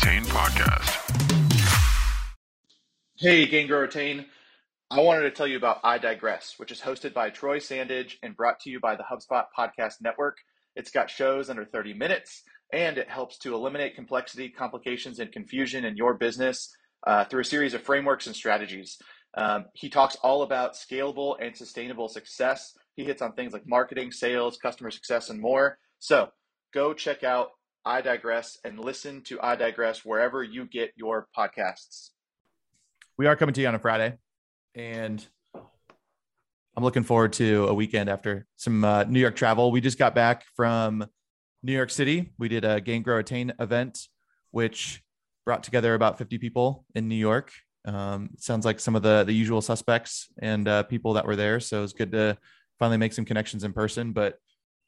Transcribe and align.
Retain 0.00 0.22
podcast. 0.26 0.94
Hey, 3.16 3.46
Gain 3.46 3.66
Grow 3.66 3.80
Retain. 3.80 4.26
I 4.92 5.00
wanted 5.00 5.22
to 5.22 5.32
tell 5.32 5.48
you 5.48 5.56
about 5.56 5.80
I 5.82 5.98
Digress, 5.98 6.54
which 6.56 6.70
is 6.70 6.80
hosted 6.80 7.12
by 7.12 7.30
Troy 7.30 7.58
Sandidge 7.58 8.16
and 8.22 8.36
brought 8.36 8.60
to 8.60 8.70
you 8.70 8.78
by 8.78 8.94
the 8.94 9.02
HubSpot 9.02 9.46
Podcast 9.58 9.94
Network. 10.00 10.36
It's 10.76 10.92
got 10.92 11.10
shows 11.10 11.50
under 11.50 11.64
30 11.64 11.94
minutes 11.94 12.44
and 12.72 12.96
it 12.96 13.08
helps 13.08 13.38
to 13.38 13.56
eliminate 13.56 13.96
complexity, 13.96 14.50
complications, 14.50 15.18
and 15.18 15.32
confusion 15.32 15.84
in 15.84 15.96
your 15.96 16.14
business 16.14 16.70
uh, 17.04 17.24
through 17.24 17.40
a 17.40 17.44
series 17.44 17.74
of 17.74 17.82
frameworks 17.82 18.28
and 18.28 18.36
strategies. 18.36 18.98
Um, 19.36 19.64
he 19.74 19.88
talks 19.88 20.14
all 20.22 20.42
about 20.42 20.74
scalable 20.74 21.34
and 21.40 21.56
sustainable 21.56 22.08
success. 22.08 22.72
He 22.94 23.02
hits 23.02 23.20
on 23.20 23.32
things 23.32 23.52
like 23.52 23.66
marketing, 23.66 24.12
sales, 24.12 24.58
customer 24.58 24.92
success, 24.92 25.28
and 25.28 25.40
more. 25.40 25.78
So 25.98 26.28
go 26.72 26.94
check 26.94 27.24
out 27.24 27.48
I 27.88 28.02
Digress 28.02 28.58
and 28.64 28.78
listen 28.78 29.22
to 29.22 29.40
I 29.40 29.56
Digress 29.56 30.04
wherever 30.04 30.42
you 30.42 30.66
get 30.66 30.92
your 30.94 31.26
podcasts. 31.34 32.10
We 33.16 33.26
are 33.26 33.34
coming 33.34 33.54
to 33.54 33.62
you 33.62 33.66
on 33.66 33.74
a 33.74 33.78
Friday 33.78 34.18
and 34.74 35.26
I'm 35.54 36.84
looking 36.84 37.02
forward 37.02 37.32
to 37.34 37.66
a 37.66 37.72
weekend 37.72 38.10
after 38.10 38.46
some 38.56 38.84
uh, 38.84 39.04
New 39.04 39.18
York 39.18 39.36
travel. 39.36 39.72
We 39.72 39.80
just 39.80 39.98
got 39.98 40.14
back 40.14 40.44
from 40.54 41.06
New 41.62 41.72
York 41.72 41.88
City. 41.88 42.30
We 42.38 42.48
did 42.48 42.62
a 42.66 42.78
Gain 42.78 43.02
Grow 43.02 43.16
Retain 43.16 43.54
event, 43.58 43.98
which 44.50 45.02
brought 45.46 45.62
together 45.62 45.94
about 45.94 46.18
50 46.18 46.36
people 46.36 46.84
in 46.94 47.08
New 47.08 47.16
York. 47.16 47.52
Um, 47.86 48.32
sounds 48.36 48.66
like 48.66 48.80
some 48.80 48.96
of 48.96 49.02
the 49.02 49.24
the 49.24 49.32
usual 49.32 49.62
suspects 49.62 50.28
and 50.42 50.68
uh, 50.68 50.82
people 50.82 51.14
that 51.14 51.24
were 51.24 51.36
there. 51.36 51.58
So 51.58 51.84
it's 51.84 51.94
good 51.94 52.12
to 52.12 52.36
finally 52.78 52.98
make 52.98 53.14
some 53.14 53.24
connections 53.24 53.64
in 53.64 53.72
person. 53.72 54.12
But 54.12 54.38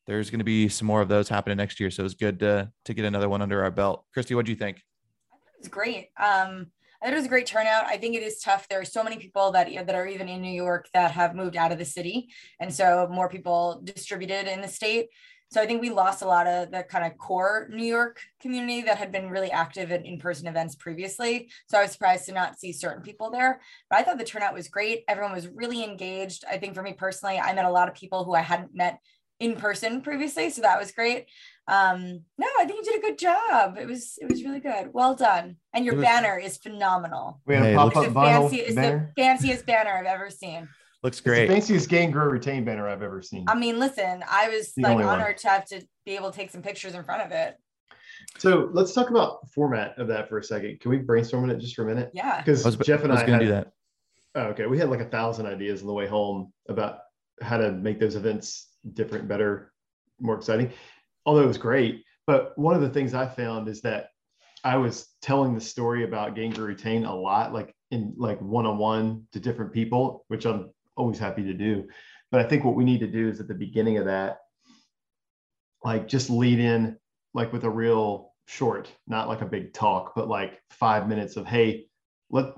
there's 0.06 0.30
going 0.30 0.40
to 0.40 0.44
be 0.44 0.68
some 0.68 0.86
more 0.86 1.00
of 1.00 1.08
those 1.08 1.28
happening 1.28 1.56
next 1.56 1.80
year. 1.80 1.90
So 1.90 2.04
it's 2.04 2.14
good 2.14 2.38
to 2.40 2.70
to 2.84 2.94
get 2.94 3.04
another 3.04 3.28
one 3.28 3.42
under 3.42 3.62
our 3.62 3.70
belt. 3.70 4.04
Kristi, 4.16 4.34
what 4.34 4.46
do 4.46 4.52
you 4.52 4.58
think? 4.58 4.82
It's 5.58 5.68
great. 5.68 6.08
Um, 6.18 6.66
I 7.02 7.06
thought 7.06 7.14
it 7.14 7.16
was 7.16 7.26
a 7.26 7.28
great 7.28 7.46
turnout. 7.46 7.86
I 7.86 7.96
think 7.96 8.14
it 8.14 8.22
is 8.22 8.40
tough. 8.40 8.68
There 8.68 8.80
are 8.80 8.84
so 8.84 9.02
many 9.02 9.16
people 9.16 9.52
that 9.52 9.68
that 9.86 9.94
are 9.94 10.06
even 10.06 10.28
in 10.28 10.42
New 10.42 10.52
York 10.52 10.88
that 10.94 11.12
have 11.12 11.34
moved 11.34 11.56
out 11.56 11.72
of 11.72 11.78
the 11.78 11.84
city, 11.84 12.28
and 12.58 12.72
so 12.72 13.08
more 13.10 13.28
people 13.28 13.80
distributed 13.84 14.46
in 14.48 14.60
the 14.60 14.68
state. 14.68 15.08
So 15.52 15.60
I 15.60 15.66
think 15.66 15.80
we 15.80 15.90
lost 15.90 16.22
a 16.22 16.26
lot 16.26 16.46
of 16.46 16.70
the 16.70 16.84
kind 16.84 17.04
of 17.04 17.18
core 17.18 17.68
New 17.72 17.84
York 17.84 18.20
community 18.40 18.82
that 18.82 18.98
had 18.98 19.10
been 19.10 19.30
really 19.30 19.50
active 19.50 19.90
in 19.90 20.04
in-person 20.04 20.46
events 20.46 20.76
previously. 20.76 21.50
So 21.66 21.76
I 21.76 21.82
was 21.82 21.90
surprised 21.90 22.26
to 22.26 22.32
not 22.32 22.60
see 22.60 22.72
certain 22.72 23.02
people 23.02 23.32
there. 23.32 23.60
But 23.88 23.98
I 23.98 24.04
thought 24.04 24.18
the 24.18 24.24
turnout 24.24 24.54
was 24.54 24.68
great. 24.68 25.02
Everyone 25.08 25.32
was 25.32 25.48
really 25.48 25.82
engaged. 25.82 26.44
I 26.48 26.56
think 26.58 26.76
for 26.76 26.82
me 26.82 26.92
personally, 26.92 27.40
I 27.40 27.52
met 27.52 27.64
a 27.64 27.70
lot 27.70 27.88
of 27.88 27.96
people 27.96 28.22
who 28.22 28.32
I 28.32 28.42
hadn't 28.42 28.76
met 28.76 29.00
in 29.40 29.56
person 29.56 30.02
previously, 30.02 30.50
so 30.50 30.62
that 30.62 30.78
was 30.78 30.92
great. 30.92 31.26
Um, 31.66 32.20
no, 32.38 32.46
I 32.58 32.64
think 32.64 32.84
you 32.84 32.92
did 32.92 32.98
a 33.02 33.06
good 33.06 33.18
job. 33.18 33.78
It 33.78 33.86
was 33.86 34.18
it 34.20 34.30
was 34.30 34.44
really 34.44 34.60
good. 34.60 34.90
Well 34.92 35.14
done. 35.14 35.56
And 35.72 35.84
your 35.84 35.94
was- 35.96 36.04
banner 36.04 36.38
is 36.38 36.58
phenomenal. 36.58 37.40
We 37.46 37.54
have 37.54 37.64
Hey, 37.64 37.74
a 37.74 37.76
pop 37.76 37.96
up 37.96 38.04
the, 38.04 38.10
vinyl 38.10 38.40
fancy, 38.42 38.56
it's 38.60 38.74
the 38.74 39.08
fanciest 39.16 39.66
banner 39.66 39.90
I've 39.90 40.06
ever 40.06 40.30
seen. 40.30 40.68
Looks 41.02 41.18
It's 41.18 41.24
the 41.24 41.46
fanciest 41.46 41.88
Gain 41.88 42.10
Grow 42.10 42.26
Retain 42.26 42.64
banner 42.64 42.86
I've 42.86 43.02
ever 43.02 43.22
seen. 43.22 43.46
I 43.48 43.54
mean, 43.54 43.78
listen, 43.78 44.22
I 44.28 44.50
was 44.50 44.74
The 44.74 44.82
like 44.82 44.92
only 44.92 45.04
one. 45.06 45.18
honored 45.20 45.38
to 45.38 45.48
have 45.48 45.64
to 45.68 45.80
be 46.04 46.14
able 46.14 46.30
to 46.30 46.36
take 46.36 46.50
some 46.50 46.60
pictures 46.60 46.94
in 46.94 47.02
front 47.04 47.22
of 47.22 47.32
it. 47.32 47.56
So 48.36 48.68
let's 48.74 48.92
talk 48.92 49.08
about 49.08 49.48
format 49.54 49.96
of 49.98 50.08
that 50.08 50.28
for 50.28 50.36
a 50.36 50.44
second. 50.44 50.80
Can 50.80 50.90
we 50.90 50.98
brainstorm 50.98 51.48
it 51.48 51.58
just 51.58 51.74
for 51.74 51.84
a 51.84 51.86
minute? 51.86 52.10
Yeah. 52.12 52.42
Because 52.42 52.76
Jeff 52.84 53.02
and 53.02 53.12
I 53.12 53.14
was 53.14 53.22
I, 53.22 53.26
going 53.26 53.38
to 53.40 53.46
had, 53.46 53.48
do 53.48 53.48
that. 53.48 53.72
Oh, 54.34 54.42
okay, 54.50 54.66
we 54.66 54.76
had 54.78 54.90
like 54.90 55.00
a 55.00 55.06
thousand 55.08 55.46
ideas 55.46 55.80
on 55.80 55.86
the 55.86 55.92
way 55.94 56.06
home 56.06 56.52
about 56.68 56.98
how 57.40 57.56
to 57.56 57.72
make 57.72 57.98
those 57.98 58.14
events 58.14 58.68
different, 58.94 59.28
better, 59.28 59.72
more 60.20 60.36
exciting. 60.36 60.72
Although 61.26 61.42
it 61.42 61.48
was 61.48 61.58
great, 61.58 62.04
but 62.26 62.56
one 62.56 62.74
of 62.74 62.80
the 62.80 62.90
things 62.90 63.14
I 63.14 63.26
found 63.26 63.68
is 63.68 63.80
that 63.82 64.08
I 64.62 64.76
was 64.76 65.08
telling 65.22 65.54
the 65.54 65.60
story 65.60 66.04
about 66.04 66.34
Gain 66.34 66.52
Grow 66.52 66.66
Retain 66.66 67.04
a 67.04 67.14
lot, 67.14 67.52
like 67.52 67.74
in 67.90 68.14
like 68.16 68.40
one 68.40 68.66
on 68.66 68.78
one 68.78 69.26
to 69.32 69.40
different 69.40 69.72
people, 69.72 70.24
which 70.28 70.44
I'm 70.44 70.70
always 70.96 71.18
happy 71.18 71.42
to 71.44 71.54
do. 71.54 71.88
But 72.30 72.40
I 72.40 72.48
think 72.48 72.64
what 72.64 72.74
we 72.76 72.84
need 72.84 73.00
to 73.00 73.06
do 73.06 73.28
is 73.28 73.40
at 73.40 73.48
the 73.48 73.54
beginning 73.54 73.98
of 73.98 74.04
that, 74.04 74.38
like 75.82 76.08
just 76.08 76.30
lead 76.30 76.60
in 76.60 76.98
like 77.34 77.52
with 77.52 77.64
a 77.64 77.70
real 77.70 78.32
short, 78.46 78.90
not 79.06 79.28
like 79.28 79.40
a 79.40 79.46
big 79.46 79.72
talk, 79.72 80.12
but 80.14 80.28
like 80.28 80.60
five 80.70 81.08
minutes 81.08 81.36
of 81.36 81.46
hey, 81.46 81.86
let 82.30 82.54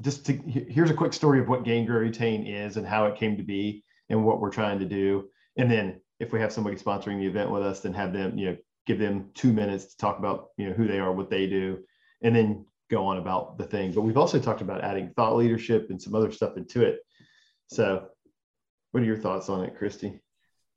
just 0.00 0.26
to 0.26 0.32
here's 0.34 0.90
a 0.90 0.94
quick 0.94 1.12
story 1.12 1.40
of 1.40 1.48
what 1.48 1.64
Gain 1.64 1.86
Retain 1.86 2.46
is 2.46 2.76
and 2.76 2.86
how 2.86 3.06
it 3.06 3.16
came 3.16 3.36
to 3.36 3.42
be 3.42 3.84
and 4.10 4.24
what 4.24 4.40
we're 4.40 4.50
trying 4.50 4.78
to 4.80 4.84
do. 4.84 5.28
And 5.56 5.70
then 5.70 6.00
if 6.20 6.32
we 6.32 6.40
have 6.40 6.52
somebody 6.52 6.76
sponsoring 6.76 7.18
the 7.18 7.26
event 7.26 7.50
with 7.50 7.62
us, 7.62 7.80
then 7.80 7.94
have 7.94 8.12
them, 8.12 8.38
you 8.38 8.46
know, 8.46 8.56
give 8.86 8.98
them 8.98 9.30
two 9.34 9.52
minutes 9.52 9.86
to 9.86 9.96
talk 9.96 10.18
about, 10.18 10.48
you 10.56 10.68
know, 10.68 10.74
who 10.74 10.86
they 10.86 10.98
are, 10.98 11.12
what 11.12 11.30
they 11.30 11.46
do, 11.46 11.78
and 12.22 12.34
then 12.34 12.64
go 12.90 13.06
on 13.06 13.18
about 13.18 13.58
the 13.58 13.64
thing. 13.64 13.92
But 13.92 14.02
we've 14.02 14.16
also 14.16 14.38
talked 14.38 14.60
about 14.60 14.84
adding 14.84 15.12
thought 15.16 15.36
leadership 15.36 15.88
and 15.90 16.00
some 16.00 16.14
other 16.14 16.30
stuff 16.30 16.56
into 16.56 16.82
it. 16.82 17.00
So 17.68 18.06
what 18.92 19.02
are 19.02 19.06
your 19.06 19.18
thoughts 19.18 19.48
on 19.48 19.64
it, 19.64 19.78
Kristi? 19.78 20.20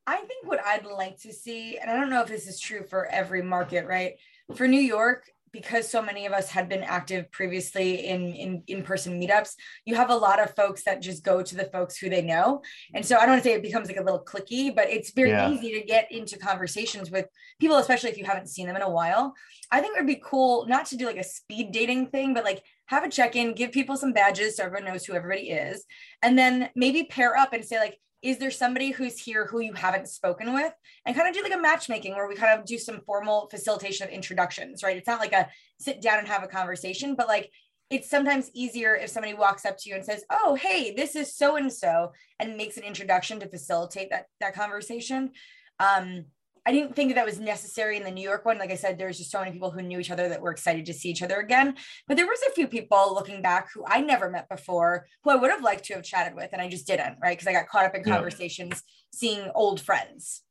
I 0.07 0.17
think 0.17 0.47
what 0.47 0.59
I'd 0.66 0.85
like 0.85 1.19
to 1.22 1.31
see, 1.31 1.78
and 1.78 1.91
I 1.91 1.96
don't 1.96 2.09
know 2.09 2.22
if 2.22 2.28
this 2.28 2.47
is 2.47 2.59
true 2.59 2.84
for 2.84 3.06
every 3.06 3.44
market, 3.44 3.85
right? 3.85 4.16
For 4.56 4.67
New 4.67 4.81
York, 4.81 5.29
because 5.51 5.87
so 5.87 6.01
many 6.01 6.25
of 6.25 6.33
us 6.33 6.49
had 6.49 6.69
been 6.69 6.83
active 6.83 7.31
previously 7.31 8.07
in 8.07 8.33
in 8.33 8.63
in-person 8.67 9.19
meetups, 9.19 9.53
you 9.85 9.95
have 9.95 10.09
a 10.09 10.15
lot 10.15 10.41
of 10.41 10.55
folks 10.55 10.83
that 10.83 11.01
just 11.01 11.23
go 11.23 11.41
to 11.41 11.55
the 11.55 11.65
folks 11.65 11.97
who 11.97 12.09
they 12.09 12.21
know. 12.21 12.61
And 12.93 13.05
so 13.05 13.15
I 13.15 13.21
don't 13.21 13.31
want 13.31 13.43
to 13.43 13.49
say 13.49 13.55
it 13.55 13.61
becomes 13.61 13.87
like 13.87 13.97
a 13.97 14.03
little 14.03 14.23
clicky, 14.23 14.73
but 14.75 14.89
it's 14.89 15.11
very 15.11 15.29
Yeah. 15.31 15.49
easy 15.51 15.73
to 15.79 15.85
get 15.85 16.11
into 16.11 16.37
conversations 16.37 17.09
with 17.11 17.25
people, 17.59 17.77
especially 17.77 18.09
if 18.11 18.17
you 18.17 18.25
haven't 18.25 18.47
seen 18.49 18.67
them 18.67 18.75
in 18.75 18.81
a 18.81 18.89
while. 18.89 19.33
I 19.71 19.81
think 19.81 19.95
it 19.95 19.99
would 19.99 20.07
be 20.07 20.21
cool 20.23 20.65
not 20.67 20.85
to 20.87 20.97
do 20.97 21.05
like 21.05 21.17
a 21.17 21.23
speed 21.23 21.71
dating 21.71 22.07
thing, 22.07 22.33
but 22.33 22.43
like 22.43 22.63
have 22.87 23.03
a 23.03 23.09
check-in, 23.09 23.53
give 23.53 23.71
people 23.71 23.95
some 23.97 24.13
badges 24.13 24.57
so 24.57 24.63
everyone 24.63 24.85
knows 24.91 25.05
who 25.05 25.13
everybody 25.13 25.49
is, 25.51 25.85
and 26.23 26.37
then 26.37 26.69
maybe 26.75 27.03
pair 27.03 27.37
up 27.37 27.53
and 27.53 27.63
say 27.63 27.77
like, 27.79 27.97
is 28.22 28.38
there 28.38 28.52
somebody 28.52 28.91
who's 28.91 29.18
here 29.18 29.46
who 29.46 29.59
you 29.62 29.74
haven't 29.74 30.09
spoken 30.09 30.53
with? 30.53 30.74
And 31.06 31.16
kind 31.16 31.28
of 31.28 31.34
do 31.34 31.41
like 31.41 31.53
a 31.57 31.62
matchmaking 31.62 32.16
where 32.16 32.28
we 32.28 32.35
kind 32.35 32.59
of 32.59 32.66
do 32.66 32.78
some 32.78 33.02
formal 33.06 33.47
facilitation 33.50 34.07
of 34.07 34.13
introductions 34.13 34.84
right? 34.84 34.97
It's 34.97 35.07
not 35.07 35.19
like 35.19 35.34
a 35.34 35.47
sit 35.80 36.02
down 36.02 36.19
and 36.19 36.28
have 36.28 36.44
a 36.44 36.47
conversation 36.47 37.16
but 37.16 37.28
like 37.28 37.50
it's 37.90 38.09
sometimes 38.09 38.52
easier 38.53 38.96
if 38.96 39.09
somebody 39.09 39.34
walks 39.34 39.66
up 39.66 39.75
to 39.78 39.90
you 39.90 39.96
and 39.96 40.06
says 40.06 40.24
oh 40.29 40.56
hey 40.56 40.94
this 40.94 41.16
is 41.16 41.35
so 41.35 41.56
and 41.56 41.72
so 41.72 42.12
and 42.40 42.58
makes 42.58 42.78
an 42.78 42.84
introduction 42.84 43.40
to 43.40 43.50
facilitate 43.50 44.09
that 44.12 44.25
that 44.40 44.53
conversation. 44.53 45.31
Um 45.79 46.25
I 46.69 46.72
didn't 46.72 46.96
think 46.96 47.09
that, 47.09 47.16
that 47.16 47.25
was 47.25 47.40
necessary 47.40 47.97
in 47.97 48.03
the 48.03 48.12
New 48.12 48.22
York 48.22 48.46
one. 48.46 48.59
Like 48.59 48.69
I 48.69 48.75
said, 48.75 49.00
there's 49.00 49.18
just 49.18 49.31
so 49.31 49.40
many 49.40 49.52
people 49.52 49.72
who 49.72 49.81
knew 49.81 50.00
each 50.00 50.12
other 50.12 50.30
that 50.30 50.40
were 50.40 50.52
excited 50.52 50.85
to 50.85 50.94
see 50.94 51.09
each 51.09 51.24
other 51.24 51.38
again. 51.38 51.74
But 52.07 52.16
there 52.16 52.28
was 52.28 52.38
a 52.47 52.52
few 52.52 52.68
people 52.68 53.12
looking 53.16 53.41
back 53.41 53.69
who 53.74 53.84
I 53.88 54.02
never 54.02 54.30
met 54.30 54.47
before, 54.47 55.08
who 55.24 55.31
I 55.31 55.35
would 55.35 55.50
have 55.50 55.63
liked 55.63 55.85
to 55.85 55.96
have 55.96 56.03
chatted 56.03 56.35
with, 56.35 56.52
and 56.53 56.62
I 56.62 56.69
just 56.69 56.85
didn't, 56.85 57.18
right? 57.24 57.35
Because 57.35 57.47
I 57.47 57.53
got 57.53 57.68
caught 57.68 57.85
up 57.85 57.96
in 57.96 58.03
Yeah. 58.06 58.13
conversations, 58.13 58.84
seeing 59.12 59.50
old 59.56 59.81
friends. 59.81 60.44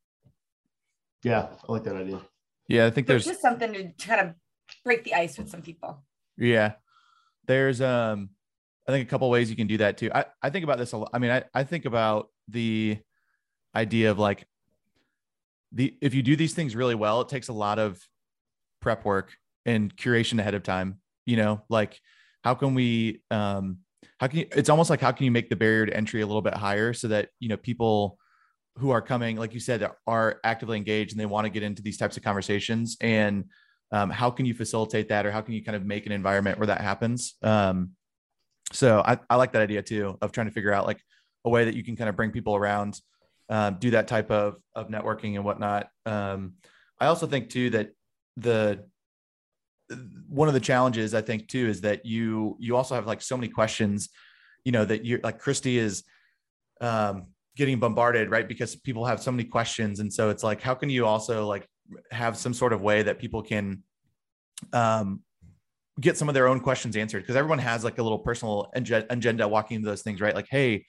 Yeah, 1.23 1.47
I 1.69 1.73
like 1.73 1.85
that 1.85 1.95
idea. 1.95 2.21
Yeah, 2.67 2.87
I 2.87 2.91
think 2.91 3.07
There's 3.07 3.25
there's 3.25 3.37
just 3.37 3.43
something 3.43 3.73
to, 3.73 3.93
to 3.93 4.09
kind 4.09 4.21
of 4.21 4.35
break 4.85 5.05
the 5.05 5.15
ice 5.15 5.39
with 5.39 5.49
some 5.49 5.63
people. 5.63 6.03
Yeah. 6.37 6.73
There's 7.47 7.81
um 7.81 8.31
I 8.89 8.91
think 8.91 9.07
a 9.07 9.11
couple 9.11 9.31
ways 9.31 9.51
you 9.51 9.57
can 9.57 9.69
do 9.69 9.77
that 9.77 9.99
too. 9.99 10.11
I, 10.13 10.25
I 10.43 10.51
think 10.51 10.65
about 10.65 10.79
this 10.79 10.91
a 10.91 10.97
lot. 10.97 11.11
I 11.13 11.21
mean, 11.21 11.31
I, 11.31 11.45
I 11.55 11.63
think 11.63 11.85
about 11.85 12.31
the 12.49 12.99
idea 13.77 14.11
of 14.11 14.19
like 14.19 14.48
the 15.73 15.97
if 16.01 16.15
you 16.15 16.23
do 16.23 16.37
these 16.37 16.55
things 16.55 16.75
really 16.75 16.95
well, 16.95 17.21
it 17.21 17.29
takes 17.29 17.49
a 17.49 17.53
lot 17.53 17.79
of 17.79 18.01
prep 18.81 19.05
work 19.05 19.35
and 19.67 19.95
curation 19.97 20.39
ahead 20.39 20.55
of 20.55 20.63
time. 20.63 21.01
You 21.27 21.37
know, 21.37 21.63
like 21.69 22.01
how 22.45 22.55
can 22.55 22.75
we 22.75 23.23
um 23.31 23.79
how 24.21 24.27
can 24.29 24.41
you 24.41 24.47
it's 24.53 24.69
almost 24.69 24.91
like 24.91 25.01
how 25.01 25.13
can 25.13 25.25
you 25.25 25.31
make 25.31 25.51
the 25.51 25.57
barrier 25.57 25.87
to 25.87 25.97
entry 25.97 26.21
a 26.21 26.27
little 26.27 26.43
bit 26.43 26.55
higher 26.55 26.93
so 26.93 27.09
that 27.09 27.29
you 27.41 27.49
know 27.49 27.57
people 27.57 28.19
who 28.79 28.91
are 28.91 29.03
coming, 29.03 29.37
like 29.37 29.55
you 29.55 29.61
said, 29.61 29.91
are 30.07 30.41
actively 30.45 30.77
engaged 30.77 31.13
and 31.13 31.21
they 31.21 31.27
want 31.27 31.45
to 31.45 31.51
get 31.51 31.65
into 31.65 31.83
these 31.83 31.99
types 31.99 32.17
of 32.17 32.23
conversations 32.23 32.97
and 33.01 33.45
um, 33.91 34.11
how 34.11 34.31
can 34.31 34.47
you 34.47 34.55
facilitate 34.55 35.09
that 35.09 35.27
or 35.27 35.33
how 35.33 35.41
can 35.41 35.55
you 35.55 35.65
kind 35.65 35.75
of 35.75 35.85
make 35.85 36.07
an 36.07 36.13
environment 36.13 36.59
where 36.59 36.67
that 36.67 36.81
happens 36.81 37.35
um, 37.43 37.91
so 38.73 39.03
I, 39.05 39.19
I 39.31 39.37
like 39.37 39.53
that 39.53 39.63
idea 39.63 39.83
too 39.83 40.19
of 40.21 40.33
trying 40.33 40.47
to 40.47 40.53
figure 40.53 40.73
out 40.73 40.87
like 40.87 41.01
a 41.45 41.51
way 41.51 41.65
that 41.65 41.75
you 41.75 41.83
can 41.83 41.97
kind 41.97 42.09
of 42.09 42.17
bring 42.17 42.31
people 42.31 42.55
around 42.55 43.01
um, 43.49 43.77
do 43.79 43.91
that 43.91 44.09
type 44.09 44.31
of 44.31 44.57
of 44.75 44.89
networking 44.89 45.35
and 45.35 45.45
whatnot. 45.45 45.89
Um, 46.07 46.55
i 47.01 47.07
also 47.07 47.27
think 47.27 47.49
too 47.49 47.71
that 47.71 47.91
the 48.37 48.85
one 50.29 50.49
of 50.49 50.55
the 50.55 50.61
challenges 50.61 51.15
i 51.15 51.21
think 51.23 51.49
too 51.49 51.67
is 51.69 51.81
that 51.81 52.05
you 52.05 52.57
you 52.59 52.77
also 52.77 52.95
have 52.95 53.07
like 53.07 53.23
so 53.23 53.37
many 53.37 53.49
questions 53.49 54.11
you 54.65 54.73
know 54.73 54.85
that 54.85 55.05
you're 55.05 55.21
like 55.23 55.41
kristi 55.41 55.77
is 55.77 56.05
um, 56.81 57.27
getting 57.59 57.79
bombarded 57.81 58.31
right? 58.31 58.49
Because 58.49 58.77
people 58.77 59.05
have 59.05 59.21
so 59.21 59.33
many 59.33 59.45
questions. 59.45 59.99
And 59.99 60.11
so 60.13 60.31
it's 60.31 60.45
like 60.45 60.63
how 60.63 60.75
can 60.75 60.89
you 60.89 61.05
also 61.05 61.47
like 61.47 61.69
have 62.13 62.37
some 62.37 62.55
sort 62.55 62.73
of 62.73 62.81
way 62.81 63.03
that 63.03 63.19
people 63.19 63.43
can 63.43 63.83
um, 64.73 65.21
get 66.01 66.17
some 66.17 66.29
of 66.29 66.35
their 66.35 66.47
own 66.47 66.61
questions 66.61 66.97
answered? 66.97 67.23
Because 67.23 67.35
everyone 67.35 67.59
has 67.59 67.83
like 67.83 67.99
a 67.99 68.03
little 68.03 68.21
personal 68.21 68.71
agenda 68.75 69.49
walking 69.49 69.77
into 69.77 69.89
those 69.89 70.03
things, 70.03 70.21
right? 70.21 70.37
Like, 70.37 70.47
hey, 70.49 70.87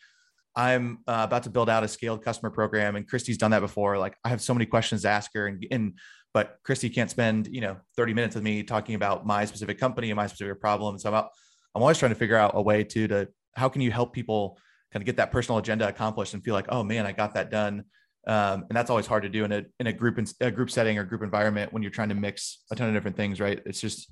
I'm 0.55 0.99
uh, 1.07 1.21
about 1.25 1.43
to 1.43 1.49
build 1.49 1.69
out 1.69 1.83
a 1.83 1.87
scaled 1.87 2.23
customer 2.23 2.49
program, 2.49 2.95
and 2.95 3.09
Kristi's 3.09 3.37
done 3.37 3.51
that 3.51 3.61
before. 3.61 3.97
Like, 3.97 4.17
I 4.23 4.29
have 4.29 4.41
so 4.41 4.53
many 4.53 4.65
questions 4.65 5.03
to 5.03 5.09
ask 5.09 5.31
her, 5.33 5.47
and 5.47 5.65
and 5.71 5.93
but 6.33 6.57
Kristi 6.63 6.93
can't 6.93 7.09
spend, 7.09 7.47
you 7.47 7.61
know, 7.61 7.77
30 7.95 8.13
minutes 8.13 8.35
with 8.35 8.43
me 8.43 8.63
talking 8.63 8.95
about 8.95 9.25
my 9.25 9.45
specific 9.45 9.79
company 9.79 10.09
and 10.11 10.15
my 10.15 10.27
specific 10.27 10.59
problem. 10.61 10.99
So 10.99 11.09
I'm, 11.09 11.15
out, 11.15 11.29
I'm 11.73 11.81
always 11.81 11.97
trying 11.97 12.11
to 12.11 12.15
figure 12.15 12.37
out 12.37 12.51
a 12.53 12.61
way 12.61 12.83
to, 12.83 13.07
to 13.07 13.27
how 13.55 13.69
can 13.69 13.81
you 13.81 13.91
help 13.91 14.13
people 14.13 14.57
kind 14.91 15.01
of 15.01 15.05
get 15.05 15.17
that 15.17 15.31
personal 15.31 15.57
agenda 15.57 15.87
accomplished 15.87 16.33
and 16.33 16.43
feel 16.43 16.53
like, 16.53 16.67
oh 16.69 16.83
man, 16.83 17.05
I 17.05 17.11
got 17.13 17.33
that 17.33 17.49
done. 17.49 17.85
Um, 18.27 18.65
and 18.69 18.71
that's 18.71 18.89
always 18.89 19.07
hard 19.07 19.23
to 19.23 19.29
do 19.29 19.43
in 19.43 19.51
a, 19.51 19.63
in 19.79 19.87
a 19.87 19.93
group, 19.93 20.19
in, 20.19 20.27
a 20.41 20.51
group 20.51 20.69
setting 20.69 20.99
or 20.99 21.03
group 21.03 21.23
environment 21.23 21.73
when 21.73 21.81
you're 21.81 21.91
trying 21.91 22.09
to 22.09 22.15
mix 22.15 22.63
a 22.71 22.75
ton 22.75 22.87
of 22.87 22.93
different 22.93 23.17
things, 23.17 23.39
right? 23.39 23.59
It's 23.65 23.81
just, 23.81 24.11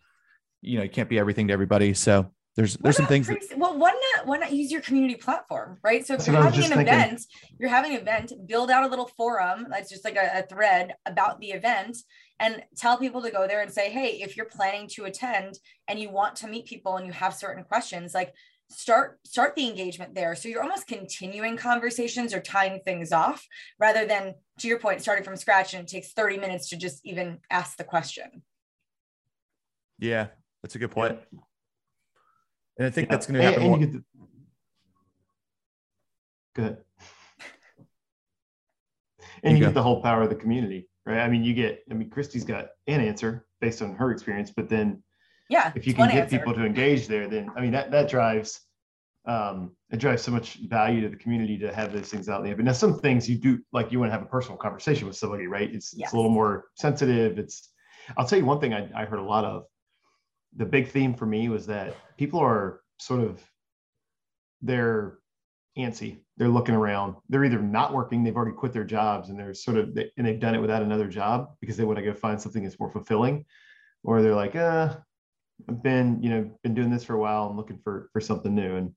you 0.62 0.78
know, 0.78 0.84
you 0.84 0.90
can't 0.90 1.10
be 1.10 1.20
everything 1.20 1.48
to 1.48 1.54
everybody. 1.54 1.94
So 1.94 2.32
there's 2.58 2.76
there's 2.78 2.98
some 2.98 3.06
things. 3.06 3.28
That, 3.28 3.40
well, 3.56 3.78
why 3.78 3.92
not 4.16 4.26
why 4.26 4.38
not 4.38 4.52
use 4.52 4.72
your 4.72 4.82
community 4.82 5.14
platform, 5.14 5.78
right? 5.84 6.06
So 6.06 6.16
if 6.16 6.26
you're 6.26 6.36
having 6.36 6.60
an 6.64 6.70
thinking. 6.72 6.88
event, 6.88 7.22
you're 7.60 7.70
having 7.70 7.94
an 7.94 8.02
event, 8.02 8.34
build 8.48 8.72
out 8.72 8.84
a 8.84 8.88
little 8.88 9.06
forum 9.16 9.68
that's 9.70 9.92
just 9.92 10.04
like 10.04 10.16
a, 10.16 10.40
a 10.40 10.42
thread 10.42 10.96
about 11.06 11.40
the 11.40 11.52
event, 11.52 12.00
and 12.40 12.64
tell 12.76 12.98
people 12.98 13.22
to 13.22 13.30
go 13.30 13.48
there 13.48 13.62
and 13.62 13.72
say, 13.72 13.92
hey, 13.92 14.22
if 14.24 14.36
you're 14.36 14.48
planning 14.48 14.88
to 14.94 15.06
attend 15.06 15.60
and 15.88 16.00
you 16.00 16.10
want 16.10 16.36
to 16.38 16.48
meet 16.48 16.66
people 16.66 16.98
and 16.98 17.06
you 17.06 17.14
have 17.14 17.36
certain 17.36 17.64
questions, 17.64 18.16
like 18.16 18.34
start 18.70 19.20
start 19.24 19.56
the 19.56 19.66
engagement 19.66 20.14
there 20.14 20.36
so 20.36 20.50
you're 20.50 20.62
almost 20.62 20.88
continuing 20.88 21.56
conversations 21.56 22.34
or 22.34 22.42
tying 22.42 22.82
things 22.84 23.14
off 23.14 23.48
rather 23.80 24.06
than 24.06 24.34
to 24.60 24.68
your 24.68 24.78
point 24.78 25.02
starting 25.02 25.24
from 25.24 25.38
scratch 25.38 25.74
and 25.74 25.84
it 25.84 25.88
takes 25.88 26.12
30 26.12 26.38
minutes 26.38 26.68
to 26.68 26.76
just 26.76 27.00
even 27.06 27.40
ask 27.50 27.78
the 27.78 27.86
question 27.86 28.44
yeah 30.00 30.28
that's 30.62 30.76
a 30.76 30.80
good 30.80 30.92
point 30.92 31.18
yeah. 31.32 31.40
And 32.78 32.88
I 32.88 32.90
think 32.90 33.08
yeah. 33.08 33.16
that's 33.16 33.28
going 33.28 33.40
to 33.40 33.44
happen. 33.44 33.64
And, 33.64 33.74
and 33.74 33.82
you 33.82 33.88
get 33.88 33.94
the, 33.94 34.04
good. 36.56 36.78
And 39.44 39.58
you, 39.58 39.60
you 39.60 39.66
get 39.66 39.74
the 39.74 39.84
whole 39.84 40.02
power 40.02 40.24
of 40.24 40.30
the 40.30 40.36
community, 40.36 40.90
right? 41.06 41.20
I 41.20 41.30
mean, 41.30 41.44
you 41.44 41.54
get, 41.54 41.84
I 41.92 41.94
mean, 41.94 42.10
Christy's 42.10 42.44
got 42.44 42.68
an 42.88 43.02
answer 43.02 43.46
based 43.62 43.82
on 43.82 43.96
her 43.96 44.12
experience, 44.12 44.52
but 44.56 44.68
then 44.70 45.04
yeah, 45.50 45.72
if 45.76 45.88
you 45.88 45.94
can 45.94 46.10
get 46.10 46.24
answer. 46.24 46.38
people 46.38 46.54
to 46.54 46.66
engage 46.66 47.08
there, 47.08 47.28
then 47.28 47.50
I 47.56 47.62
mean 47.62 47.72
that 47.72 47.90
that 47.92 48.10
drives 48.10 48.60
um 49.26 49.72
it 49.92 49.98
drives 49.98 50.22
so 50.22 50.32
much 50.32 50.58
value 50.68 51.02
to 51.02 51.10
the 51.10 51.16
community 51.16 51.58
to 51.60 51.74
have 51.74 51.94
those 51.94 52.10
things 52.10 52.28
out 52.28 52.44
there. 52.44 52.56
But 52.56 52.66
now 52.66 52.74
some 52.74 53.00
things 53.00 53.30
you 53.30 53.38
do 53.38 53.60
like 53.72 53.92
you 53.92 54.00
want 54.00 54.10
to 54.10 54.14
have 54.14 54.24
a 54.24 54.30
personal 54.30 54.58
conversation 54.58 55.08
with 55.08 55.16
somebody, 55.16 55.48
right? 55.48 55.74
It's 55.74 55.94
yes. 55.96 56.08
it's 56.08 56.14
a 56.14 56.16
little 56.18 56.32
more 56.32 56.66
sensitive. 56.76 57.40
It's 57.40 57.70
I'll 58.18 58.28
tell 58.28 58.40
you 58.40 58.46
one 58.46 58.60
thing 58.60 58.74
I, 58.74 58.90
I 58.96 59.06
heard 59.06 59.20
a 59.20 59.24
lot 59.24 59.46
of 59.46 59.64
the 60.56 60.66
big 60.66 60.90
theme 60.90 61.14
for 61.14 61.26
me 61.26 61.50
was 61.50 61.68
that 61.68 61.96
people 62.18 62.40
are 62.40 62.82
sort 63.00 63.22
of 63.22 63.42
they're 64.62 65.20
antsy. 65.78 66.20
They're 66.38 66.48
looking 66.48 66.76
around. 66.76 67.16
They're 67.30 67.46
either 67.46 67.60
not 67.60 67.94
working 67.94 68.24
they've 68.24 68.36
already 68.36 68.56
quit 68.56 68.74
their 68.74 68.84
jobs 68.84 69.30
and 69.30 69.40
they're 69.40 69.54
sort 69.54 69.78
of 69.78 69.98
and 70.18 70.26
they've 70.26 70.40
done 70.40 70.56
it 70.56 70.62
without 70.62 70.82
another 70.82 71.08
job 71.08 71.52
because 71.62 71.78
they 71.78 71.84
want 71.84 71.98
to 71.98 72.06
go 72.06 72.14
find 72.14 72.42
something 72.42 72.64
that's 72.64 72.80
more 72.80 72.92
fulfilling. 72.92 73.46
Or 74.04 74.22
they're 74.22 74.36
like 74.36 74.56
uh 74.56 74.96
i've 75.68 75.82
been 75.82 76.22
you 76.22 76.30
know 76.30 76.52
been 76.62 76.76
doing 76.76 76.92
this 76.92 77.04
for 77.04 77.16
a 77.16 77.20
while 77.20 77.48
i'm 77.48 77.58
looking 77.58 77.80
for 77.84 78.10
for 78.14 78.22
something 78.22 78.54
new. 78.54 78.76
And 78.76 78.94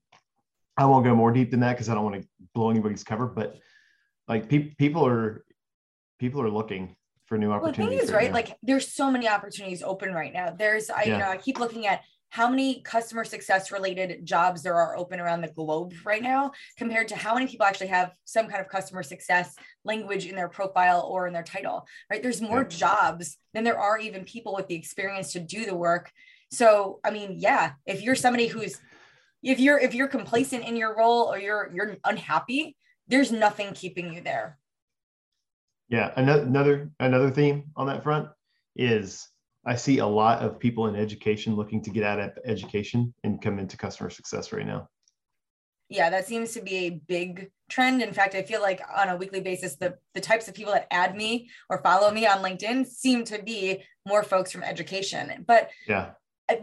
i 0.77 0.85
won't 0.85 1.05
go 1.05 1.15
more 1.15 1.31
deep 1.31 1.51
than 1.51 1.59
that 1.61 1.73
because 1.73 1.89
i 1.89 1.95
don't 1.95 2.05
want 2.05 2.21
to 2.21 2.27
blow 2.53 2.69
anybody's 2.69 3.03
cover 3.03 3.25
but 3.25 3.57
like 4.27 4.47
pe- 4.47 4.75
people 4.77 5.05
are 5.05 5.43
people 6.19 6.41
are 6.41 6.49
looking 6.49 6.95
for 7.31 7.37
new 7.37 7.53
opportunities. 7.53 7.79
Well, 7.79 7.87
the 7.87 7.95
thing 7.95 8.07
is, 8.09 8.11
right? 8.11 8.33
Like 8.33 8.57
there's 8.61 8.93
so 8.93 9.09
many 9.09 9.29
opportunities 9.29 9.81
open 9.81 10.13
right 10.13 10.33
now. 10.33 10.51
There's, 10.51 10.89
I, 10.89 11.03
yeah. 11.03 11.13
you 11.13 11.17
know, 11.19 11.29
I 11.29 11.37
keep 11.37 11.61
looking 11.61 11.87
at 11.87 12.01
how 12.27 12.49
many 12.49 12.81
customer 12.81 13.23
success 13.23 13.71
related 13.71 14.25
jobs 14.25 14.63
there 14.63 14.75
are 14.75 14.97
open 14.97 15.17
around 15.17 15.39
the 15.39 15.47
globe 15.47 15.93
right 16.03 16.21
now 16.21 16.51
compared 16.77 17.07
to 17.07 17.15
how 17.15 17.33
many 17.33 17.47
people 17.47 17.65
actually 17.65 17.87
have 17.87 18.11
some 18.25 18.49
kind 18.49 18.59
of 18.59 18.67
customer 18.67 19.01
success 19.01 19.55
language 19.85 20.25
in 20.25 20.35
their 20.35 20.49
profile 20.49 21.07
or 21.09 21.25
in 21.25 21.31
their 21.31 21.43
title 21.43 21.85
right 22.09 22.21
there's 22.21 22.41
more 22.41 22.63
yeah. 22.63 22.67
jobs 22.67 23.37
than 23.53 23.63
there 23.63 23.79
are 23.79 23.97
even 23.97 24.23
people 24.23 24.53
with 24.53 24.67
the 24.67 24.75
experience 24.75 25.31
to 25.33 25.39
do 25.41 25.65
the 25.65 25.75
work 25.75 26.09
so 26.51 27.01
i 27.03 27.11
mean 27.11 27.35
yeah 27.37 27.73
if 27.85 28.01
you're 28.01 28.15
somebody 28.15 28.47
who's 28.47 28.79
if 29.43 29.59
you're 29.59 29.79
if 29.79 29.93
you're 29.93 30.07
complacent 30.07 30.65
in 30.65 30.77
your 30.77 30.97
role 30.97 31.31
or 31.31 31.37
you're 31.37 31.69
you're 31.73 31.97
unhappy 32.05 32.77
there's 33.09 33.31
nothing 33.31 33.73
keeping 33.73 34.13
you 34.13 34.21
there 34.21 34.57
yeah, 35.91 36.11
another 36.15 36.89
another 37.01 37.29
theme 37.29 37.65
on 37.75 37.87
that 37.87 38.01
front 38.01 38.29
is 38.77 39.27
I 39.65 39.75
see 39.75 39.99
a 39.99 40.07
lot 40.07 40.39
of 40.39 40.57
people 40.57 40.87
in 40.87 40.95
education 40.95 41.55
looking 41.55 41.83
to 41.83 41.89
get 41.89 42.03
out 42.03 42.19
of 42.19 42.31
education 42.45 43.13
and 43.25 43.41
come 43.41 43.59
into 43.59 43.75
customer 43.75 44.09
success 44.09 44.53
right 44.53 44.65
now. 44.65 44.87
Yeah, 45.89 46.09
that 46.09 46.25
seems 46.25 46.53
to 46.53 46.61
be 46.61 46.77
a 46.77 46.89
big 46.91 47.51
trend. 47.69 48.01
In 48.01 48.13
fact, 48.13 48.33
I 48.35 48.41
feel 48.41 48.61
like 48.61 48.81
on 48.95 49.09
a 49.09 49.17
weekly 49.17 49.41
basis, 49.41 49.75
the, 49.75 49.97
the 50.13 50.21
types 50.21 50.47
of 50.47 50.53
people 50.53 50.71
that 50.71 50.87
add 50.91 51.17
me 51.17 51.49
or 51.69 51.81
follow 51.83 52.09
me 52.09 52.25
on 52.25 52.37
LinkedIn 52.37 52.87
seem 52.87 53.25
to 53.25 53.43
be 53.43 53.83
more 54.07 54.23
folks 54.23 54.49
from 54.49 54.63
education. 54.63 55.43
But 55.45 55.71
yeah, 55.89 56.11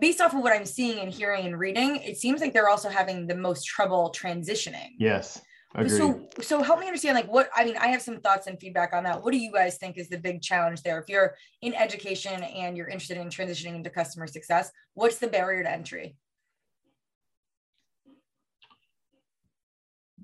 based 0.01 0.23
off 0.23 0.33
of 0.33 0.41
what 0.41 0.55
I'm 0.55 0.65
seeing 0.65 1.01
and 1.01 1.13
hearing 1.13 1.45
and 1.45 1.59
reading, 1.59 1.97
it 1.97 2.17
seems 2.17 2.41
like 2.41 2.55
they're 2.55 2.71
also 2.71 2.89
having 2.89 3.27
the 3.27 3.37
most 3.37 3.65
trouble 3.65 4.15
transitioning. 4.17 4.93
Yes. 4.99 5.43
Agreed. 5.75 5.91
So, 5.91 6.29
so 6.41 6.63
help 6.63 6.81
me 6.81 6.87
understand, 6.87 7.15
like, 7.15 7.31
what 7.31 7.51
I 7.55 7.65
mean. 7.65 7.77
I 7.77 7.89
have 7.89 8.01
some 8.01 8.21
thoughts 8.21 8.47
and 8.47 8.59
feedback 8.59 8.95
on 8.95 9.05
that. 9.05 9.23
What 9.23 9.33
do 9.33 9.39
you 9.39 9.53
guys 9.53 9.77
think 9.77 9.99
is 9.99 10.09
the 10.09 10.19
big 10.19 10.41
challenge 10.41 10.83
there? 10.83 10.99
If 10.99 11.11
you're 11.11 11.35
in 11.61 11.75
education 11.75 12.43
and 12.43 12.75
you're 12.75 12.89
interested 12.89 13.19
in 13.19 13.29
transitioning 13.29 13.75
into 13.75 13.91
customer 13.91 14.27
success, 14.27 14.71
what's 14.95 15.19
the 15.19 15.27
barrier 15.27 15.63
to 15.63 15.71
entry? 15.71 16.17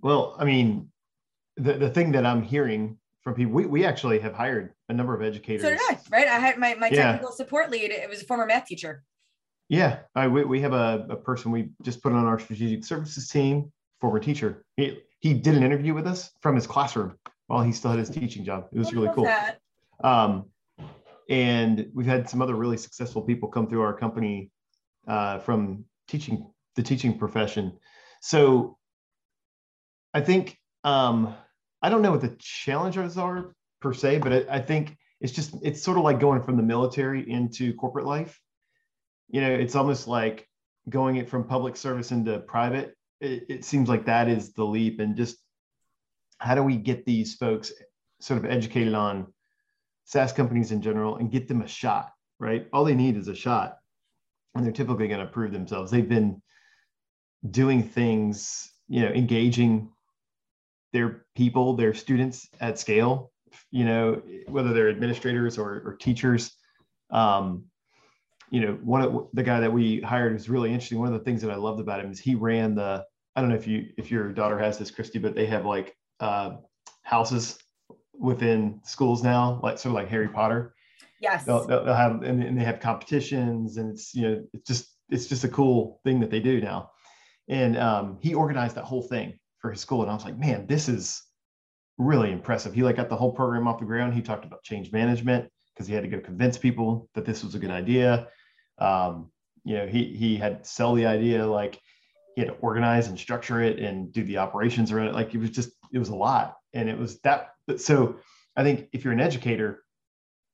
Well, 0.00 0.34
I 0.38 0.44
mean, 0.44 0.88
the, 1.56 1.74
the 1.74 1.90
thing 1.90 2.12
that 2.12 2.24
I'm 2.24 2.42
hearing 2.42 2.98
from 3.22 3.34
people, 3.34 3.52
we, 3.52 3.66
we 3.66 3.84
actually 3.84 4.20
have 4.20 4.34
hired 4.34 4.72
a 4.88 4.94
number 4.94 5.14
of 5.14 5.22
educators. 5.22 5.62
So 5.62 5.70
did 5.70 5.80
I, 5.80 5.98
right? 6.10 6.26
I 6.26 6.38
had 6.38 6.58
my, 6.58 6.74
my 6.74 6.88
technical 6.88 7.30
yeah. 7.30 7.36
support 7.36 7.70
lead. 7.70 7.90
It 7.90 8.08
was 8.08 8.22
a 8.22 8.24
former 8.24 8.46
math 8.46 8.66
teacher. 8.66 9.02
Yeah, 9.68 10.00
I, 10.14 10.28
we, 10.28 10.44
we 10.44 10.60
have 10.60 10.72
a, 10.72 11.06
a 11.10 11.16
person 11.16 11.50
we 11.52 11.70
just 11.82 12.02
put 12.02 12.12
on 12.12 12.26
our 12.26 12.38
strategic 12.38 12.84
services 12.84 13.28
team, 13.28 13.72
former 14.00 14.20
teacher. 14.20 14.64
He, 14.76 15.00
he 15.24 15.32
did 15.32 15.54
an 15.54 15.62
interview 15.62 15.94
with 15.94 16.06
us 16.06 16.30
from 16.42 16.54
his 16.54 16.66
classroom 16.66 17.16
while 17.46 17.62
he 17.62 17.72
still 17.72 17.90
had 17.90 17.98
his 17.98 18.10
teaching 18.10 18.44
job. 18.44 18.68
It 18.74 18.78
was 18.78 18.92
really 18.92 19.08
cool. 19.14 19.26
Um, 20.02 20.50
and 21.30 21.86
we've 21.94 22.04
had 22.04 22.28
some 22.28 22.42
other 22.42 22.54
really 22.54 22.76
successful 22.76 23.22
people 23.22 23.48
come 23.48 23.66
through 23.66 23.80
our 23.80 23.94
company 23.94 24.50
uh, 25.08 25.38
from 25.38 25.86
teaching 26.08 26.52
the 26.76 26.82
teaching 26.82 27.16
profession. 27.16 27.72
So 28.20 28.76
I 30.12 30.20
think 30.20 30.58
um, 30.84 31.34
I 31.80 31.88
don't 31.88 32.02
know 32.02 32.10
what 32.10 32.20
the 32.20 32.36
challenges 32.38 33.16
are 33.16 33.54
per 33.80 33.94
se, 33.94 34.18
but 34.18 34.30
I, 34.30 34.56
I 34.56 34.60
think 34.60 34.94
it's 35.22 35.32
just 35.32 35.54
it's 35.62 35.82
sort 35.82 35.96
of 35.96 36.04
like 36.04 36.20
going 36.20 36.42
from 36.42 36.58
the 36.58 36.62
military 36.62 37.30
into 37.30 37.72
corporate 37.72 38.04
life. 38.04 38.38
You 39.30 39.40
know, 39.40 39.50
it's 39.50 39.74
almost 39.74 40.06
like 40.06 40.46
going 40.86 41.16
it 41.16 41.30
from 41.30 41.44
public 41.44 41.78
service 41.78 42.12
into 42.12 42.38
private 42.40 42.94
it, 43.20 43.46
it 43.48 43.64
seems 43.64 43.88
like 43.88 44.06
that 44.06 44.28
is 44.28 44.52
the 44.52 44.64
leap 44.64 45.00
and 45.00 45.16
just 45.16 45.36
how 46.38 46.54
do 46.54 46.62
we 46.62 46.76
get 46.76 47.04
these 47.04 47.34
folks 47.34 47.72
sort 48.20 48.38
of 48.38 48.50
educated 48.50 48.94
on 48.94 49.32
SaaS 50.04 50.32
companies 50.32 50.72
in 50.72 50.82
general 50.82 51.16
and 51.16 51.30
get 51.30 51.48
them 51.48 51.62
a 51.62 51.68
shot, 51.68 52.12
right? 52.38 52.66
All 52.72 52.84
they 52.84 52.94
need 52.94 53.16
is 53.16 53.28
a 53.28 53.34
shot, 53.34 53.78
and 54.54 54.64
they're 54.64 54.72
typically 54.72 55.08
going 55.08 55.20
to 55.20 55.32
prove 55.32 55.52
themselves. 55.52 55.90
They've 55.90 56.08
been 56.08 56.42
doing 57.48 57.82
things, 57.82 58.70
you 58.88 59.00
know, 59.00 59.08
engaging 59.08 59.90
their 60.92 61.24
people, 61.34 61.74
their 61.74 61.94
students 61.94 62.48
at 62.60 62.78
scale, 62.78 63.32
you 63.70 63.84
know, 63.84 64.22
whether 64.48 64.72
they're 64.72 64.90
administrators 64.90 65.58
or, 65.58 65.82
or 65.84 65.96
teachers. 65.98 66.52
Um, 67.10 67.64
you 68.50 68.60
know, 68.60 68.78
one 68.82 69.02
of 69.02 69.28
the 69.32 69.42
guy 69.42 69.60
that 69.60 69.72
we 69.72 70.00
hired 70.00 70.32
was 70.32 70.48
really 70.48 70.70
interesting. 70.72 70.98
One 70.98 71.08
of 71.08 71.14
the 71.14 71.24
things 71.24 71.42
that 71.42 71.50
I 71.50 71.56
loved 71.56 71.80
about 71.80 72.00
him 72.00 72.10
is 72.10 72.20
he 72.20 72.34
ran 72.34 72.74
the 72.74 73.04
I 73.36 73.40
don't 73.40 73.50
know 73.50 73.56
if 73.56 73.66
you 73.66 73.88
if 73.96 74.10
your 74.10 74.32
daughter 74.32 74.58
has 74.58 74.78
this, 74.78 74.90
Kristi, 74.90 75.20
but 75.20 75.34
they 75.34 75.46
have 75.46 75.66
like 75.66 75.96
uh, 76.20 76.56
houses 77.02 77.58
within 78.18 78.80
schools 78.84 79.22
now, 79.22 79.60
like 79.62 79.78
sort 79.78 79.90
of 79.90 79.94
like 79.94 80.08
Harry 80.08 80.28
Potter. 80.28 80.74
Yes. 81.20 81.44
They'll, 81.44 81.66
they'll 81.66 81.94
have 81.94 82.22
and, 82.22 82.42
and 82.42 82.58
they 82.58 82.64
have 82.64 82.80
competitions, 82.80 83.76
and 83.76 83.90
it's 83.90 84.14
you 84.14 84.22
know 84.22 84.44
it's 84.52 84.68
just 84.68 84.88
it's 85.10 85.26
just 85.26 85.44
a 85.44 85.48
cool 85.48 86.00
thing 86.04 86.20
that 86.20 86.30
they 86.30 86.40
do 86.40 86.60
now. 86.60 86.90
And 87.48 87.76
um, 87.76 88.18
he 88.20 88.34
organized 88.34 88.76
that 88.76 88.84
whole 88.84 89.02
thing 89.02 89.38
for 89.58 89.70
his 89.70 89.80
school, 89.80 90.02
and 90.02 90.10
I 90.10 90.14
was 90.14 90.24
like, 90.24 90.38
man, 90.38 90.66
this 90.66 90.88
is 90.88 91.22
really 91.98 92.30
impressive. 92.30 92.72
He 92.72 92.82
like 92.82 92.96
got 92.96 93.08
the 93.08 93.16
whole 93.16 93.32
program 93.32 93.66
off 93.66 93.80
the 93.80 93.84
ground. 93.84 94.14
He 94.14 94.22
talked 94.22 94.44
about 94.44 94.62
change 94.62 94.92
management 94.92 95.50
because 95.74 95.88
he 95.88 95.94
had 95.94 96.04
to 96.04 96.08
go 96.08 96.20
convince 96.20 96.56
people 96.56 97.08
that 97.14 97.24
this 97.24 97.42
was 97.42 97.54
a 97.54 97.58
good 97.58 97.70
idea. 97.70 98.28
Um, 98.78 99.30
you 99.64 99.76
know, 99.76 99.86
he 99.86 100.14
he 100.14 100.36
had 100.36 100.66
sell 100.66 100.94
the 100.94 101.06
idea 101.06 101.46
like 101.46 101.80
he 102.34 102.40
had 102.40 102.48
to 102.50 102.56
organize 102.56 103.08
and 103.08 103.18
structure 103.18 103.60
it 103.60 103.78
and 103.78 104.12
do 104.12 104.24
the 104.24 104.38
operations 104.38 104.92
around 104.92 105.08
it. 105.08 105.14
Like 105.14 105.34
it 105.34 105.38
was 105.38 105.50
just, 105.50 105.70
it 105.92 105.98
was 105.98 106.08
a 106.08 106.14
lot. 106.14 106.56
And 106.72 106.88
it 106.88 106.98
was 106.98 107.20
that. 107.20 107.50
But 107.66 107.80
so 107.80 108.16
I 108.56 108.64
think 108.64 108.88
if 108.92 109.04
you're 109.04 109.12
an 109.12 109.20
educator 109.20 109.84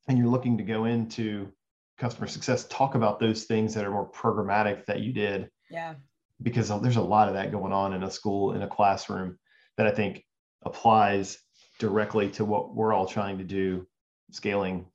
and 0.06 0.18
you're 0.18 0.28
looking 0.28 0.58
to 0.58 0.64
go 0.64 0.84
into 0.84 1.50
customer 1.98 2.26
success, 2.26 2.66
talk 2.66 2.94
about 2.94 3.18
those 3.18 3.44
things 3.44 3.74
that 3.74 3.84
are 3.84 3.90
more 3.90 4.10
programmatic 4.10 4.86
that 4.86 5.00
you 5.00 5.12
did. 5.12 5.50
Yeah. 5.70 5.94
Because 6.42 6.68
there's 6.80 6.96
a 6.96 7.02
lot 7.02 7.28
of 7.28 7.34
that 7.34 7.52
going 7.52 7.72
on 7.72 7.92
in 7.94 8.02
a 8.02 8.10
school, 8.10 8.52
in 8.52 8.62
a 8.62 8.68
classroom 8.68 9.38
that 9.76 9.86
I 9.86 9.90
think 9.90 10.24
applies 10.62 11.38
directly 11.78 12.28
to 12.32 12.44
what 12.44 12.74
we're 12.74 12.92
all 12.92 13.06
trying 13.06 13.38
to 13.38 13.44
do, 13.44 13.86
scaling 14.30 14.86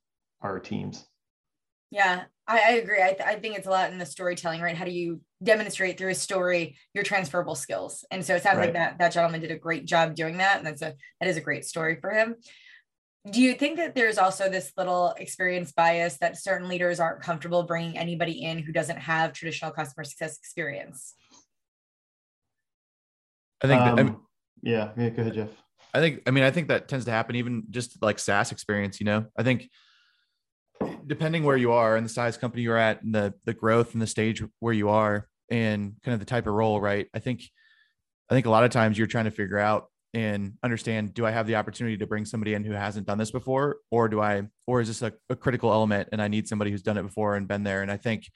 our 0.51 0.59
teams. 0.59 1.05
Yeah, 1.91 2.23
I, 2.47 2.59
I 2.59 2.71
agree. 2.73 3.01
I, 3.01 3.09
th- 3.09 3.21
I 3.21 3.35
think 3.35 3.57
it's 3.57 3.67
a 3.67 3.69
lot 3.69 3.91
in 3.91 3.97
the 3.97 4.05
storytelling, 4.05 4.61
right? 4.61 4.75
How 4.75 4.85
do 4.85 4.91
you 4.91 5.21
demonstrate 5.41 5.97
through 5.97 6.09
a 6.09 6.15
story 6.15 6.77
your 6.93 7.03
transferable 7.03 7.55
skills? 7.55 8.03
And 8.11 8.25
so 8.25 8.35
it 8.35 8.43
sounds 8.43 8.57
Right. 8.57 8.65
like 8.65 8.73
that 8.73 8.97
that 8.99 9.13
gentleman 9.13 9.41
did 9.41 9.51
a 9.51 9.57
great 9.57 9.85
job 9.85 10.15
doing 10.15 10.37
that, 10.37 10.57
and 10.57 10.65
that's 10.65 10.81
a 10.81 10.95
that 11.19 11.29
is 11.29 11.37
a 11.37 11.41
great 11.41 11.65
story 11.65 11.97
for 11.99 12.09
him. 12.09 12.35
Do 13.31 13.41
you 13.41 13.55
think 13.55 13.77
that 13.77 13.95
there's 13.95 14.17
also 14.17 14.49
this 14.49 14.71
little 14.77 15.13
experience 15.17 15.71
bias 15.71 16.17
that 16.17 16.37
certain 16.37 16.67
leaders 16.67 16.99
aren't 16.99 17.21
comfortable 17.21 17.63
bringing 17.63 17.97
anybody 17.97 18.43
in 18.43 18.59
who 18.59 18.71
doesn't 18.71 18.97
have 18.97 19.33
traditional 19.33 19.71
customer 19.71 20.03
success 20.03 20.37
experience? 20.37 21.15
I 23.63 23.67
think, 23.67 23.79
that, 23.83 23.93
I, 23.93 24.03
mean, 24.03 24.07
Um, 24.13 24.21
yeah, 24.61 24.91
yeah, 24.95 25.09
go 25.09 25.21
ahead, 25.21 25.33
Jeff. 25.33 25.49
I 25.93 25.99
think, 26.01 26.21
I 26.27 26.31
mean, 26.31 26.43
I 26.43 26.51
think 26.51 26.67
that 26.67 26.87
tends 26.87 27.05
to 27.05 27.11
happen 27.11 27.35
even 27.35 27.63
just 27.71 27.99
like 28.01 28.19
SaaS 28.19 28.51
experience, 28.51 28.99
you 28.99 29.05
know, 29.05 29.25
I 29.35 29.41
think 29.43 29.69
depending 31.05 31.43
where 31.43 31.57
you 31.57 31.71
are 31.71 31.95
and 31.95 32.05
the 32.05 32.09
size 32.09 32.37
company 32.37 32.63
you're 32.63 32.77
at 32.77 33.01
and 33.03 33.13
the, 33.13 33.33
the 33.45 33.53
growth 33.53 33.93
and 33.93 34.01
the 34.01 34.07
stage 34.07 34.43
where 34.59 34.73
you 34.73 34.89
are 34.89 35.27
and 35.49 35.95
kind 36.03 36.13
of 36.13 36.19
the 36.19 36.25
type 36.25 36.47
of 36.47 36.53
role, 36.53 36.81
right. 36.81 37.07
I 37.13 37.19
think, 37.19 37.43
I 38.29 38.33
think 38.33 38.45
a 38.45 38.49
lot 38.49 38.63
of 38.63 38.71
times 38.71 38.97
you're 38.97 39.07
trying 39.07 39.25
to 39.25 39.31
figure 39.31 39.59
out 39.59 39.89
and 40.13 40.53
understand, 40.63 41.13
do 41.13 41.25
I 41.25 41.31
have 41.31 41.45
the 41.45 41.55
opportunity 41.55 41.97
to 41.97 42.07
bring 42.07 42.25
somebody 42.25 42.53
in 42.53 42.63
who 42.63 42.71
hasn't 42.71 43.05
done 43.05 43.17
this 43.17 43.31
before? 43.31 43.77
Or 43.91 44.07
do 44.07 44.21
I, 44.21 44.43
or 44.65 44.81
is 44.81 44.87
this 44.87 45.01
a, 45.01 45.13
a 45.29 45.35
critical 45.35 45.71
element 45.71 46.09
and 46.11 46.21
I 46.21 46.29
need 46.29 46.47
somebody 46.47 46.71
who's 46.71 46.81
done 46.81 46.97
it 46.97 47.03
before 47.03 47.35
and 47.35 47.47
been 47.47 47.63
there? 47.63 47.81
And 47.81 47.91
I 47.91 47.97
think, 47.97 48.29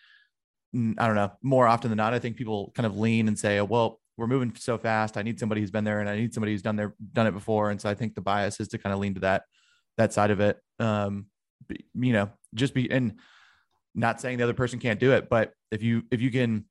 I 0.76 1.08
don't 1.08 1.16
know, 1.16 1.32
more 1.42 1.68
often 1.68 1.90
than 1.90 1.98
not, 1.98 2.14
I 2.14 2.20
think 2.20 2.36
people 2.36 2.72
kind 2.76 2.86
of 2.86 2.98
lean 2.98 3.28
and 3.28 3.40
say, 3.40 3.60
well, 3.62 4.00
we're 4.18 4.28
moving 4.28 4.54
so 4.56 4.78
fast. 4.78 5.18
I 5.18 5.22
need 5.22 5.40
somebody 5.40 5.62
who's 5.62 5.72
been 5.72 5.86
there 5.86 6.02
and 6.02 6.10
I 6.10 6.18
need 6.18 6.34
somebody 6.34 6.52
who's 6.52 6.62
done 6.62 6.76
there, 6.76 6.94
done 7.14 7.26
it 7.26 7.32
before. 7.32 7.72
And 7.72 7.80
so 7.80 7.90
I 7.90 7.96
think 7.96 8.14
the 8.14 8.22
bias 8.22 8.60
is 8.60 8.68
to 8.68 8.78
kind 8.78 8.94
of 8.94 9.00
lean 9.00 9.14
to 9.14 9.22
that, 9.22 9.44
that 9.98 10.12
side 10.12 10.32
of 10.32 10.42
it. 10.42 10.58
Um, 10.80 11.28
you 11.68 12.14
know, 12.14 12.30
just 12.54 12.74
be, 12.74 12.90
and 12.90 13.16
not 13.96 14.22
saying 14.22 14.38
the 14.38 14.44
other 14.44 14.54
person 14.54 14.80
can't 14.80 15.00
do 15.00 15.12
it, 15.14 15.30
but 15.30 15.54
if 15.72 15.84
you, 15.84 16.04
if 16.12 16.22
you 16.22 16.32
can 16.32 16.66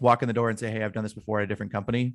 walk 0.00 0.22
in 0.22 0.28
the 0.28 0.34
door 0.34 0.50
and 0.50 0.58
say, 0.58 0.70
Hey, 0.70 0.82
I've 0.82 0.92
done 0.92 1.02
this 1.02 1.14
before 1.14 1.40
at 1.40 1.44
a 1.44 1.46
different 1.46 1.72
company. 1.72 2.14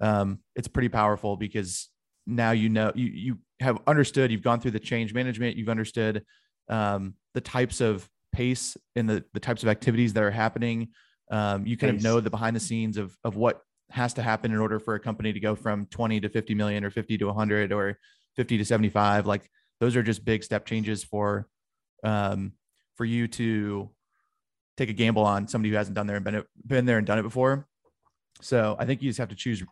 Um, 0.00 0.40
it's 0.56 0.68
pretty 0.68 0.88
powerful 0.88 1.36
because 1.36 1.88
now, 2.26 2.52
you 2.52 2.68
know, 2.68 2.92
you, 2.94 3.06
you 3.06 3.38
have 3.60 3.78
understood, 3.86 4.30
you've 4.30 4.42
gone 4.42 4.60
through 4.60 4.70
the 4.72 4.80
change 4.80 5.12
management, 5.12 5.56
you've 5.56 5.68
understood, 5.68 6.24
um, 6.68 7.14
the 7.34 7.40
types 7.40 7.80
of 7.80 8.08
pace 8.32 8.76
and 8.96 9.08
the, 9.08 9.24
the 9.34 9.40
types 9.40 9.62
of 9.62 9.68
activities 9.68 10.12
that 10.14 10.22
are 10.22 10.30
happening. 10.30 10.88
Um, 11.30 11.66
you 11.66 11.76
kind 11.76 11.94
of 11.94 12.02
know 12.02 12.20
the 12.20 12.30
behind 12.30 12.56
the 12.56 12.60
scenes 12.60 12.96
of, 12.96 13.16
of 13.24 13.36
what 13.36 13.62
has 13.90 14.14
to 14.14 14.22
happen 14.22 14.52
in 14.52 14.58
order 14.58 14.78
for 14.78 14.94
a 14.94 15.00
company 15.00 15.32
to 15.32 15.40
go 15.40 15.54
from 15.54 15.86
20 15.86 16.20
to 16.20 16.28
50 16.28 16.54
million 16.54 16.84
or 16.84 16.90
50 16.90 17.18
to 17.18 17.26
100 17.26 17.72
or 17.72 17.98
50 18.36 18.58
to 18.58 18.64
75 18.64 19.26
like 19.26 19.50
those 19.80 19.96
are 19.96 20.02
just 20.02 20.24
big 20.24 20.44
step 20.44 20.66
changes 20.66 21.02
for 21.02 21.48
um 22.04 22.52
for 22.96 23.04
you 23.04 23.26
to 23.26 23.90
take 24.76 24.90
a 24.90 24.92
gamble 24.94 25.24
on 25.24 25.48
somebody 25.48 25.70
who 25.70 25.76
hasn't 25.76 25.94
done 25.94 26.06
there 26.06 26.16
and 26.16 26.24
been 26.24 26.44
been 26.66 26.86
there 26.86 26.98
and 26.98 27.06
done 27.06 27.18
it 27.18 27.22
before. 27.22 27.66
So 28.40 28.76
i 28.78 28.86
think 28.86 29.02
you 29.02 29.10
just 29.10 29.18
have 29.18 29.28
to 29.28 29.34
choose 29.34 29.62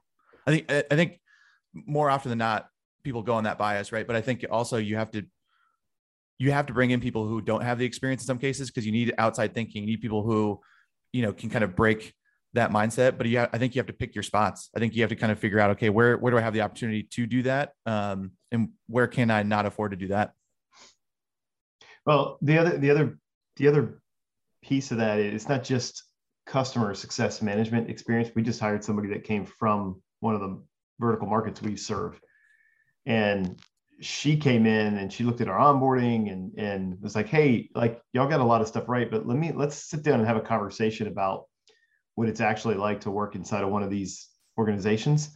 i 0.46 0.50
think 0.50 0.70
i 0.70 0.94
think 0.94 1.20
more 1.72 2.10
often 2.10 2.28
than 2.28 2.38
not 2.38 2.68
people 3.04 3.22
go 3.22 3.34
on 3.34 3.44
that 3.44 3.56
bias 3.58 3.92
right? 3.92 4.06
But 4.06 4.16
i 4.16 4.20
think 4.20 4.44
also 4.50 4.76
you 4.76 4.96
have 4.96 5.10
to 5.12 5.22
you 6.38 6.52
have 6.52 6.66
to 6.66 6.72
bring 6.72 6.90
in 6.90 7.00
people 7.00 7.26
who 7.26 7.40
don't 7.40 7.62
have 7.62 7.78
the 7.78 7.84
experience 7.84 8.22
in 8.22 8.26
some 8.26 8.38
cases 8.38 8.70
because 8.70 8.86
you 8.86 8.92
need 8.92 9.12
outside 9.18 9.54
thinking. 9.54 9.82
You 9.82 9.88
need 9.88 10.00
people 10.00 10.22
who 10.22 10.60
you 11.12 11.22
know 11.22 11.32
can 11.32 11.50
kind 11.50 11.64
of 11.64 11.74
break 11.74 12.14
that 12.55 12.71
mindset 12.71 13.19
but 13.19 13.26
you 13.26 13.38
ha- 13.38 13.49
i 13.52 13.59
think 13.59 13.75
you 13.75 13.78
have 13.78 13.87
to 13.87 13.93
pick 13.93 14.14
your 14.14 14.23
spots 14.23 14.71
i 14.75 14.78
think 14.78 14.95
you 14.95 15.02
have 15.02 15.11
to 15.11 15.17
kind 15.17 15.31
of 15.31 15.38
figure 15.38 15.61
out 15.61 15.71
okay 15.71 15.90
where 15.90 16.17
where 16.17 16.31
do 16.31 16.38
i 16.38 16.40
have 16.40 16.55
the 16.55 16.61
opportunity 16.62 17.02
to 17.02 17.26
do 17.26 17.43
that 17.43 17.73
um 17.87 18.33
and 18.52 18.71
where 18.87 19.07
can 19.07 19.31
i 19.31 19.43
not 19.43 19.67
afford 19.67 19.90
to 19.90 19.97
do 19.97 20.09
that 20.09 20.33
Well, 22.09 22.38
the 22.40 22.57
other 22.57 22.78
the 22.78 22.90
other 22.90 23.19
the 23.57 23.69
other 23.69 24.00
piece 24.62 24.93
of 24.93 24.97
that 24.97 25.19
is 25.19 25.35
it's 25.35 25.49
not 25.49 25.62
just 25.62 26.05
customer 26.47 26.95
success 26.95 27.43
management 27.43 27.90
experience. 27.90 28.31
We 28.35 28.43
just 28.43 28.61
hired 28.61 28.83
somebody 28.83 29.09
that 29.11 29.25
came 29.25 29.45
from 29.45 30.00
one 30.21 30.35
of 30.35 30.40
the 30.40 30.59
vertical 30.99 31.28
markets 31.28 31.61
we 31.61 31.76
serve. 31.76 32.19
And 33.05 33.61
she 34.00 34.38
came 34.38 34.64
in 34.64 34.97
and 34.97 35.12
she 35.12 35.23
looked 35.23 35.43
at 35.43 35.49
our 35.49 35.59
onboarding 35.59 36.33
and 36.33 36.59
and 36.59 36.99
was 37.02 37.14
like, 37.14 37.28
"Hey, 37.28 37.69
like 37.75 38.00
y'all 38.14 38.26
got 38.26 38.40
a 38.40 38.45
lot 38.45 38.62
of 38.62 38.69
stuff 38.69 38.88
right, 38.88 39.11
but 39.11 39.26
let 39.26 39.37
me 39.37 39.52
let's 39.52 39.76
sit 39.76 40.02
down 40.02 40.19
and 40.19 40.26
have 40.26 40.38
a 40.38 40.40
conversation 40.40 41.09
about 41.09 41.45
what 42.18 42.28
it's 42.28 42.40
actually 42.40 42.75
like 42.75 43.00
to 43.02 43.10
work 43.10 43.34
inside 43.34 43.62
of 43.64 43.70
one 43.70 43.82
of 43.82 43.90
these 43.90 44.28
organizations." 44.58 45.30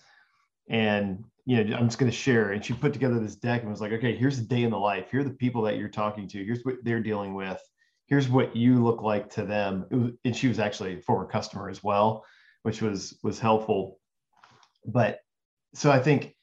And 0.69 1.25
you 1.45 1.65
know, 1.65 1.77
I'm 1.77 1.89
just 1.89 1.99
going 1.99 2.11
to 2.11 2.17
share. 2.17 2.53
And 2.53 2.65
she 2.65 2.73
put 2.73 2.93
together 2.93 3.19
this 3.19 3.37
deck 3.37 3.63
and 3.63 3.71
was 3.71 3.81
like, 3.81 3.93
okay, 3.93 4.15
here's 4.15 4.39
the 4.39 4.45
day 4.45 4.63
in 4.63 4.71
the 4.71 4.79
life. 4.79 5.11
Here 5.11 5.21
are 5.21 5.25
the 5.25 5.31
people 5.31 5.63
that 5.63 5.77
you're 5.77 5.89
talking 5.89 6.29
to. 6.29 6.45
Here's 6.45 6.65
what 6.65 6.77
they're 6.85 7.03
dealing 7.03 7.35
with. 7.35 7.61
Here's 8.07 8.29
what 8.29 8.55
you 8.55 8.83
look 8.83 9.03
like 9.03 9.29
to 9.31 9.45
them. 9.45 9.87
Was, 9.91 10.13
and 10.25 10.37
she 10.37 10.49
was 10.49 10.59
actually 10.59 10.99
a 10.99 11.03
former 11.03 11.27
customer 11.27 11.69
as 11.69 11.83
well, 11.83 12.25
which 12.63 12.83
was 12.83 13.19
was 13.23 13.41
helpful. 13.41 13.99
But 14.87 15.19
so 15.75 15.91
I 15.91 15.99
think, 15.99 16.35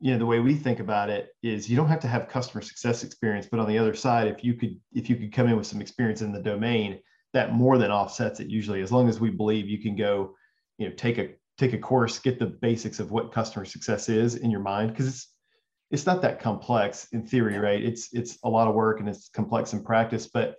you 0.00 0.12
know, 0.12 0.18
the 0.18 0.26
way 0.26 0.40
we 0.40 0.54
think 0.54 0.80
about 0.80 1.08
it 1.08 1.28
is 1.42 1.70
you 1.70 1.76
don't 1.76 1.88
have 1.88 2.00
to 2.00 2.08
have 2.08 2.28
customer 2.28 2.60
success 2.60 3.04
experience, 3.04 3.46
but 3.50 3.60
on 3.60 3.68
the 3.68 3.78
other 3.78 3.94
side, 3.94 4.28
if 4.28 4.44
you 4.44 4.54
could 4.54 4.78
if 4.92 5.08
you 5.08 5.16
could 5.16 5.32
come 5.32 5.48
in 5.48 5.56
with 5.56 5.66
some 5.66 5.80
experience 5.80 6.20
in 6.20 6.32
the 6.32 6.42
domain, 6.42 6.98
that 7.32 7.52
more 7.52 7.78
than 7.78 7.90
offsets 7.90 8.40
it 8.40 8.48
usually. 8.48 8.80
As 8.80 8.92
long 8.92 9.08
as 9.08 9.20
we 9.20 9.30
believe 9.30 9.68
you 9.68 9.78
can 9.78 9.96
go, 9.96 10.34
you 10.78 10.88
know, 10.88 10.94
take 10.94 11.18
a 11.18 11.30
take 11.58 11.72
a 11.72 11.78
course, 11.78 12.18
get 12.18 12.38
the 12.38 12.46
basics 12.46 13.00
of 13.00 13.10
what 13.10 13.32
customer 13.32 13.64
success 13.64 14.08
is 14.08 14.36
in 14.36 14.50
your 14.50 14.60
mind, 14.60 14.90
because 14.90 15.08
it's 15.08 15.32
it's 15.90 16.06
not 16.06 16.20
that 16.22 16.40
complex 16.40 17.08
in 17.12 17.26
theory, 17.26 17.58
right? 17.58 17.82
It's 17.82 18.12
it's 18.12 18.38
a 18.44 18.48
lot 18.48 18.68
of 18.68 18.74
work 18.74 19.00
and 19.00 19.08
it's 19.08 19.28
complex 19.28 19.72
in 19.72 19.84
practice, 19.84 20.26
but 20.26 20.56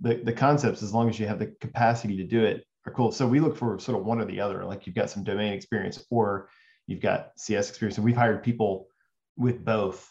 the 0.00 0.16
the 0.22 0.32
concepts, 0.32 0.82
as 0.82 0.92
long 0.92 1.08
as 1.08 1.18
you 1.18 1.26
have 1.26 1.38
the 1.38 1.54
capacity 1.60 2.16
to 2.16 2.24
do 2.24 2.44
it, 2.44 2.64
are 2.86 2.92
cool. 2.92 3.10
So 3.10 3.26
we 3.26 3.40
look 3.40 3.56
for 3.56 3.78
sort 3.78 3.98
of 3.98 4.04
one 4.04 4.20
or 4.20 4.26
the 4.26 4.40
other. 4.40 4.64
Like 4.64 4.86
you've 4.86 4.96
got 4.96 5.10
some 5.10 5.24
domain 5.24 5.52
experience 5.52 6.04
or 6.10 6.48
you've 6.86 7.00
got 7.00 7.30
CS 7.36 7.70
experience, 7.70 7.96
and 7.96 8.04
we've 8.04 8.16
hired 8.16 8.42
people 8.42 8.88
with 9.36 9.64
both 9.64 10.10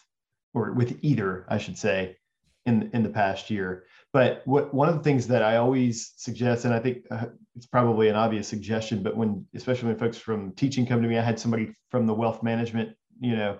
or 0.54 0.72
with 0.72 0.98
either, 1.02 1.46
I 1.48 1.58
should 1.58 1.78
say, 1.78 2.16
in 2.64 2.90
in 2.92 3.02
the 3.02 3.10
past 3.10 3.50
year. 3.50 3.84
But 4.16 4.40
what 4.46 4.72
one 4.72 4.88
of 4.88 4.94
the 4.94 5.02
things 5.02 5.26
that 5.26 5.42
I 5.42 5.56
always 5.58 6.14
suggest, 6.16 6.64
and 6.64 6.72
I 6.72 6.78
think 6.78 7.04
uh, 7.10 7.26
it's 7.54 7.66
probably 7.66 8.08
an 8.08 8.16
obvious 8.16 8.48
suggestion, 8.48 9.02
but 9.02 9.14
when 9.14 9.44
especially 9.54 9.88
when 9.88 9.98
folks 9.98 10.16
from 10.16 10.52
teaching 10.52 10.86
come 10.86 11.02
to 11.02 11.08
me, 11.08 11.18
I 11.18 11.22
had 11.22 11.38
somebody 11.38 11.74
from 11.90 12.06
the 12.06 12.14
wealth 12.14 12.42
management, 12.42 12.96
you 13.20 13.36
know, 13.36 13.58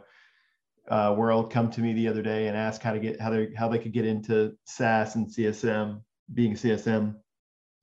uh, 0.89 1.15
world 1.15 1.53
come 1.53 1.71
to 1.73 1.83
me 1.83 1.93
the 1.93 2.09
other 2.09 2.23
day 2.23 2.47
and 2.49 2.57
ask 2.57 2.81
how 2.81 2.95
to 2.95 2.99
get 2.99 3.21
how 3.21 3.29
they 3.29 3.51
how 3.55 3.69
they 3.69 3.79
could 3.79 3.93
get 3.93 4.07
into 4.07 4.57
SaaS 4.65 5.17
and 5.17 5.27
CSM, 5.27 6.01
being 6.33 6.55
CSM. 6.55 7.17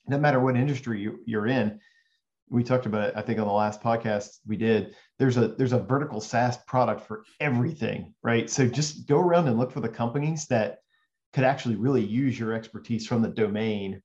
No 0.07 0.17
matter 0.17 0.39
what 0.39 0.57
industry 0.57 0.99
you, 0.99 1.19
you're 1.27 1.45
in, 1.45 1.79
we 2.49 2.63
talked 2.63 2.87
about 2.87 3.09
it. 3.09 3.13
I 3.15 3.21
think 3.21 3.37
on 3.37 3.45
the 3.45 3.53
last 3.53 3.83
podcast 3.83 4.39
we 4.47 4.57
did. 4.57 4.95
There's 5.19 5.37
a 5.37 5.49
there's 5.49 5.73
a 5.73 5.79
vertical 5.79 6.21
SaaS 6.21 6.57
product 6.65 7.05
for 7.05 7.23
everything, 7.39 8.15
right? 8.23 8.49
So 8.49 8.67
just 8.67 9.07
go 9.07 9.19
around 9.19 9.47
and 9.47 9.59
look 9.59 9.71
for 9.71 9.79
the 9.79 9.89
companies 9.89 10.47
that 10.47 10.79
could 11.33 11.43
actually 11.43 11.75
really 11.75 12.03
use 12.03 12.37
your 12.39 12.53
expertise 12.53 13.07
from 13.07 13.21
the 13.21 13.29
domain 13.29 14.01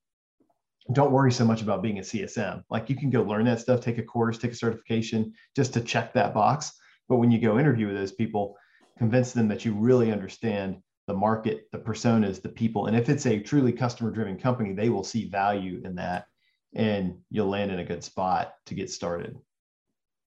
don't 0.93 1.13
worry 1.13 1.31
so 1.31 1.45
much 1.45 1.61
about 1.61 1.83
being 1.83 1.99
a 1.99 2.03
CSM. 2.03 2.63
Like 2.71 2.89
you 2.89 2.97
can 2.97 3.11
go 3.11 3.23
learn 3.23 3.45
that 3.45 3.61
stuff, 3.61 3.81
take 3.81 3.99
a 3.99 4.03
course, 4.03 4.39
take 4.39 4.53
a 4.53 4.57
certification 4.57 5.35
just 5.55 5.75
to 5.75 5.81
check 5.81 6.13
that 6.15 6.33
box. 6.33 6.73
But 7.09 7.17
when 7.17 7.31
you 7.31 7.39
go 7.39 7.59
interview 7.59 7.89
with 7.89 7.97
those 7.97 8.13
people, 8.13 8.57
convince 8.97 9.33
them 9.33 9.49
that 9.49 9.65
you 9.65 9.75
really 9.75 10.11
understand 10.11 10.79
the 11.07 11.15
market, 11.15 11.69
the 11.73 11.79
personas, 11.79 12.41
the 12.41 12.49
people. 12.49 12.87
And 12.87 12.97
if 12.97 13.09
it's 13.09 13.27
a 13.27 13.39
truly 13.39 13.73
customer 13.73 14.11
driven 14.11 14.39
company, 14.39 14.73
they 14.73 14.89
will 14.89 15.05
see 15.05 15.29
value 15.29 15.81
in 15.85 15.95
that 15.97 16.27
and 16.75 17.19
you'll 17.31 17.49
land 17.49 17.71
in 17.71 17.79
a 17.79 17.85
good 17.85 18.05
spot 18.05 18.55
to 18.67 18.75
get 18.75 18.91
started. 18.91 19.37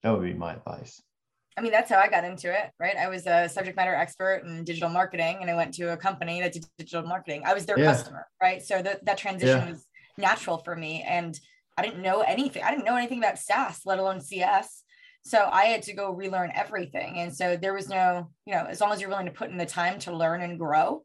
That 0.04 0.12
would 0.12 0.24
be 0.24 0.34
my 0.34 0.54
advice. 0.54 1.02
I 1.60 1.62
mean, 1.62 1.74
that's 1.74 1.90
how 1.90 2.00
I 2.00 2.08
got 2.08 2.24
into 2.24 2.50
it, 2.50 2.72
right? 2.80 2.96
I 2.96 3.10
was 3.10 3.28
a 3.28 3.50
subject 3.50 3.76
matter 3.76 3.94
expert 3.94 4.46
in 4.46 4.64
digital 4.64 4.88
marketing 4.88 5.40
and 5.42 5.52
I 5.52 5.56
went 5.56 5.74
to 5.74 5.92
a 5.92 5.98
company 5.98 6.40
that 6.40 6.54
did 6.54 6.66
digital 6.78 7.06
marketing. 7.06 7.44
I 7.46 7.54
was 7.54 7.66
their 7.66 7.78
Yeah. 7.78 7.88
customer, 7.88 8.28
right? 8.42 8.64
So 8.64 8.82
that, 8.82 9.04
that 9.04 9.18
transition 9.18 9.60
Yeah. 9.60 9.72
was 9.72 9.86
natural 10.18 10.60
for 10.60 10.74
me. 10.74 11.04
And 11.04 11.38
I 11.78 11.82
didn't 11.82 12.02
know 12.02 12.22
anything. 12.22 12.64
I 12.64 12.72
didn't 12.72 12.86
know 12.86 12.96
anything 12.96 13.18
about 13.18 13.40
SaaS, 13.40 13.82
let 13.86 14.00
alone 14.00 14.22
CS. 14.22 14.84
So 15.26 15.50
I 15.52 15.66
had 15.66 15.82
to 15.84 15.94
go 15.94 16.12
relearn 16.12 16.54
everything. 16.56 17.20
And 17.20 17.36
so 17.36 17.58
there 17.58 17.74
was 17.74 17.90
no, 17.90 18.32
you 18.46 18.54
know, 18.54 18.64
as 18.64 18.80
long 18.80 18.94
as 18.94 19.02
you're 19.02 19.10
willing 19.10 19.26
to 19.26 19.34
put 19.34 19.50
in 19.50 19.58
the 19.58 19.66
time 19.66 20.00
to 20.00 20.16
learn 20.16 20.42
and 20.42 20.58
grow, 20.58 21.04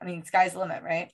I 0.00 0.04
mean, 0.04 0.24
sky's 0.24 0.54
the 0.54 0.58
limit, 0.58 0.82
right? 0.82 1.12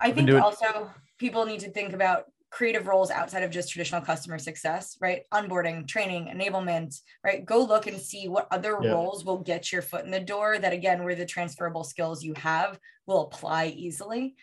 I 0.00 0.12
think 0.12 0.30
also 0.30 0.90
people 1.18 1.44
need 1.44 1.60
to 1.60 1.70
think 1.70 1.92
about 1.92 2.32
creative 2.50 2.88
roles 2.88 3.10
outside 3.10 3.44
of 3.44 3.50
just 3.50 3.70
traditional 3.70 4.00
customer 4.00 4.38
success, 4.38 4.96
right? 5.00 5.22
Onboarding, 5.32 5.86
training, 5.86 6.26
enablement, 6.26 7.00
right? 7.24 7.44
Go 7.44 7.62
look 7.64 7.86
and 7.86 7.98
see 8.00 8.28
what 8.28 8.48
other 8.50 8.76
Yeah. 8.82 8.90
roles 8.90 9.24
will 9.24 9.38
get 9.38 9.72
your 9.72 9.82
foot 9.82 10.04
in 10.04 10.10
the 10.10 10.20
door 10.20 10.58
that 10.58 10.72
again, 10.72 11.04
where 11.04 11.14
the 11.14 11.24
transferable 11.24 11.84
skills 11.84 12.24
you 12.24 12.34
have 12.34 12.78
will 13.06 13.22
apply 13.22 13.66
easily. 13.66 14.34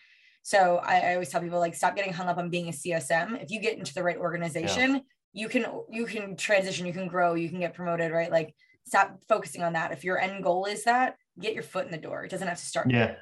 So 0.41 0.77
I, 0.77 0.99
I 1.01 1.13
always 1.13 1.29
tell 1.29 1.41
people 1.41 1.59
like 1.59 1.75
stop 1.75 1.95
getting 1.97 2.13
hung 2.13 2.27
up 2.27 2.37
on 2.37 2.49
being 2.49 2.69
a 2.69 2.71
CSM. 2.71 3.43
If 3.43 3.51
you 3.51 3.59
get 3.59 3.77
into 3.77 3.93
the 3.93 4.03
right 4.03 4.17
organization, 4.17 5.01
you 5.33 5.49
can 5.49 5.65
you 5.89 6.05
can 6.05 6.37
transition, 6.37 6.85
you 6.85 6.93
can 6.93 7.07
grow, 7.09 7.33
you 7.33 7.49
can 7.49 7.59
get 7.59 7.73
promoted, 7.73 8.13
right? 8.13 8.31
Like 8.31 8.55
stop 8.85 9.21
focusing 9.27 9.61
on 9.61 9.73
that. 9.73 9.91
If 9.91 10.05
your 10.05 10.17
end 10.17 10.43
goal 10.43 10.65
is 10.65 10.85
that, 10.85 11.17
get 11.37 11.53
your 11.53 11.63
foot 11.63 11.85
in 11.85 11.91
the 11.91 11.97
door. 11.97 12.23
It 12.23 12.31
doesn't 12.31 12.47
have 12.47 12.57
to 12.57 12.65
start. 12.65 12.89
Yeah. 12.89 13.15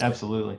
Absolutely. 0.00 0.58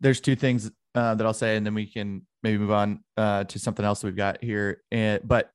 There's 0.00 0.20
two 0.20 0.36
things 0.36 0.70
uh, 0.94 1.14
that 1.14 1.26
I'll 1.26 1.32
say, 1.32 1.56
and 1.56 1.64
then 1.64 1.74
we 1.74 1.86
can 1.86 2.26
maybe 2.42 2.58
move 2.58 2.70
on 2.70 3.04
uh, 3.16 3.44
to 3.44 3.58
something 3.58 3.84
else 3.84 4.00
that 4.00 4.08
we've 4.08 4.16
got 4.16 4.42
here. 4.42 4.82
And 4.90 5.20
but 5.26 5.50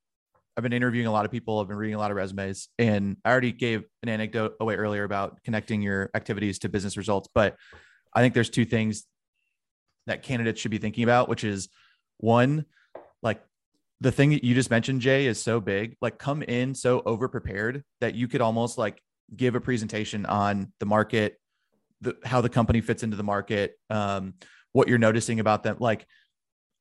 I've 0.56 0.64
been 0.64 0.74
interviewing 0.74 1.08
a 1.08 1.12
lot 1.12 1.26
of 1.26 1.32
people. 1.32 1.60
I've 1.60 1.68
been 1.68 1.78
reading 1.78 1.96
a 1.96 2.00
lot 2.00 2.10
of 2.10 2.18
resumes, 2.18 2.70
and 2.80 3.18
I 3.24 3.30
already 3.30 3.52
gave 3.52 3.84
an 4.02 4.10
anecdote 4.10 4.56
away 4.60 4.76
earlier 4.76 5.04
about 5.04 5.44
connecting 5.44 5.84
your 5.84 6.10
activities 6.16 6.60
to 6.60 6.70
business 6.70 6.98
results. 6.98 7.30
But 7.34 7.56
I 8.14 8.22
think 8.22 8.34
there's 8.34 8.50
two 8.50 8.66
things 8.66 9.06
that 10.08 10.24
candidates 10.24 10.60
should 10.60 10.72
be 10.72 10.80
thinking 10.80 11.04
about, 11.04 11.30
which 11.30 11.44
is 11.44 11.70
one, 12.18 12.66
like 13.22 13.44
the 14.02 14.12
thing 14.12 14.32
that 14.32 14.44
you 14.44 14.56
just 14.56 14.72
mentioned, 14.72 15.02
Jay, 15.02 15.28
is 15.28 15.42
so 15.42 15.60
big. 15.60 15.96
Like, 16.02 16.18
come 16.18 16.42
in 16.42 16.74
so 16.74 17.04
over 17.06 17.28
prepared 17.28 17.84
that 18.02 18.16
you 18.16 18.28
could 18.28 18.42
almost 18.42 18.80
like 18.80 19.00
give 19.36 19.54
a 19.54 19.62
presentation 19.62 20.26
on 20.26 20.72
the 20.80 20.86
market, 20.88 21.40
the, 22.02 22.18
how 22.24 22.42
the 22.42 22.50
company 22.50 22.82
fits 22.82 23.04
into 23.04 23.18
the 23.18 23.24
market, 23.24 23.78
um, 23.92 24.34
what 24.72 24.88
you're 24.88 24.98
noticing 24.98 25.40
about 25.40 25.62
them. 25.62 25.78
Like, 25.80 26.08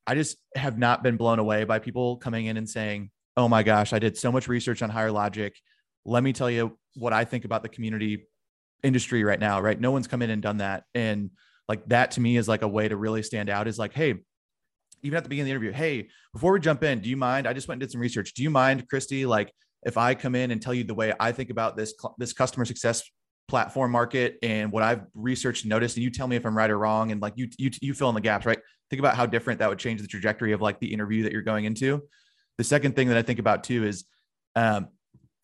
I 0.07 0.15
just 0.15 0.37
have 0.55 0.79
not 0.79 1.03
been 1.03 1.17
blown 1.17 1.39
away 1.39 1.65
by 1.65 1.79
people 1.79 2.17
coming 2.17 2.47
in 2.47 2.57
and 2.57 2.69
saying, 2.69 3.11
"Oh 3.37 3.49
my 3.49 3.63
gosh, 3.63 3.93
I 3.93 3.99
did 3.99 4.17
so 4.17 4.31
much 4.31 4.49
research 4.49 4.83
on 4.83 4.91
Higher 4.91 5.11
Logic. 5.11 5.57
Let 6.05 6.23
me 6.23 6.33
tell 6.33 6.51
you 6.51 6.79
what 6.95 7.13
I 7.13 7.25
think 7.25 7.45
about 7.45 7.63
the 7.63 7.69
community 7.69 8.27
industry 8.83 9.25
right 9.25 9.41
now." 9.41 9.61
Right? 9.61 9.81
No 9.81 9.91
one's 9.91 10.07
come 10.07 10.23
in 10.23 10.31
and 10.31 10.43
done 10.43 10.59
that, 10.59 10.85
and 10.95 11.31
like 11.69 11.87
that 11.89 12.13
to 12.13 12.21
me 12.21 12.37
is 12.37 12.49
like 12.49 12.63
a 12.63 12.69
way 12.69 12.89
to 12.89 12.97
really 12.97 13.23
stand 13.23 13.51
out. 13.51 13.67
Is 13.69 13.79
like, 13.79 13.93
hey, 13.93 14.15
even 15.03 15.17
at 15.17 15.25
the 15.25 15.29
beginning 15.29 15.53
of 15.53 15.61
the 15.61 15.67
interview, 15.67 15.73
hey, 15.73 16.09
before 16.33 16.53
we 16.53 16.61
jump 16.61 16.83
in, 16.83 17.01
do 17.01 17.09
you 17.09 17.17
mind? 17.17 17.47
I 17.47 17.53
just 17.53 17.69
went 17.69 17.77
and 17.77 17.89
did 17.89 17.93
some 17.93 18.01
research. 18.01 18.35
Do 18.35 18.43
you 18.43 18.51
mind, 18.51 18.89
Kristi? 18.89 19.27
Like, 19.27 19.53
if 19.85 19.97
I 19.97 20.15
come 20.15 20.35
in 20.35 20.51
and 20.51 20.61
tell 20.61 20.75
you 20.75 20.85
the 20.85 20.95
way 20.95 21.13
I 21.19 21.33
think 21.33 21.51
about 21.51 21.77
this 21.77 21.95
this 22.19 22.33
customer 22.33 22.65
success 22.65 23.03
platform 23.49 23.93
market 23.93 24.39
and 24.43 24.73
what 24.73 24.83
I've 24.83 25.03
researched 25.15 25.65
and 25.65 25.71
noticed, 25.71 25.97
and 25.97 26.05
you 26.05 26.11
tell 26.11 26.27
me 26.27 26.37
if 26.37 26.45
I'm 26.45 26.57
right 26.57 26.71
or 26.71 26.79
wrong, 26.79 27.13
and 27.13 27.21
like 27.21 27.35
you 27.37 27.49
you 27.59 27.71
you 27.81 27.95
fill 27.95 28.09
in 28.09 28.15
the 28.15 28.21
gaps, 28.21 28.47
right? 28.47 28.59
Think 28.91 29.01
about 29.01 29.17
how 29.17 29.27
different 29.27 29.59
that 29.61 29.69
would 29.69 29.79
change 29.79 30.01
the 30.01 30.07
trajectory 30.07 30.53
of 30.53 30.61
like 30.61 30.79
the 30.81 30.93
interview 30.93 31.25
that 31.25 31.33
you're 31.33 31.43
going 31.43 31.65
into. 31.65 32.03
The 32.59 32.65
second 32.65 32.97
thing 32.97 33.09
that 33.09 33.17
I 33.17 33.23
think 33.23 33.39
about 33.39 33.65
too 33.65 33.85
is 33.85 34.05
um, 34.55 34.89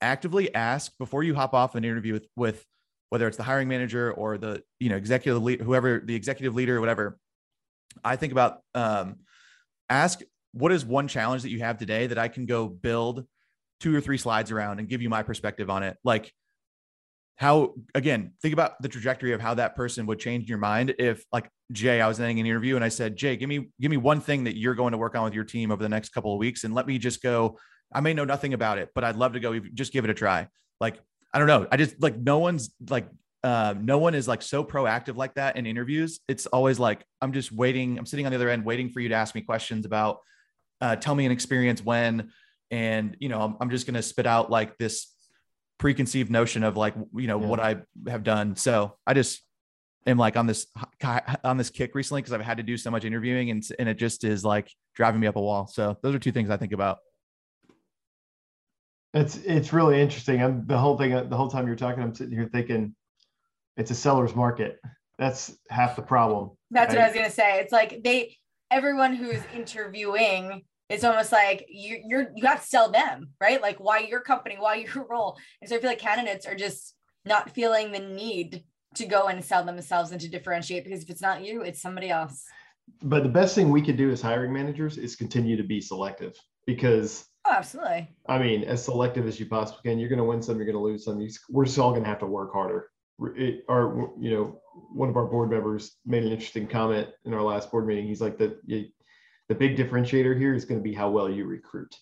actively 0.00 0.54
ask 0.54 0.92
before 0.99 1.22
you 1.22 1.34
hop 1.34 1.54
off 1.54 1.75
an 1.75 1.84
interview 1.84 2.14
with 2.14 2.28
with 2.37 2.64
whether 3.11 3.28
it's 3.28 3.37
the 3.37 3.42
hiring 3.42 3.68
manager 3.68 4.12
or 4.12 4.38
the 4.38 4.62
you 4.80 4.88
know 4.88 4.96
executive 4.96 5.42
lead, 5.42 5.61
whoever 5.61 6.00
the 6.04 6.14
executive 6.14 6.54
leader 6.54 6.76
or 6.76 6.80
whatever. 6.80 7.18
I 8.02 8.16
think 8.16 8.32
about 8.32 8.61
um, 8.75 9.16
ask 9.90 10.20
what 10.52 10.72
is 10.72 10.84
one 10.84 11.08
challenge 11.08 11.42
that 11.42 11.50
you 11.50 11.61
have 11.61 11.78
today 11.78 12.06
that 12.06 12.18
I 12.18 12.28
can 12.28 12.46
go 12.46 12.68
build 12.68 13.26
two 13.80 13.94
or 13.94 14.00
three 14.00 14.18
slides 14.18 14.50
around 14.50 14.78
and 14.78 14.88
give 14.88 15.02
you 15.02 15.11
my 15.11 15.22
perspective 15.22 15.68
on 15.68 15.82
it. 15.82 15.96
Like 16.04 16.32
how 17.42 17.75
again, 17.96 18.34
think 18.40 18.54
about 18.54 18.80
the 18.80 18.88
trajectory 18.88 19.32
of 19.32 19.40
how 19.40 19.52
that 19.54 19.75
person 19.75 20.06
would 20.06 20.20
change 20.20 20.49
your 20.49 20.58
mind 20.58 20.94
if 21.00 21.25
like 21.32 21.50
Jay, 21.72 22.00
I 22.00 22.06
was 22.06 22.20
ending 22.20 22.38
an 22.38 22.46
interview 22.46 22.76
and 22.76 22.84
I 22.84 22.88
said, 22.88 23.16
Jay, 23.16 23.37
give 23.37 23.49
me 23.49 23.68
give 23.80 23.90
me 23.90 23.96
one 23.96 24.20
thing 24.20 24.44
that 24.44 24.56
you're 24.56 24.76
going 24.76 24.92
to 24.92 24.99
work 24.99 25.16
on 25.16 25.25
with 25.25 25.34
your 25.34 25.42
team 25.42 25.72
over 25.72 25.82
the 25.82 25.88
next 25.88 26.11
couple 26.11 26.32
of 26.32 26.38
weeks 26.38 26.62
and 26.62 26.72
let 26.72 26.87
me 26.87 26.99
just 26.99 27.20
go. 27.20 27.58
I 27.92 28.00
may 28.00 28.14
know 28.14 28.25
nothing 28.25 28.54
about 28.54 28.78
it, 28.78 28.90
but 28.94 29.02
I'd 29.02 29.16
love 29.16 29.32
to 29.32 29.40
go 29.40 29.58
just 29.58 29.92
give 29.92 30.04
it 30.04 30.11
a 30.11 30.14
try. 30.14 30.46
Like, 30.80 31.00
I 31.34 31.40
don't 31.40 31.49
know. 31.49 31.66
I 31.72 31.76
just 31.76 32.00
like 32.00 32.16
no 32.16 32.38
one's 32.38 32.70
like 32.88 33.08
uh, 33.42 33.75
no 33.76 33.99
one 33.99 34.14
is 34.14 34.28
like 34.28 34.40
so 34.40 34.62
proactive 34.62 35.16
like 35.16 35.34
that 35.34 35.56
in 35.56 35.66
interviews. 35.66 36.20
It's 36.28 36.46
always 36.46 36.78
like 36.78 37.04
I'm 37.20 37.32
just 37.32 37.50
waiting. 37.50 37.99
I'm 37.99 38.06
sitting 38.06 38.25
on 38.25 38.30
the 38.30 38.37
other 38.37 38.50
end, 38.50 38.64
waiting 38.64 38.88
for 38.90 39.00
you 39.00 39.08
to 39.08 39.16
ask 39.16 39.34
me 39.34 39.40
questions 39.40 39.84
about, 39.84 40.20
uh, 40.80 40.94
tell 40.94 41.16
me 41.16 41.26
an 41.26 41.32
experience 41.32 41.84
when, 41.84 42.30
and 42.70 43.16
you 43.18 43.28
know, 43.28 43.40
I'm, 43.40 43.56
I'm 43.61 43.70
just 43.70 43.84
gonna 43.84 44.00
spit 44.00 44.26
out 44.26 44.49
like 44.49 44.78
this 44.78 45.12
preconceived 45.82 46.30
notion 46.30 46.62
of 46.62 46.76
like 46.76 46.94
you 47.12 47.26
know 47.26 47.40
yeah. 47.40 47.46
what 47.46 47.58
I 47.58 47.76
have 48.06 48.22
done. 48.22 48.54
So 48.54 48.94
I 49.04 49.14
just 49.14 49.42
am 50.06 50.16
like 50.16 50.36
on 50.36 50.46
this 50.46 50.68
on 51.44 51.56
this 51.56 51.70
kick 51.70 51.96
recently 51.96 52.22
because 52.22 52.32
I've 52.32 52.40
had 52.40 52.58
to 52.58 52.62
do 52.62 52.76
so 52.76 52.88
much 52.92 53.04
interviewing 53.04 53.50
and 53.50 53.64
and 53.80 53.88
it 53.88 53.98
just 53.98 54.22
is 54.22 54.44
like 54.44 54.70
driving 54.94 55.20
me 55.20 55.26
up 55.26 55.34
a 55.34 55.40
wall. 55.40 55.66
So 55.66 55.99
those 56.00 56.14
are 56.14 56.21
two 56.21 56.30
things 56.30 56.50
I 56.50 56.56
think 56.56 56.73
about. 56.73 56.99
It's 59.12 59.36
it's 59.38 59.73
really 59.73 60.00
interesting. 60.00 60.40
I'm 60.40 60.64
the 60.68 60.78
whole 60.78 60.97
thing 60.97 61.10
the 61.28 61.36
whole 61.36 61.50
time 61.50 61.66
you're 61.66 61.75
talking, 61.75 62.00
I'm 62.00 62.14
sitting 62.14 62.32
here 62.32 62.49
thinking 62.50 62.95
it's 63.76 63.90
a 63.90 63.97
seller's 63.97 64.36
market. 64.36 64.78
That's 65.18 65.52
half 65.68 65.97
the 65.97 66.02
problem. 66.02 66.52
That's 66.71 66.95
right? 66.95 67.00
what 67.00 67.04
I 67.04 67.08
was 67.08 67.16
gonna 67.16 67.30
say. 67.30 67.58
It's 67.58 67.73
like 67.73 68.04
they 68.04 68.36
everyone 68.71 69.16
who's 69.16 69.42
interviewing 69.52 70.62
it's 70.93 71.05
almost 71.05 71.33
like 71.33 71.67
you 71.69 72.02
you're 72.07 72.28
you 72.35 72.47
have 72.47 72.61
to 72.61 72.67
sell 72.67 72.91
them, 72.91 73.31
right? 73.41 73.61
Like 73.61 73.78
why 73.78 74.00
your 74.00 74.21
company, 74.21 74.57
why 74.59 74.76
your 74.76 75.07
role. 75.11 75.39
And 75.61 75.69
so 75.69 75.76
I 75.76 75.81
feel 75.81 75.91
like 75.91 75.99
candidates 75.99 76.47
are 76.47 76.55
just 76.55 76.95
not 77.25 77.50
feeling 77.50 77.93
the 77.93 78.00
need 78.00 78.65
to 78.97 79.07
go 79.07 79.28
and 79.28 79.43
sell 79.43 79.65
themselves 79.65 80.13
and 80.13 80.21
to 80.21 80.28
differentiate 80.28 80.85
because 80.85 81.02
if 81.02 81.11
it's 81.11 81.23
not 81.23 81.43
you, 81.43 81.63
it's 81.63 81.81
somebody 81.81 82.11
else. 82.11 82.45
But 83.02 83.23
the 83.23 83.28
best 83.28 83.55
thing 83.55 83.71
we 83.71 83.81
can 83.81 83.97
do 83.97 84.11
as 84.11 84.21
hiring 84.21 84.52
managers 84.52 84.99
is 84.99 85.17
continue 85.17 85.57
to 85.57 85.63
be 85.63 85.81
selective 85.81 86.35
because 86.67 87.25
oh, 87.47 87.52
absolutely. 87.52 88.11
I 88.28 88.39
mean, 88.39 88.65
as 88.65 88.85
selective 88.85 89.26
as 89.26 89.41
you 89.41 89.47
possibly 89.47 89.81
can. 89.85 89.99
You're 89.99 90.11
going 90.11 90.19
to 90.19 90.25
win 90.25 90.43
some, 90.43 90.57
you're 90.57 90.67
going 90.67 90.76
to 90.76 90.83
lose 90.83 91.05
some. 91.05 91.26
We're 91.49 91.65
just 91.65 91.78
all 91.78 91.93
going 91.93 92.02
to 92.02 92.09
have 92.09 92.19
to 92.19 92.26
work 92.26 92.52
harder 92.52 92.89
it, 93.37 93.65
our 93.69 94.11
you 94.19 94.31
know 94.31 94.61
one 94.93 95.09
of 95.09 95.17
our 95.17 95.26
board 95.26 95.50
members 95.50 95.97
made 96.07 96.25
an 96.25 96.33
interesting 96.33 96.67
comment 96.67 97.09
in 97.25 97.35
our 97.35 97.43
last 97.43 97.71
board 97.71 97.87
meeting. 97.87 98.07
He's 98.07 98.21
like 98.21 98.39
the 98.39 98.57
the 99.52 99.58
big 99.58 99.76
differentiator 99.76 100.38
here 100.38 100.54
is 100.54 100.65
going 100.65 100.80
to 100.80 100.82
be 100.82 100.95
how 100.95 101.10
well 101.10 101.28
you 101.28 101.45
recruit 101.45 101.95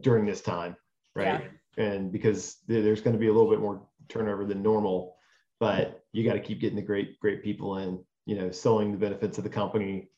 during 0.00 0.24
this 0.24 0.40
time, 0.40 0.74
right? 1.14 1.44
Yeah. 1.76 1.84
And 1.84 2.10
because 2.10 2.56
there's 2.66 3.02
going 3.02 3.12
to 3.12 3.20
be 3.20 3.28
a 3.28 3.32
little 3.32 3.50
bit 3.50 3.60
more 3.60 3.86
turnover 4.08 4.46
than 4.46 4.62
normal, 4.62 5.16
but 5.60 6.02
you 6.12 6.24
got 6.24 6.32
to 6.32 6.40
keep 6.40 6.58
getting 6.58 6.76
the 6.76 6.82
great 6.82 7.20
great 7.20 7.42
people 7.42 7.76
in. 7.78 8.02
You 8.24 8.36
know, 8.36 8.50
selling 8.50 8.92
the 8.92 8.98
benefits 8.98 9.36
of 9.36 9.44
the 9.44 9.50
company, 9.50 10.08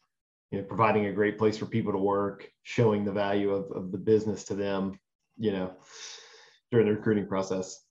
you 0.52 0.58
know, 0.58 0.64
providing 0.64 1.06
a 1.06 1.12
great 1.12 1.36
place 1.36 1.56
for 1.56 1.66
people 1.66 1.90
to 1.90 1.98
work, 1.98 2.48
showing 2.62 3.04
the 3.04 3.12
value 3.12 3.50
of, 3.50 3.72
of 3.72 3.90
the 3.90 3.98
business 3.98 4.44
to 4.44 4.54
them, 4.54 5.00
you 5.36 5.50
know, 5.50 5.72
during 6.70 6.86
the 6.86 6.92
recruiting 6.92 7.26
process. 7.26 7.82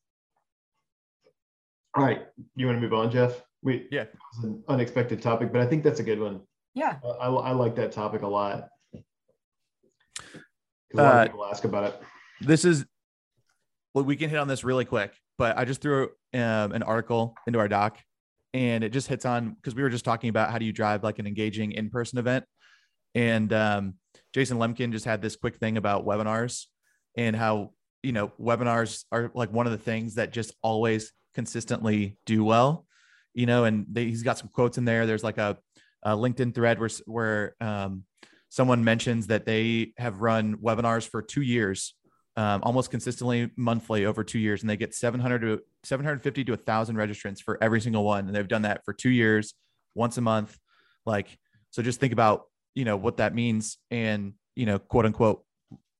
All 1.95 2.05
right. 2.05 2.21
You 2.55 2.67
want 2.67 2.77
to 2.77 2.81
move 2.81 2.93
on, 2.93 3.11
Jeff? 3.11 3.41
We 3.63 3.87
yeah, 3.91 4.05
was 4.35 4.45
an 4.45 4.63
unexpected 4.69 5.21
topic, 5.21 5.51
but 5.51 5.61
I 5.61 5.65
think 5.65 5.83
that's 5.83 5.99
a 5.99 6.03
good 6.03 6.19
one. 6.21 6.41
Yeah. 6.73 6.97
I, 7.03 7.27
I 7.27 7.51
like 7.51 7.75
that 7.75 7.91
topic 7.91 8.21
a 8.21 8.27
lot. 8.27 8.69
A 10.93 10.97
lot 10.97 11.15
uh, 11.15 11.19
of 11.19 11.27
people 11.27 11.45
ask 11.45 11.63
about 11.63 11.85
it. 11.85 12.01
This 12.41 12.65
is 12.65 12.85
well, 13.93 14.03
we 14.03 14.15
can 14.15 14.29
hit 14.29 14.39
on 14.39 14.47
this 14.47 14.63
really 14.63 14.85
quick, 14.85 15.13
but 15.37 15.57
I 15.57 15.65
just 15.65 15.81
threw 15.81 16.09
um, 16.33 16.71
an 16.71 16.83
article 16.83 17.35
into 17.45 17.59
our 17.59 17.67
doc 17.67 17.99
and 18.53 18.83
it 18.83 18.89
just 18.89 19.07
hits 19.07 19.25
on 19.25 19.51
because 19.51 19.75
we 19.75 19.83
were 19.83 19.89
just 19.89 20.05
talking 20.05 20.29
about 20.29 20.51
how 20.51 20.57
do 20.57 20.65
you 20.65 20.73
drive 20.73 21.03
like 21.03 21.19
an 21.19 21.27
engaging 21.27 21.71
in-person 21.71 22.19
event. 22.19 22.45
And 23.15 23.51
um, 23.53 23.95
Jason 24.33 24.57
Lemkin 24.57 24.91
just 24.91 25.05
had 25.05 25.21
this 25.21 25.35
quick 25.35 25.57
thing 25.57 25.77
about 25.77 26.05
webinars 26.05 26.65
and 27.15 27.35
how, 27.35 27.71
you 28.01 28.11
know, 28.11 28.31
webinars 28.39 29.05
are 29.11 29.31
like 29.33 29.51
one 29.51 29.67
of 29.67 29.71
the 29.71 29.77
things 29.77 30.15
that 30.15 30.31
just 30.31 30.53
always 30.61 31.11
consistently 31.35 32.17
do 32.25 32.43
well, 32.43 32.85
you 33.33 33.45
know, 33.45 33.65
and 33.65 33.85
they, 33.91 34.05
he's 34.05 34.23
got 34.23 34.37
some 34.37 34.49
quotes 34.49 34.77
in 34.77 34.85
there. 34.85 35.05
There's 35.05 35.23
like 35.23 35.37
a, 35.37 35.57
a 36.03 36.11
LinkedIn 36.11 36.53
thread 36.53 36.79
where, 36.79 36.89
where 37.05 37.55
um, 37.61 38.03
someone 38.49 38.83
mentions 38.83 39.27
that 39.27 39.45
they 39.45 39.93
have 39.97 40.21
run 40.21 40.57
webinars 40.57 41.07
for 41.07 41.21
two 41.21 41.41
years, 41.41 41.95
um, 42.35 42.61
almost 42.63 42.91
consistently 42.91 43.49
monthly 43.55 44.05
over 44.05 44.23
two 44.23 44.39
years, 44.39 44.61
and 44.61 44.69
they 44.69 44.77
get 44.77 44.93
700 44.93 45.39
to 45.41 45.61
750 45.83 46.43
to 46.45 46.51
1,000 46.53 46.95
registrants 46.95 47.41
for 47.41 47.57
every 47.63 47.81
single 47.81 48.03
one. 48.03 48.27
And 48.27 48.35
they've 48.35 48.47
done 48.47 48.63
that 48.63 48.85
for 48.85 48.93
two 48.93 49.09
years, 49.09 49.53
once 49.95 50.17
a 50.17 50.21
month. 50.21 50.57
Like, 51.05 51.37
so 51.71 51.81
just 51.81 51.99
think 51.99 52.13
about, 52.13 52.43
you 52.75 52.85
know, 52.85 52.97
what 52.97 53.17
that 53.17 53.33
means 53.33 53.77
and, 53.91 54.33
you 54.55 54.65
know, 54.65 54.79
quote 54.79 55.05
unquote 55.05 55.43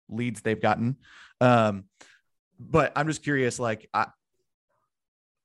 leads 0.10 0.42
they've 0.42 0.62
gotten. 0.62 0.98
Um, 1.42 1.86
but 2.60 2.92
I'm 2.96 3.08
just 3.08 3.24
curious, 3.24 3.60
like, 3.60 3.90
I, 3.94 4.08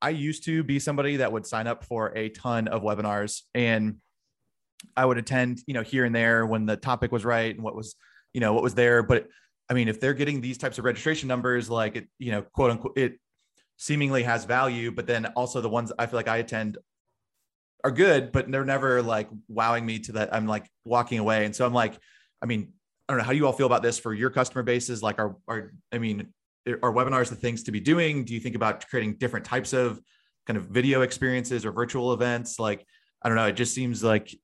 I 0.00 0.10
used 0.10 0.44
to 0.44 0.62
be 0.62 0.78
somebody 0.78 1.16
that 1.16 1.32
would 1.32 1.46
sign 1.46 1.66
up 1.66 1.84
for 1.84 2.16
a 2.16 2.28
ton 2.28 2.68
of 2.68 2.82
webinars 2.82 3.42
and 3.54 3.96
I 4.96 5.04
would 5.04 5.18
attend, 5.18 5.62
you 5.66 5.74
know, 5.74 5.82
here 5.82 6.04
and 6.04 6.14
there 6.14 6.46
when 6.46 6.66
the 6.66 6.76
topic 6.76 7.12
was 7.12 7.24
right 7.24 7.54
and 7.54 7.62
what 7.62 7.74
was, 7.74 7.96
you 8.32 8.40
know, 8.40 8.52
what 8.52 8.62
was 8.62 8.74
there. 8.74 9.02
But 9.02 9.26
I 9.68 9.74
mean, 9.74 9.88
if 9.88 10.00
they're 10.00 10.14
getting 10.14 10.40
these 10.40 10.58
types 10.58 10.78
of 10.78 10.84
registration 10.84 11.28
numbers, 11.28 11.68
like 11.68 11.96
it, 11.96 12.08
you 12.18 12.32
know, 12.32 12.42
quote 12.42 12.70
unquote, 12.70 12.96
it 12.96 13.18
seemingly 13.76 14.22
has 14.22 14.44
value, 14.44 14.90
but 14.90 15.06
then 15.06 15.26
also 15.36 15.60
the 15.60 15.68
ones 15.68 15.92
I 15.98 16.06
feel 16.06 16.18
like 16.18 16.28
I 16.28 16.38
attend 16.38 16.78
are 17.84 17.90
good, 17.90 18.32
but 18.32 18.50
they're 18.50 18.64
never 18.64 19.02
like 19.02 19.28
wowing 19.48 19.86
me 19.86 19.98
to 20.00 20.12
that. 20.12 20.34
I'm 20.34 20.46
like 20.46 20.68
walking 20.84 21.18
away. 21.18 21.44
And 21.44 21.54
so 21.54 21.64
I'm 21.64 21.74
like, 21.74 21.98
I 22.42 22.46
mean, 22.46 22.72
I 23.08 23.12
don't 23.12 23.18
know 23.18 23.24
how 23.24 23.32
do 23.32 23.36
you 23.36 23.46
all 23.46 23.52
feel 23.52 23.66
about 23.66 23.82
this 23.82 23.98
for 23.98 24.12
your 24.12 24.30
customer 24.30 24.62
bases. 24.62 25.02
Like, 25.02 25.18
are, 25.18 25.36
are, 25.46 25.72
I 25.92 25.98
mean, 25.98 26.28
are 26.66 26.92
webinars 26.92 27.30
the 27.30 27.36
things 27.36 27.62
to 27.64 27.72
be 27.72 27.80
doing? 27.80 28.24
Do 28.24 28.34
you 28.34 28.40
think 28.40 28.54
about 28.54 28.86
creating 28.88 29.14
different 29.14 29.46
types 29.46 29.72
of 29.72 30.00
kind 30.46 30.56
of 30.56 30.64
video 30.64 31.02
experiences 31.02 31.64
or 31.64 31.72
virtual 31.72 32.12
events? 32.12 32.58
Like, 32.58 32.84
I 33.22 33.28
don't 33.28 33.36
know. 33.36 33.46
It 33.46 33.56
just 33.56 33.74
seems 33.74 34.04
like 34.04 34.34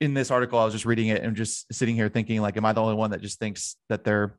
in 0.00 0.14
this 0.14 0.30
article, 0.30 0.58
I 0.58 0.64
was 0.64 0.74
just 0.74 0.86
reading 0.86 1.08
it 1.08 1.22
and 1.22 1.36
just 1.36 1.72
sitting 1.72 1.94
here 1.94 2.08
thinking, 2.08 2.40
like, 2.40 2.56
am 2.56 2.64
I 2.64 2.72
the 2.72 2.82
only 2.82 2.94
one 2.94 3.10
that 3.10 3.20
just 3.20 3.38
thinks 3.38 3.76
that 3.88 4.04
they're 4.04 4.38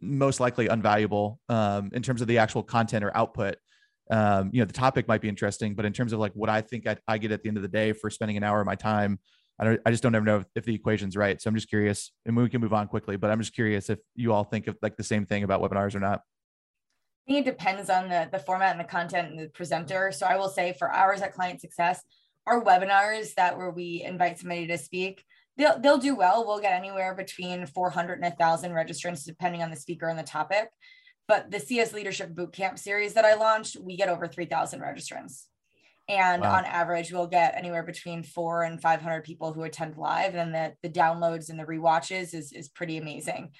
most 0.00 0.40
likely 0.40 0.68
unvaluable 0.68 1.38
um, 1.48 1.90
in 1.92 2.02
terms 2.02 2.20
of 2.20 2.28
the 2.28 2.38
actual 2.38 2.62
content 2.62 3.04
or 3.04 3.16
output? 3.16 3.56
um, 4.10 4.50
you 4.52 4.60
know, 4.60 4.66
the 4.66 4.72
topic 4.72 5.08
might 5.08 5.20
be 5.20 5.28
interesting, 5.28 5.74
but 5.74 5.84
in 5.84 5.92
terms 5.92 6.12
of 6.12 6.18
like 6.18 6.32
what 6.34 6.50
I 6.50 6.60
think 6.60 6.86
I, 6.86 6.96
I 7.08 7.18
get 7.18 7.32
at 7.32 7.42
the 7.42 7.48
end 7.48 7.56
of 7.56 7.62
the 7.62 7.68
day 7.68 7.92
for 7.92 8.10
spending 8.10 8.36
an 8.36 8.42
hour 8.42 8.60
of 8.60 8.66
my 8.66 8.74
time, 8.74 9.18
I 9.58 9.64
don't, 9.64 9.80
I 9.86 9.90
just 9.90 10.02
don't 10.02 10.14
ever 10.14 10.24
know 10.24 10.38
if, 10.38 10.44
if 10.56 10.64
the 10.64 10.74
equation's 10.74 11.16
right. 11.16 11.40
So 11.40 11.48
I'm 11.48 11.54
just 11.54 11.68
curious, 11.68 12.12
and 12.26 12.36
we 12.36 12.48
can 12.48 12.60
move 12.60 12.74
on 12.74 12.88
quickly, 12.88 13.16
but 13.16 13.30
I'm 13.30 13.38
just 13.38 13.54
curious 13.54 13.88
if 13.88 13.98
you 14.14 14.32
all 14.32 14.44
think 14.44 14.66
of 14.66 14.76
like 14.82 14.96
the 14.96 15.04
same 15.04 15.26
thing 15.26 15.42
about 15.42 15.62
webinars 15.62 15.94
or 15.94 16.00
not. 16.00 16.20
I 17.26 17.32
think 17.32 17.46
it 17.46 17.50
depends 17.50 17.88
on 17.88 18.10
the, 18.10 18.28
the 18.30 18.38
format 18.38 18.72
and 18.72 18.80
the 18.80 18.84
content 18.84 19.30
and 19.30 19.38
the 19.38 19.48
presenter. 19.48 20.12
So 20.12 20.26
I 20.26 20.36
will 20.36 20.50
say 20.50 20.74
for 20.78 20.90
ours 20.90 21.22
at 21.22 21.32
Client 21.32 21.60
Success, 21.60 22.02
our 22.46 22.62
webinars 22.62 23.34
that 23.34 23.56
where 23.56 23.70
we 23.70 24.02
invite 24.04 24.38
somebody 24.38 24.66
to 24.66 24.78
speak, 24.78 25.24
they'll, 25.56 25.78
they'll 25.78 25.98
do 25.98 26.14
well. 26.14 26.44
We'll 26.46 26.60
get 26.60 26.72
anywhere 26.72 27.14
between 27.14 27.66
400 27.66 28.14
and 28.14 28.22
1,000 28.22 28.72
registrants, 28.72 29.24
depending 29.24 29.62
on 29.62 29.70
the 29.70 29.76
speaker 29.76 30.08
and 30.08 30.18
the 30.18 30.24
topic. 30.24 30.68
But 31.26 31.50
the 31.50 31.60
CS 31.60 31.92
Leadership 31.92 32.34
Bootcamp 32.34 32.78
series 32.78 33.14
that 33.14 33.24
I 33.24 33.34
launched, 33.34 33.76
we 33.80 33.96
get 33.96 34.08
over 34.10 34.28
3,000 34.28 34.80
registrants. 34.80 35.44
And 36.06 36.42
wow. 36.42 36.56
on 36.56 36.64
average, 36.66 37.12
we'll 37.12 37.26
get 37.26 37.56
anywhere 37.56 37.82
between 37.82 38.22
four 38.22 38.62
and 38.62 38.80
500 38.80 39.24
people 39.24 39.54
who 39.54 39.62
attend 39.62 39.96
live. 39.96 40.34
And 40.34 40.54
the, 40.54 40.74
the 40.82 40.90
downloads 40.90 41.48
and 41.48 41.58
the 41.58 41.64
re-watches 41.64 42.34
is, 42.34 42.52
is 42.52 42.68
pretty 42.68 42.98
amazing. 42.98 43.52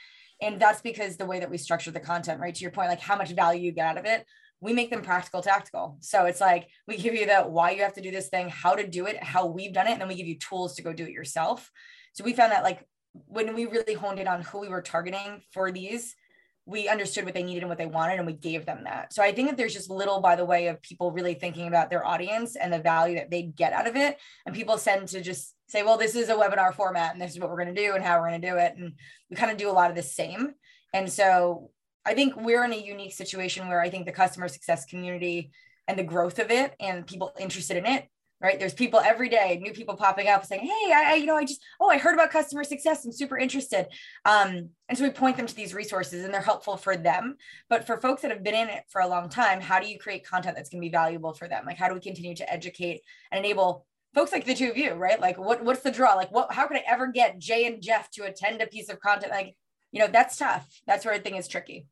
And 0.43 0.61
that's 0.61 0.83
because 0.83 1.17
the 1.17 1.25
way 1.25 1.41
that 1.41 1.51
we 1.51 1.57
structure 1.57 1.91
the 1.91 2.01
content, 2.01 2.41
right? 2.41 2.55
To 2.55 2.61
your 2.61 2.71
point, 2.71 2.91
like 2.91 3.01
how 3.01 3.17
much 3.17 3.31
value 3.31 3.63
you 3.63 3.73
get 3.73 3.87
out 3.87 3.99
of 3.99 4.05
it, 4.05 4.27
we 4.65 4.73
make 4.73 4.89
them 4.91 5.03
practical 5.03 5.43
tactical. 5.43 5.99
So 6.01 6.25
it's 6.25 6.41
like 6.41 6.69
we 6.89 6.97
give 6.97 7.15
you 7.15 7.27
the 7.27 7.43
why 7.43 7.73
you 7.73 7.83
have 7.83 7.93
to 7.93 8.01
do 8.01 8.11
this 8.11 8.31
thing, 8.31 8.49
how 8.49 8.75
to 8.75 8.87
do 8.87 9.07
it, 9.07 9.23
how 9.23 9.45
we've 9.45 9.75
done 9.75 9.87
it, 9.87 9.93
and 9.93 10.01
then 10.01 10.09
we 10.09 10.15
give 10.15 10.27
you 10.27 10.39
tools 10.39 10.75
to 10.77 10.83
go 10.83 10.95
do 10.95 11.05
it 11.05 11.13
yourself. 11.13 11.71
So 12.15 12.25
we 12.25 12.33
found 12.33 12.51
that 12.51 12.65
like 12.65 12.83
when 13.13 13.55
we 13.55 13.67
really 13.67 13.93
honed 13.93 14.19
in 14.19 14.27
on 14.27 14.41
who 14.41 14.61
we 14.61 14.69
were 14.69 14.81
targeting 14.81 15.43
for 15.53 15.71
these, 15.71 16.17
we 16.65 16.89
understood 16.89 17.27
what 17.27 17.35
they 17.35 17.43
needed 17.43 17.63
and 17.63 17.69
what 17.69 17.77
they 17.77 17.85
wanted 17.85 18.17
and 18.17 18.27
we 18.27 18.33
gave 18.33 18.65
them 18.65 18.85
that 18.85 19.13
so 19.13 19.23
i 19.23 19.31
think 19.31 19.51
that 19.51 19.59
there's 19.59 19.75
just 19.75 19.91
little 19.91 20.23
by 20.23 20.35
the 20.35 20.47
way 20.47 20.69
of 20.69 20.81
people 20.81 21.13
really 21.13 21.35
thinking 21.35 21.69
about 21.69 21.91
their 21.91 22.07
audience 22.07 22.57
and 22.57 22.73
the 22.73 22.79
value 22.79 23.17
that 23.17 23.31
they 23.31 23.43
get 23.43 23.75
out 23.75 23.87
of 23.87 23.97
it 23.97 24.17
and 24.47 24.55
people 24.55 24.79
tend 24.79 25.07
to 25.07 25.21
just 25.21 25.55
say 25.69 25.83
well 25.83 25.99
this 25.99 26.15
is 26.15 26.31
a 26.31 26.35
webinar 26.35 26.73
format 26.73 27.13
and 27.13 27.21
this 27.21 27.33
is 27.33 27.39
what 27.39 27.51
we're 27.51 27.63
going 27.63 27.75
to 27.75 27.83
do 27.83 27.95
and 27.95 28.03
how 28.03 28.19
we're 28.19 28.31
going 28.31 28.41
to 28.41 28.51
do 28.51 28.57
it 28.57 28.75
and 28.79 28.95
we 29.29 29.37
kind 29.37 29.53
of 29.53 29.59
do 29.59 29.69
a 29.69 29.73
lot 29.73 29.91
of 29.91 29.97
the 29.97 30.03
same 30.03 30.55
and 30.95 31.13
so 31.13 31.71
i 32.07 32.15
think 32.15 32.35
we're 32.37 32.65
in 32.65 32.73
a 32.73 32.77
unique 32.77 33.13
situation 33.13 33.69
where 33.69 33.81
i 33.81 33.91
think 33.91 34.07
the 34.07 34.13
customer 34.13 34.49
success 34.49 34.85
community 34.85 35.51
and 35.89 35.99
the 35.99 36.05
growth 36.05 36.39
of 36.39 36.51
it 36.51 36.75
and 36.81 37.07
people 37.07 37.33
interested 37.39 37.77
in 37.77 37.87
it 37.87 38.09
right? 38.45 38.59
There's 38.59 38.75
people 38.75 39.01
every 39.01 39.31
day, 39.31 39.59
new 39.63 39.73
people 39.73 39.97
popping 39.97 40.29
up 40.29 40.45
saying, 40.45 40.61
Hey, 40.61 40.93
I, 40.93 41.15
you 41.15 41.25
know, 41.25 41.37
I 41.37 41.45
just, 41.45 41.63
oh, 41.81 41.89
I 41.89 41.97
heard 41.97 42.13
about 42.13 42.31
customer 42.31 42.63
success. 42.63 43.05
I'm 43.05 43.11
super 43.11 43.39
interested. 43.39 43.87
Um, 44.27 44.69
and 44.89 44.99
so 44.99 45.05
we 45.05 45.11
point 45.11 45.39
them 45.39 45.47
to 45.47 45.55
these 45.55 45.73
resources 45.73 46.25
and 46.25 46.35
they're 46.35 46.43
helpful 46.43 46.77
for 46.77 46.95
them. 46.95 47.37
But 47.71 47.87
for 47.87 47.97
folks 47.97 48.21
that 48.21 48.31
have 48.31 48.45
been 48.45 48.55
in 48.55 48.69
it 48.69 48.85
for 48.91 49.01
a 49.01 49.09
long 49.09 49.31
time, 49.31 49.63
how 49.63 49.81
do 49.81 49.89
you 49.89 49.99
create 49.99 50.27
content 50.27 50.57
that's 50.57 50.69
going 50.69 50.83
to 50.83 50.87
be 50.87 50.93
valuable 50.93 51.33
for 51.33 51.49
them? 51.49 51.65
Like, 51.65 51.79
how 51.79 51.89
do 51.89 51.95
we 51.95 52.01
continue 52.01 52.35
to 52.37 52.53
educate 52.53 53.01
and 53.33 53.43
enable 53.43 53.87
folks 54.15 54.31
like 54.31 54.45
the 54.45 54.55
two 54.55 54.71
of 54.71 54.77
you, 54.77 54.93
right? 54.93 55.21
Like, 55.21 55.39
what, 55.39 55.65
what's 55.65 55.83
the 55.83 55.91
draw? 55.91 56.15
Like, 56.15 56.31
what, 56.31 56.53
how 56.53 56.67
could 56.67 56.77
I 56.77 56.85
ever 56.87 57.07
get 57.07 57.39
Jay 57.39 57.67
and 57.67 57.83
Jeff 57.83 58.11
to 58.13 58.25
attend 58.25 58.61
a 58.61 58.67
piece 58.67 58.91
of 58.91 59.01
content? 59.01 59.33
Like, 59.33 59.57
you 59.91 60.01
know, 60.01 60.09
that's 60.09 60.37
tough. 60.37 60.69
That's 60.87 61.07
where 61.07 61.15
I 61.15 61.19
think 61.19 61.39
is 61.39 61.49
tricky. 61.49 61.87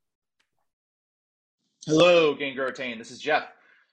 Hello, 1.84 2.36
Retain. 2.36 2.98
This 2.98 3.10
is 3.10 3.18
Jeff. 3.18 3.42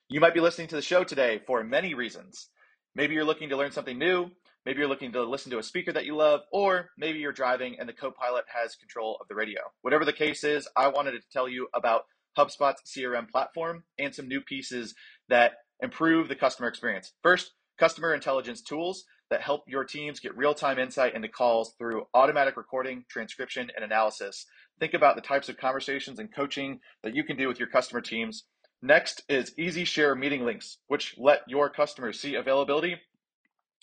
You 0.10 0.20
might 0.20 0.36
be 0.36 0.42
listening 0.42 0.68
to 0.68 0.76
the 0.76 0.82
show 0.84 1.04
today 1.04 1.42
for 1.48 1.64
many 1.64 1.96
reasons. 1.96 2.50
Maybe 2.94 3.16
you're 3.16 3.26
looking 3.26 3.50
to 3.50 3.58
learn 3.58 3.72
something 3.72 3.98
new. 3.98 4.30
Maybe 4.64 4.78
you're 4.78 4.88
looking 4.88 5.12
to 5.14 5.24
listen 5.24 5.50
to 5.50 5.58
a 5.58 5.64
speaker 5.64 5.92
that 5.94 6.06
you 6.06 6.16
love, 6.16 6.42
or 6.52 6.92
maybe 7.00 7.18
you're 7.18 7.32
driving 7.32 7.80
and 7.80 7.90
the 7.90 7.94
co 7.94 8.12
pilot 8.12 8.46
has 8.54 8.76
control 8.76 9.18
of 9.20 9.28
the 9.28 9.34
radio. 9.34 9.62
Whatever 9.82 10.06
the 10.06 10.14
case 10.14 10.44
is, 10.44 10.68
I 10.78 10.90
wanted 10.90 11.14
to 11.14 11.22
tell 11.34 11.50
you 11.50 11.68
about 11.74 12.04
HubSpot's 12.38 12.84
CRM 12.96 13.28
platform 13.28 13.86
and 13.98 14.14
some 14.14 14.28
new 14.28 14.42
pieces 14.42 14.94
that 15.28 15.54
improve 15.82 16.28
the 16.28 16.36
customer 16.36 16.68
experience. 16.68 17.14
First, 17.24 17.54
customer 17.80 18.14
intelligence 18.14 18.62
tools 18.62 19.04
that 19.32 19.42
help 19.42 19.64
your 19.68 19.84
teams 19.84 20.20
get 20.20 20.38
real 20.38 20.54
time 20.54 20.78
insight 20.78 21.16
into 21.16 21.28
calls 21.28 21.74
through 21.80 22.06
automatic 22.14 22.56
recording, 22.56 23.06
transcription, 23.10 23.72
and 23.76 23.84
analysis. 23.84 24.46
Think 24.80 24.94
about 24.94 25.16
the 25.16 25.22
types 25.22 25.50
of 25.50 25.58
conversations 25.58 26.20
and 26.20 26.34
coaching 26.34 26.80
that 27.04 27.16
you 27.16 27.24
can 27.24 27.38
do 27.38 27.48
with 27.48 27.60
your 27.60 27.68
customer 27.68 28.02
teams 28.02 28.46
Next 28.82 29.24
is 29.28 29.54
Easy 29.58 29.84
Share 29.84 30.16
meeting 30.16 30.46
links, 30.46 30.78
which 30.88 31.16
let 31.18 31.42
your 31.48 31.70
customers 31.70 32.20
see 32.20 32.36
availability 32.36 32.96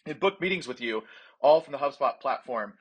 and 0.06 0.18
book 0.18 0.40
meetings 0.40 0.66
with 0.66 0.80
you, 0.80 1.02
all 1.40 1.60
from 1.60 1.72
the 1.72 1.78
HubSpot 1.78 2.18
platform. 2.18 2.74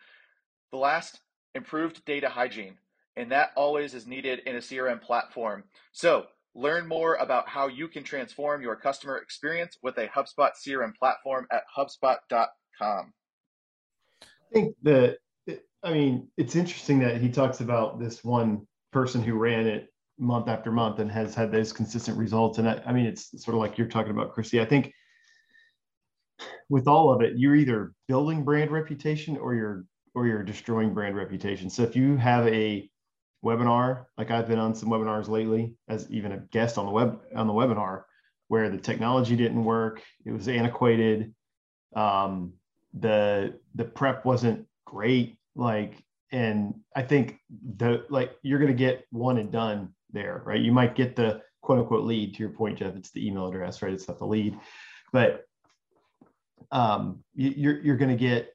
The 0.71 0.77
last, 0.77 1.19
improved 1.53 2.05
data 2.05 2.29
hygiene, 2.29 2.77
and 3.17 3.31
that 3.31 3.51
always 3.55 3.93
is 3.93 4.07
needed 4.07 4.39
in 4.45 4.55
a 4.55 4.59
CRM 4.59 5.01
platform. 5.01 5.65
So, 5.91 6.27
learn 6.53 6.87
more 6.87 7.15
about 7.15 7.49
how 7.49 7.67
you 7.67 7.89
can 7.89 8.03
transform 8.03 8.61
your 8.61 8.77
customer 8.77 9.17
experience 9.17 9.77
with 9.83 9.97
a 9.97 10.07
HubSpot 10.07 10.51
CRM 10.65 10.95
platform 10.95 11.47
at 11.51 11.63
HubSpot.com. 11.77 13.13
I 14.21 14.53
think 14.53 14.75
that, 14.83 15.17
I 15.85 15.93
mean, 15.93 16.27
it's 16.35 16.55
interesting 16.55 16.99
that 16.99 17.21
he 17.21 17.29
talks 17.29 17.61
about 17.61 17.99
this 17.99 18.23
one 18.23 18.67
person 18.91 19.21
who 19.21 19.35
ran 19.35 19.67
it 19.67 19.93
month 20.17 20.47
after 20.47 20.71
month 20.71 20.99
and 20.99 21.11
has 21.11 21.35
had 21.35 21.51
those 21.51 21.71
consistent 21.71 22.17
results. 22.17 22.57
And 22.57 22.67
I, 22.67 22.81
I 22.87 22.91
mean, 22.91 23.05
it's 23.05 23.29
sort 23.43 23.53
of 23.53 23.61
like 23.61 23.77
you're 23.77 23.87
talking 23.87 24.11
about, 24.11 24.35
Kristi. 24.35 24.59
I 24.61 24.65
think 24.65 24.91
with 26.69 26.87
all 26.87 27.13
of 27.13 27.21
it, 27.21 27.33
you're 27.37 27.55
either 27.55 27.93
building 28.07 28.43
brand 28.43 28.71
reputation 28.71 29.37
or 29.37 29.53
you're 29.53 29.85
or 30.15 30.25
you're 30.25 30.43
destroying 30.43 30.93
brand 30.93 31.15
reputation. 31.15 31.69
So 31.69 31.83
if 31.83 31.95
you 31.95 32.15
have 32.17 32.47
a 32.47 32.89
webinar, 33.43 34.05
like 34.17 34.31
I've 34.31 34.47
been 34.47 34.59
on 34.59 34.73
some 34.73 34.89
webinars 34.89 35.27
lately, 35.27 35.75
as 35.87 36.09
even 36.09 36.31
a 36.31 36.37
guest 36.51 36.77
on 36.77 36.85
the 36.85 36.91
web 36.91 37.19
on 37.35 37.45
the 37.45 37.53
webinar, 37.53 38.03
where 38.47 38.69
the 38.69 38.77
technology 38.77 39.35
didn't 39.35 39.63
work, 39.63 40.01
it 40.25 40.31
was 40.31 40.47
antiquated, 40.47 41.33
um, 41.95 42.53
the 42.93 43.59
the 43.75 43.83
prep 43.83 44.25
wasn't 44.25 44.65
great, 44.85 45.37
like, 45.55 46.03
and 46.31 46.75
I 46.95 47.03
think 47.03 47.39
the 47.77 48.05
like 48.09 48.31
you're 48.41 48.59
gonna 48.59 48.73
get 48.73 49.05
one 49.11 49.37
and 49.37 49.51
done 49.51 49.93
there, 50.11 50.41
right? 50.45 50.59
You 50.59 50.71
might 50.71 50.95
get 50.95 51.15
the 51.15 51.41
quote 51.61 51.79
unquote 51.79 52.03
lead 52.03 52.33
to 52.35 52.39
your 52.39 52.49
point, 52.49 52.79
Jeff. 52.79 52.95
It's 52.95 53.11
the 53.11 53.25
email 53.25 53.47
address, 53.47 53.81
right? 53.81 53.93
It's 53.93 54.07
not 54.07 54.19
the 54.19 54.25
lead, 54.25 54.57
but 55.11 55.45
um, 56.71 57.23
you, 57.35 57.69
are 57.69 57.79
you're 57.79 57.97
going 57.97 58.11
to 58.11 58.15
get 58.15 58.49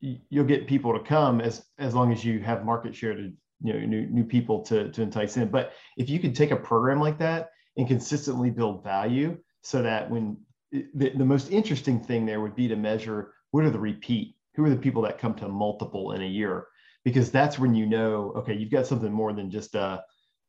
you'll 0.00 0.44
get 0.44 0.66
people 0.66 0.92
to 0.92 1.04
come 1.04 1.40
as 1.40 1.64
as 1.78 1.94
long 1.94 2.12
as 2.12 2.24
you 2.24 2.40
have 2.40 2.64
market 2.64 2.94
share 2.94 3.14
to 3.14 3.32
you 3.62 3.72
know 3.72 3.78
new 3.78 4.06
new 4.06 4.24
people 4.24 4.62
to 4.62 4.90
to 4.90 5.02
entice 5.02 5.36
in. 5.36 5.48
But 5.48 5.72
if 5.96 6.08
you 6.08 6.18
could 6.18 6.34
take 6.34 6.50
a 6.50 6.56
program 6.56 7.00
like 7.00 7.18
that 7.18 7.50
and 7.76 7.86
consistently 7.86 8.50
build 8.50 8.82
value, 8.82 9.38
so 9.62 9.82
that 9.82 10.10
when 10.10 10.36
the, 10.72 11.10
the 11.10 11.24
most 11.24 11.50
interesting 11.50 12.02
thing 12.02 12.26
there 12.26 12.40
would 12.40 12.56
be 12.56 12.68
to 12.68 12.76
measure 12.76 13.34
what 13.50 13.64
are 13.64 13.70
the 13.70 13.78
repeat, 13.78 14.34
who 14.54 14.64
are 14.64 14.70
the 14.70 14.76
people 14.76 15.02
that 15.02 15.18
come 15.18 15.34
to 15.34 15.48
multiple 15.48 16.12
in 16.12 16.22
a 16.22 16.26
year, 16.26 16.66
because 17.04 17.30
that's 17.30 17.58
when 17.58 17.74
you 17.74 17.86
know 17.86 18.32
okay 18.36 18.54
you've 18.54 18.70
got 18.70 18.86
something 18.86 19.12
more 19.12 19.32
than 19.32 19.50
just 19.50 19.74
a 19.74 20.02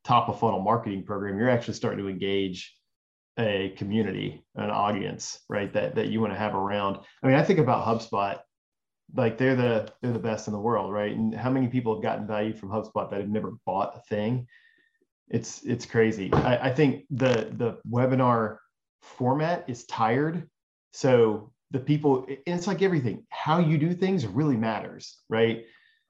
top 0.03 0.29
of 0.29 0.39
funnel 0.39 0.61
marketing 0.61 1.03
program, 1.03 1.37
you're 1.37 1.49
actually 1.49 1.73
starting 1.73 1.99
to 1.99 2.09
engage 2.09 2.75
a 3.39 3.73
community, 3.77 4.45
an 4.55 4.69
audience, 4.69 5.39
right? 5.49 5.73
That 5.73 5.95
that 5.95 6.07
you 6.09 6.21
want 6.21 6.33
to 6.33 6.39
have 6.39 6.55
around. 6.55 6.97
I 7.23 7.27
mean, 7.27 7.35
I 7.35 7.43
think 7.43 7.59
about 7.59 7.85
HubSpot, 7.85 8.39
like 9.15 9.37
they're 9.37 9.55
the 9.55 9.91
they're 10.01 10.13
the 10.13 10.19
best 10.19 10.47
in 10.47 10.53
the 10.53 10.59
world, 10.59 10.91
right? 10.91 11.15
And 11.15 11.33
how 11.33 11.49
many 11.49 11.67
people 11.67 11.95
have 11.95 12.03
gotten 12.03 12.27
value 12.27 12.53
from 12.53 12.69
HubSpot 12.69 13.09
that 13.09 13.19
have 13.19 13.29
never 13.29 13.53
bought 13.65 13.95
a 13.95 14.01
thing? 14.01 14.47
It's 15.29 15.63
it's 15.63 15.85
crazy. 15.85 16.31
I, 16.33 16.69
I 16.69 16.73
think 16.73 17.05
the 17.09 17.51
the 17.51 17.79
webinar 17.89 18.57
format 19.01 19.65
is 19.67 19.85
tired. 19.85 20.49
So 20.91 21.52
the 21.73 21.79
people, 21.79 22.27
it's 22.45 22.67
like 22.67 22.83
everything. 22.83 23.25
How 23.29 23.57
you 23.57 23.79
do 23.79 23.93
things 23.93 24.27
really 24.27 24.55
matters, 24.55 25.17
right? 25.27 25.65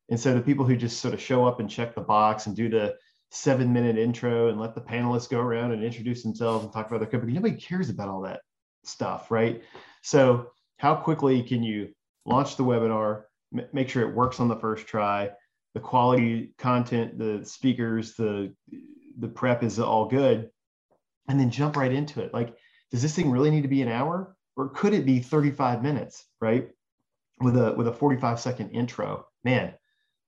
And 0.10 0.20
so 0.20 0.34
the 0.34 0.42
people 0.42 0.66
who 0.66 0.76
just 0.76 1.00
sort 1.00 1.14
of 1.14 1.22
show 1.22 1.48
up 1.48 1.62
and 1.62 1.70
check 1.70 1.96
the 1.96 2.02
box 2.02 2.46
and 2.46 2.56
do 2.56 2.70
the 2.70 2.96
seven 3.32 3.72
minute 3.72 3.98
intro 3.98 4.50
and 4.50 4.60
let 4.60 4.76
the 4.76 4.82
panelists 4.82 5.30
go 5.30 5.40
around 5.40 5.72
and 5.72 5.82
introduce 5.82 6.22
themselves 6.22 6.66
and 6.66 6.74
talk 6.74 6.88
about 6.88 7.00
their 7.00 7.10
company. 7.10 7.32
Nobody 7.32 7.56
cares 7.56 7.90
about 7.90 8.10
all 8.10 8.22
that 8.22 8.42
stuff, 8.84 9.32
right? 9.32 9.64
So, 10.04 10.52
how 10.78 10.96
quickly 10.96 11.42
can 11.42 11.64
you 11.64 11.94
launch 12.26 12.58
the 12.58 12.64
webinar, 12.64 13.24
m- 13.58 13.68
make 13.72 13.88
sure 13.88 14.08
it 14.08 14.14
works 14.14 14.42
on 14.42 14.50
the 14.50 14.58
first 14.58 14.86
try, 14.86 15.32
the 15.74 15.80
quality 15.80 16.54
content, 16.58 17.18
the 17.18 17.46
speakers, 17.46 18.16
the 18.16 18.54
the 19.18 19.28
prep 19.30 19.64
is 19.64 19.80
all 19.80 20.10
good, 20.10 20.50
and 21.30 21.40
then 21.40 21.50
jump 21.50 21.78
right 21.78 21.94
into 21.94 22.22
it. 22.22 22.34
Like, 22.34 22.54
does 22.92 23.02
this 23.02 23.16
thing 23.16 23.32
really 23.32 23.50
need 23.50 23.62
to 23.62 23.70
be 23.70 23.82
an 23.82 23.88
hour, 23.88 24.36
or 24.56 24.70
could 24.70 24.94
it 24.94 25.06
be 25.06 25.20
35 25.20 25.84
minutes, 25.84 26.26
right? 26.40 26.70
With 27.40 27.58
a 27.58 27.74
with 27.74 27.88
a 27.88 27.94
45 27.94 28.40
second 28.40 28.70
intro, 28.72 29.26
man, 29.44 29.74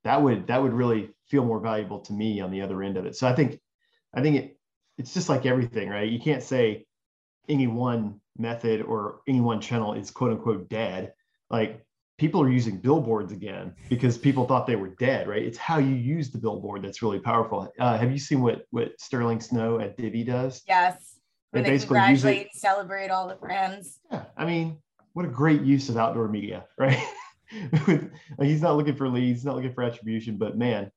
that 0.03 0.21
would 0.21 0.47
that 0.47 0.61
would 0.61 0.73
really 0.73 1.11
feel 1.27 1.45
more 1.45 1.59
valuable 1.59 1.99
to 1.99 2.13
me 2.13 2.41
on 2.41 2.51
the 2.51 2.61
other 2.61 2.81
end 2.83 2.97
of 2.97 3.05
it. 3.05 3.15
So 3.15 3.27
I 3.27 3.33
think 3.33 3.59
I 4.13 4.21
think 4.21 4.35
it 4.37 4.57
it's 4.97 5.13
just 5.13 5.29
like 5.29 5.45
everything, 5.45 5.89
right? 5.89 6.09
You 6.09 6.19
can't 6.19 6.43
say 6.43 6.85
any 7.49 7.67
one 7.67 8.21
method 8.37 8.81
or 8.81 9.21
any 9.27 9.41
one 9.41 9.61
channel 9.61 9.93
is 9.93 10.11
quote 10.11 10.31
unquote 10.31 10.69
dead. 10.69 11.13
Like 11.49 11.85
people 12.17 12.41
are 12.41 12.49
using 12.49 12.77
billboards 12.77 13.31
again 13.31 13.75
because 13.89 14.17
people 14.17 14.45
thought 14.45 14.67
they 14.67 14.75
were 14.75 14.89
dead, 14.89 15.27
right? 15.27 15.43
It's 15.43 15.57
how 15.57 15.79
you 15.79 15.95
use 15.95 16.31
the 16.31 16.37
billboard 16.37 16.83
that's 16.83 17.01
really 17.01 17.19
powerful. 17.19 17.71
Uh, 17.79 17.97
have 17.97 18.11
you 18.11 18.19
seen 18.19 18.41
what 18.41 18.65
what 18.71 18.99
Sterling 18.99 19.41
Snow 19.41 19.79
at 19.79 19.97
Divvy 19.97 20.23
does? 20.23 20.63
Yes. 20.67 21.14
Where 21.55 21.63
they 21.63 21.69
basically 21.71 21.99
use 22.09 22.23
it. 22.25 22.37
and 22.37 22.47
celebrate 22.53 23.09
all 23.09 23.27
the 23.27 23.35
brands. 23.35 23.99
Yeah, 24.11 24.25
I 24.37 24.45
mean, 24.45 24.77
what 25.13 25.25
a 25.25 25.29
great 25.29 25.61
use 25.61 25.89
of 25.89 25.97
outdoor 25.97 26.27
media, 26.27 26.65
right? 26.77 26.99
He's 28.41 28.61
not 28.61 28.75
looking 28.75 28.95
for 28.95 29.07
leads, 29.07 29.39
he's 29.39 29.45
not 29.45 29.55
looking 29.55 29.73
for 29.73 29.83
attribution, 29.83 30.37
but 30.37 30.57
man, 30.57 30.91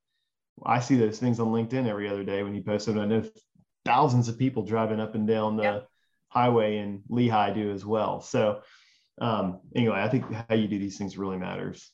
I 0.64 0.80
see 0.80 0.96
those 0.96 1.18
things 1.18 1.38
on 1.40 1.48
LinkedIn 1.48 1.86
every 1.86 2.08
other 2.08 2.24
day 2.24 2.42
when 2.42 2.54
he 2.54 2.60
posts 2.60 2.86
them. 2.86 2.98
I 2.98 3.06
know 3.06 3.22
thousands 3.84 4.28
of 4.28 4.38
people 4.38 4.64
driving 4.64 5.00
up 5.00 5.14
and 5.14 5.26
down 5.26 5.56
the 5.56 5.62
Yep. 5.62 5.88
highway 6.28 6.78
in 6.78 7.02
Lehi 7.10 7.54
do 7.54 7.70
as 7.72 7.84
well. 7.84 8.20
So 8.20 8.60
um, 9.20 9.60
anyway, 9.74 10.00
I 10.00 10.08
think 10.08 10.24
how 10.48 10.54
you 10.54 10.68
do 10.68 10.78
these 10.78 10.98
things 10.98 11.16
really 11.18 11.38
matters. 11.38 11.90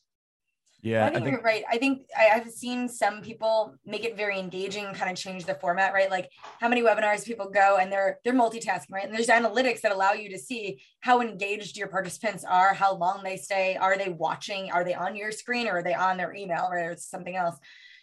Yeah, 0.84 1.04
I 1.04 1.08
I 1.08 1.10
think, 1.12 1.24
think 1.24 1.32
you're 1.36 1.42
right. 1.42 1.64
I 1.70 1.78
think 1.78 2.02
I, 2.14 2.28
I've 2.34 2.50
seen 2.50 2.90
some 2.90 3.22
people 3.22 3.74
make 3.86 4.04
it 4.04 4.18
very 4.18 4.38
engaging, 4.38 4.84
kind 4.92 5.10
of 5.10 5.16
change 5.16 5.46
the 5.46 5.54
format, 5.54 5.94
right? 5.94 6.10
Like 6.10 6.30
how 6.60 6.68
many 6.68 6.82
webinars 6.82 7.24
people 7.24 7.48
go 7.48 7.78
and 7.78 7.90
they're 7.90 8.18
they're 8.22 8.34
multitasking, 8.34 8.90
right? 8.90 9.06
And 9.06 9.14
there's 9.14 9.28
analytics 9.28 9.80
that 9.80 9.92
allow 9.92 10.12
you 10.12 10.28
to 10.28 10.38
see 10.38 10.82
how 11.00 11.22
engaged 11.22 11.78
your 11.78 11.88
participants 11.88 12.44
are, 12.44 12.74
how 12.74 12.94
long 12.96 13.22
they 13.24 13.38
stay, 13.38 13.76
are 13.76 13.96
they 13.96 14.10
watching, 14.10 14.70
are 14.72 14.84
they 14.84 14.92
on 14.92 15.16
your 15.16 15.32
screen 15.32 15.68
or 15.68 15.78
are 15.78 15.82
they 15.82 15.94
on 15.94 16.18
their 16.18 16.34
email 16.34 16.68
or 16.70 16.76
it's 16.76 17.08
something 17.08 17.34
else. 17.34 17.56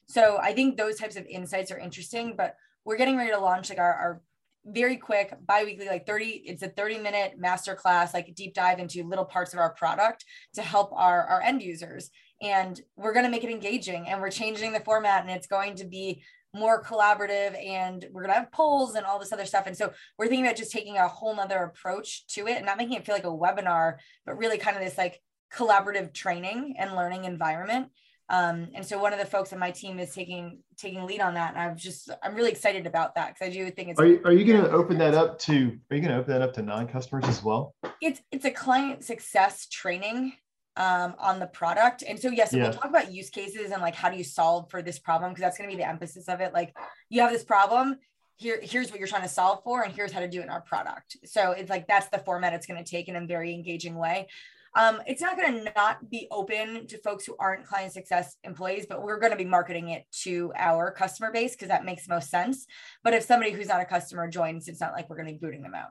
So 0.07 0.39
I 0.41 0.53
think 0.53 0.75
those 0.75 0.97
types 0.97 1.15
of 1.15 1.27
insights 1.27 1.71
are 1.71 1.77
interesting, 1.77 2.33
but 2.35 2.55
we're 2.83 2.97
getting 2.97 3.15
ready 3.15 3.29
to 3.29 3.39
launch 3.39 3.69
like 3.69 3.77
our, 3.77 3.93
our 3.93 4.21
very 4.65 4.97
quick 4.97 5.33
bi-weekly 5.45 5.87
like 5.87 6.05
30 6.05 6.43
it's 6.45 6.61
a 6.61 6.67
30 6.67 6.99
minute 6.99 7.33
master 7.37 7.73
class 7.73 8.13
like 8.13 8.33
deep 8.35 8.53
dive 8.53 8.77
into 8.77 9.03
little 9.03 9.25
parts 9.25 9.53
of 9.53 9.59
our 9.59 9.73
product 9.73 10.23
to 10.53 10.61
help 10.61 10.91
our, 10.93 11.23
our 11.23 11.41
end 11.41 11.63
users 11.63 12.11
and 12.41 12.79
we're 12.95 13.13
going 13.13 13.25
to 13.25 13.31
make 13.31 13.43
it 13.43 13.49
engaging 13.49 14.07
and 14.07 14.21
we're 14.21 14.31
changing 14.31 14.73
the 14.73 14.79
format 14.79 15.21
and 15.21 15.29
it's 15.31 15.47
going 15.47 15.75
to 15.75 15.85
be 15.85 16.23
more 16.53 16.83
collaborative 16.83 17.57
and 17.65 18.05
we're 18.11 18.23
going 18.23 18.33
to 18.33 18.39
have 18.39 18.51
polls 18.51 18.95
and 18.95 19.05
all 19.05 19.19
this 19.19 19.31
other 19.31 19.45
stuff. 19.45 19.67
And 19.67 19.77
so 19.77 19.93
we're 20.17 20.27
thinking 20.27 20.45
about 20.45 20.57
just 20.57 20.71
taking 20.71 20.97
a 20.97 21.07
whole 21.07 21.35
nother 21.35 21.59
approach 21.59 22.25
to 22.27 22.47
it 22.47 22.57
and 22.57 22.65
not 22.65 22.77
making 22.77 22.95
it 22.95 23.05
feel 23.05 23.15
like 23.15 23.23
a 23.23 23.27
webinar 23.27 23.97
but 24.25 24.37
really 24.37 24.57
kind 24.57 24.75
of 24.75 24.83
this 24.83 24.97
like 24.97 25.21
collaborative 25.53 26.13
training 26.13 26.75
and 26.77 26.95
learning 26.95 27.25
environment. 27.25 27.89
Um, 28.29 28.69
and 28.73 28.85
so 28.85 28.97
one 28.97 29.11
of 29.11 29.19
the 29.19 29.25
folks 29.25 29.51
on 29.51 29.59
my 29.59 29.71
team 29.71 29.99
is 29.99 30.13
taking 30.13 30.59
taking 30.77 31.05
lead 31.05 31.19
on 31.19 31.33
that 31.33 31.53
and 31.53 31.61
i'm 31.61 31.77
just 31.77 32.09
i'm 32.23 32.33
really 32.33 32.49
excited 32.49 32.87
about 32.87 33.13
that 33.15 33.33
because 33.33 33.49
i 33.49 33.51
do 33.51 33.69
think 33.69 33.89
it's 33.89 33.99
Are 33.99 34.05
you, 34.05 34.21
are 34.23 34.31
you 34.31 34.45
going 34.45 34.63
to 34.63 34.71
open 34.71 34.97
that 34.99 35.13
up 35.13 35.37
to, 35.39 35.77
are 35.91 35.95
you 35.95 36.01
going 36.01 36.13
to 36.13 36.15
open 36.15 36.31
that 36.31 36.41
up 36.41 36.53
to 36.53 36.61
non-customers 36.61 37.25
as 37.25 37.43
well? 37.43 37.75
it's 38.01 38.21
it's 38.31 38.45
a 38.45 38.49
client 38.49 39.03
success 39.03 39.67
training 39.67 40.31
um, 40.77 41.15
on 41.19 41.39
the 41.39 41.47
product. 41.47 42.03
And 42.07 42.19
so 42.19 42.29
yes, 42.29 42.53
Yeah. 42.53 42.63
we'll 42.63 42.73
talk 42.73 42.85
about 42.85 43.11
use 43.11 43.29
cases 43.29 43.71
and 43.71 43.81
like 43.81 43.95
how 43.95 44.09
do 44.09 44.17
you 44.17 44.23
solve 44.23 44.69
for 44.69 44.81
this 44.81 44.99
problem 44.99 45.31
because 45.31 45.41
that's 45.41 45.57
going 45.57 45.69
to 45.69 45.75
be 45.75 45.81
the 45.81 45.87
emphasis 45.87 46.27
of 46.27 46.41
it. 46.41 46.53
Like 46.53 46.75
you 47.09 47.21
have 47.21 47.31
this 47.31 47.43
problem, 47.43 47.97
here 48.37 48.59
here's 48.61 48.89
what 48.89 48.99
you're 48.99 49.07
trying 49.07 49.21
to 49.23 49.29
solve 49.29 49.63
for, 49.63 49.83
and 49.83 49.93
here's 49.93 50.11
how 50.11 50.19
to 50.19 50.27
do 50.27 50.39
it 50.39 50.43
in 50.43 50.49
our 50.49 50.61
product. 50.61 51.17
So 51.25 51.51
it's 51.51 51.69
like 51.69 51.87
that's 51.87 52.07
the 52.09 52.19
format 52.19 52.53
it's 52.53 52.65
going 52.65 52.83
to 52.83 52.89
take 52.89 53.07
in 53.07 53.15
a 53.15 53.25
very 53.25 53.53
engaging 53.53 53.95
way. 53.95 54.27
Um, 54.73 55.01
it's 55.05 55.21
not 55.21 55.35
going 55.35 55.65
to 55.65 55.73
not 55.75 56.09
be 56.09 56.27
open 56.31 56.87
to 56.87 56.97
folks 56.99 57.25
who 57.25 57.35
aren't 57.37 57.65
client 57.65 57.91
success 57.91 58.37
employees, 58.45 58.85
but 58.87 59.03
we're 59.03 59.19
going 59.19 59.33
to 59.33 59.37
be 59.37 59.43
marketing 59.43 59.89
it 59.89 60.05
to 60.23 60.53
our 60.55 60.91
customer 60.91 61.29
base 61.29 61.51
because 61.51 61.67
that 61.67 61.83
makes 61.83 62.07
most 62.07 62.29
sense. 62.29 62.65
But 63.03 63.13
if 63.13 63.23
somebody 63.23 63.51
who's 63.51 63.67
not 63.67 63.81
a 63.81 63.85
customer 63.85 64.29
joins, 64.29 64.69
it's 64.69 64.79
not 64.79 64.93
like 64.93 65.09
we're 65.09 65.17
going 65.17 65.27
to 65.27 65.33
be 65.33 65.39
booting 65.39 65.61
them 65.61 65.75
out. 65.75 65.89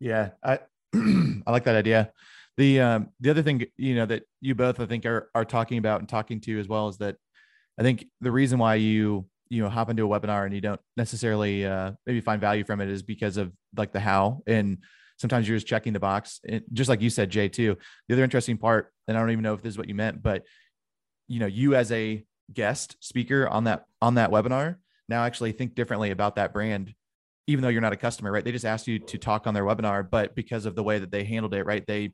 Yeah, 0.00 0.30
I 0.42 0.58
I 0.94 1.50
like 1.50 1.64
that 1.64 1.76
idea. 1.76 2.12
The 2.58 2.80
um 2.80 3.08
the 3.20 3.30
other 3.30 3.42
thing 3.42 3.64
you 3.76 3.94
know 3.94 4.06
that 4.06 4.24
you 4.40 4.54
both 4.54 4.80
I 4.80 4.86
think 4.86 5.06
are 5.06 5.30
are 5.34 5.44
talking 5.44 5.78
about 5.78 6.00
and 6.00 6.08
talking 6.08 6.40
to 6.42 6.58
as 6.58 6.68
well 6.68 6.88
is 6.88 6.98
that 6.98 7.16
I 7.78 7.82
think 7.82 8.06
the 8.20 8.32
reason 8.32 8.58
why 8.58 8.74
you 8.74 9.26
you 9.48 9.62
know 9.62 9.68
hop 9.68 9.88
into 9.88 10.04
a 10.04 10.20
webinar 10.20 10.44
and 10.44 10.52
you 10.52 10.60
don't 10.60 10.80
necessarily 10.96 11.64
uh 11.64 11.92
maybe 12.04 12.20
find 12.20 12.40
value 12.40 12.64
from 12.64 12.80
it 12.80 12.88
is 12.88 13.02
because 13.02 13.36
of 13.36 13.52
like 13.76 13.92
the 13.92 14.00
how 14.00 14.42
and 14.46 14.78
sometimes 15.18 15.48
you're 15.48 15.56
just 15.56 15.68
checking 15.68 15.92
the 15.92 16.00
box 16.00 16.40
and 16.48 16.62
just 16.72 16.88
like 16.88 17.00
you 17.00 17.10
said 17.10 17.30
Jay 17.30 17.48
too. 17.48 17.76
The 18.08 18.14
other 18.14 18.24
interesting 18.24 18.58
part 18.58 18.92
and 19.06 19.16
I 19.16 19.20
don't 19.20 19.30
even 19.30 19.44
know 19.44 19.54
if 19.54 19.62
this 19.62 19.74
is 19.74 19.78
what 19.78 19.88
you 19.88 19.94
meant 19.94 20.20
but 20.22 20.42
you 21.28 21.38
know 21.38 21.46
you 21.46 21.76
as 21.76 21.92
a 21.92 22.24
guest 22.52 22.96
speaker 23.00 23.48
on 23.48 23.64
that 23.64 23.84
on 24.02 24.16
that 24.16 24.30
webinar 24.30 24.76
now 25.08 25.22
actually 25.22 25.52
think 25.52 25.76
differently 25.76 26.10
about 26.10 26.36
that 26.36 26.52
brand 26.52 26.92
even 27.46 27.62
though 27.62 27.68
you're 27.68 27.80
not 27.80 27.94
a 27.94 27.96
customer, 27.96 28.30
right? 28.30 28.44
They 28.44 28.52
just 28.52 28.66
asked 28.66 28.86
you 28.86 28.98
to 28.98 29.16
talk 29.16 29.46
on 29.46 29.54
their 29.54 29.64
webinar, 29.64 30.08
but 30.08 30.34
because 30.34 30.66
of 30.66 30.74
the 30.74 30.82
way 30.82 30.98
that 30.98 31.10
they 31.10 31.24
handled 31.24 31.54
it, 31.54 31.64
right? 31.64 31.82
They 31.86 32.12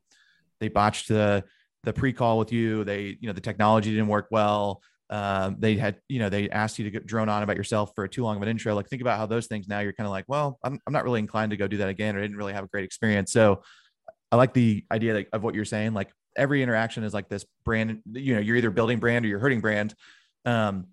they 0.59 0.67
botched 0.67 1.07
the 1.07 1.43
the 1.83 1.93
pre-call 1.93 2.39
with 2.39 2.51
you. 2.51 2.83
They, 2.83 3.17
you 3.19 3.27
know, 3.27 3.33
the 3.33 3.41
technology 3.41 3.91
didn't 3.91 4.07
work 4.07 4.27
well. 4.31 4.81
Um, 5.11 5.57
they 5.59 5.75
had, 5.75 5.97
you 6.09 6.17
know, 6.17 6.29
they 6.29 6.49
asked 6.49 6.79
you 6.79 6.89
to 6.89 6.99
drone 6.99 7.29
on 7.29 7.43
about 7.43 7.55
yourself 7.55 7.91
for 7.95 8.07
too 8.07 8.23
long 8.23 8.37
of 8.37 8.41
an 8.41 8.47
intro. 8.47 8.73
Like 8.73 8.89
think 8.89 9.03
about 9.03 9.19
how 9.19 9.27
those 9.27 9.45
things 9.45 9.67
now 9.67 9.81
you're 9.81 9.93
kind 9.93 10.07
of 10.07 10.11
like, 10.11 10.25
well, 10.27 10.57
I'm, 10.63 10.79
I'm 10.87 10.93
not 10.93 11.03
really 11.03 11.19
inclined 11.19 11.51
to 11.51 11.57
go 11.57 11.67
do 11.67 11.77
that 11.77 11.89
again, 11.89 12.15
or 12.15 12.19
I 12.19 12.21
didn't 12.23 12.37
really 12.37 12.53
have 12.53 12.63
a 12.63 12.67
great 12.67 12.85
experience. 12.85 13.31
So 13.31 13.61
I 14.31 14.35
like 14.35 14.53
the 14.53 14.83
idea 14.91 15.25
of 15.31 15.43
what 15.43 15.53
you're 15.53 15.63
saying. 15.63 15.93
Like 15.93 16.11
every 16.35 16.63
interaction 16.63 17.03
is 17.03 17.13
like 17.13 17.29
this 17.29 17.45
brand, 17.63 17.99
you 18.13 18.33
know, 18.33 18.41
you're 18.41 18.55
either 18.55 18.71
building 18.71 18.97
brand 18.97 19.25
or 19.25 19.27
you're 19.27 19.39
hurting 19.39 19.61
brand. 19.61 19.93
Um, 20.43 20.87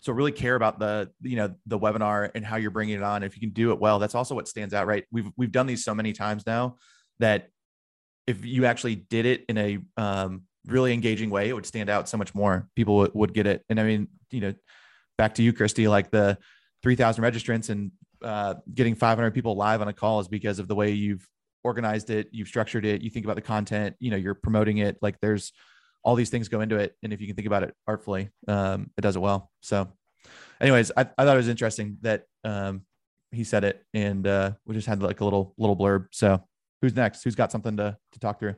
so 0.00 0.12
really 0.12 0.32
care 0.32 0.54
about 0.54 0.78
the 0.78 1.10
you 1.22 1.36
know 1.36 1.54
the 1.66 1.78
webinar 1.78 2.30
and 2.34 2.44
how 2.44 2.56
you're 2.56 2.70
bringing 2.70 2.96
it 2.96 3.02
on 3.02 3.22
if 3.22 3.34
you 3.34 3.40
can 3.40 3.50
do 3.50 3.72
it 3.72 3.80
well 3.80 3.98
that's 3.98 4.14
also 4.14 4.34
what 4.34 4.46
stands 4.46 4.74
out 4.74 4.86
right 4.86 5.04
we've 5.10 5.30
we've 5.38 5.50
done 5.50 5.66
these 5.66 5.82
so 5.82 5.94
many 5.94 6.12
times 6.12 6.44
now 6.46 6.76
that 7.20 7.48
if 8.26 8.44
you 8.44 8.64
actually 8.64 8.96
did 8.96 9.26
it 9.26 9.44
in 9.48 9.58
a 9.58 9.78
um, 9.96 10.42
really 10.66 10.92
engaging 10.92 11.30
way 11.30 11.48
it 11.48 11.52
would 11.52 11.66
stand 11.66 11.90
out 11.90 12.08
so 12.08 12.16
much 12.16 12.34
more. 12.34 12.68
People 12.74 12.96
would, 12.96 13.14
would 13.14 13.34
get 13.34 13.46
it. 13.46 13.64
And 13.68 13.78
i 13.80 13.84
mean 13.84 14.08
you 14.30 14.40
know 14.40 14.54
back 15.16 15.34
to 15.34 15.42
you 15.42 15.52
kristi 15.52 15.88
like 15.88 16.10
the 16.10 16.36
3000 16.82 17.22
registrants 17.22 17.70
and 17.70 17.92
uh, 18.22 18.54
getting 18.72 18.94
500 18.94 19.32
people 19.32 19.54
live 19.56 19.80
on 19.80 19.88
a 19.88 19.92
call 19.92 20.18
is 20.20 20.28
because 20.28 20.58
of 20.58 20.66
the 20.66 20.74
way 20.74 20.92
you've 20.92 21.26
organized 21.62 22.10
it 22.10 22.28
you've 22.32 22.48
structured 22.48 22.84
it 22.84 23.02
you 23.02 23.10
think 23.10 23.24
about 23.24 23.36
the 23.36 23.42
content 23.42 23.94
you 24.00 24.10
know 24.10 24.16
you're 24.16 24.34
promoting 24.34 24.78
it. 24.78 24.98
Like 25.02 25.20
there's 25.20 25.52
all 26.02 26.14
these 26.14 26.28
things 26.28 26.48
go 26.48 26.60
into 26.60 26.76
it. 26.76 26.94
And 27.02 27.14
if 27.14 27.20
you 27.20 27.26
can 27.26 27.36
think 27.36 27.46
about 27.46 27.62
it 27.62 27.74
artfully 27.86 28.30
um, 28.48 28.90
it 28.96 29.02
does 29.02 29.16
it 29.16 29.20
well. 29.20 29.50
So 29.60 29.88
anyways 30.60 30.90
I, 30.96 31.02
I 31.02 31.24
thought 31.24 31.34
it 31.34 31.36
was 31.36 31.48
interesting 31.48 31.98
that 32.02 32.24
um, 32.44 32.82
he 33.30 33.44
said 33.44 33.64
it 33.64 33.84
and 33.92 34.26
uh, 34.26 34.52
we 34.66 34.74
just 34.74 34.86
had 34.86 35.02
like 35.02 35.20
a 35.20 35.24
little 35.24 35.54
little 35.58 35.76
blurb. 35.76 36.06
So 36.10 36.42
who's 36.84 36.96
next 36.96 37.24
who's 37.24 37.34
got 37.34 37.50
something 37.50 37.76
to, 37.76 37.96
to 38.12 38.18
talk 38.20 38.38
through 38.38 38.54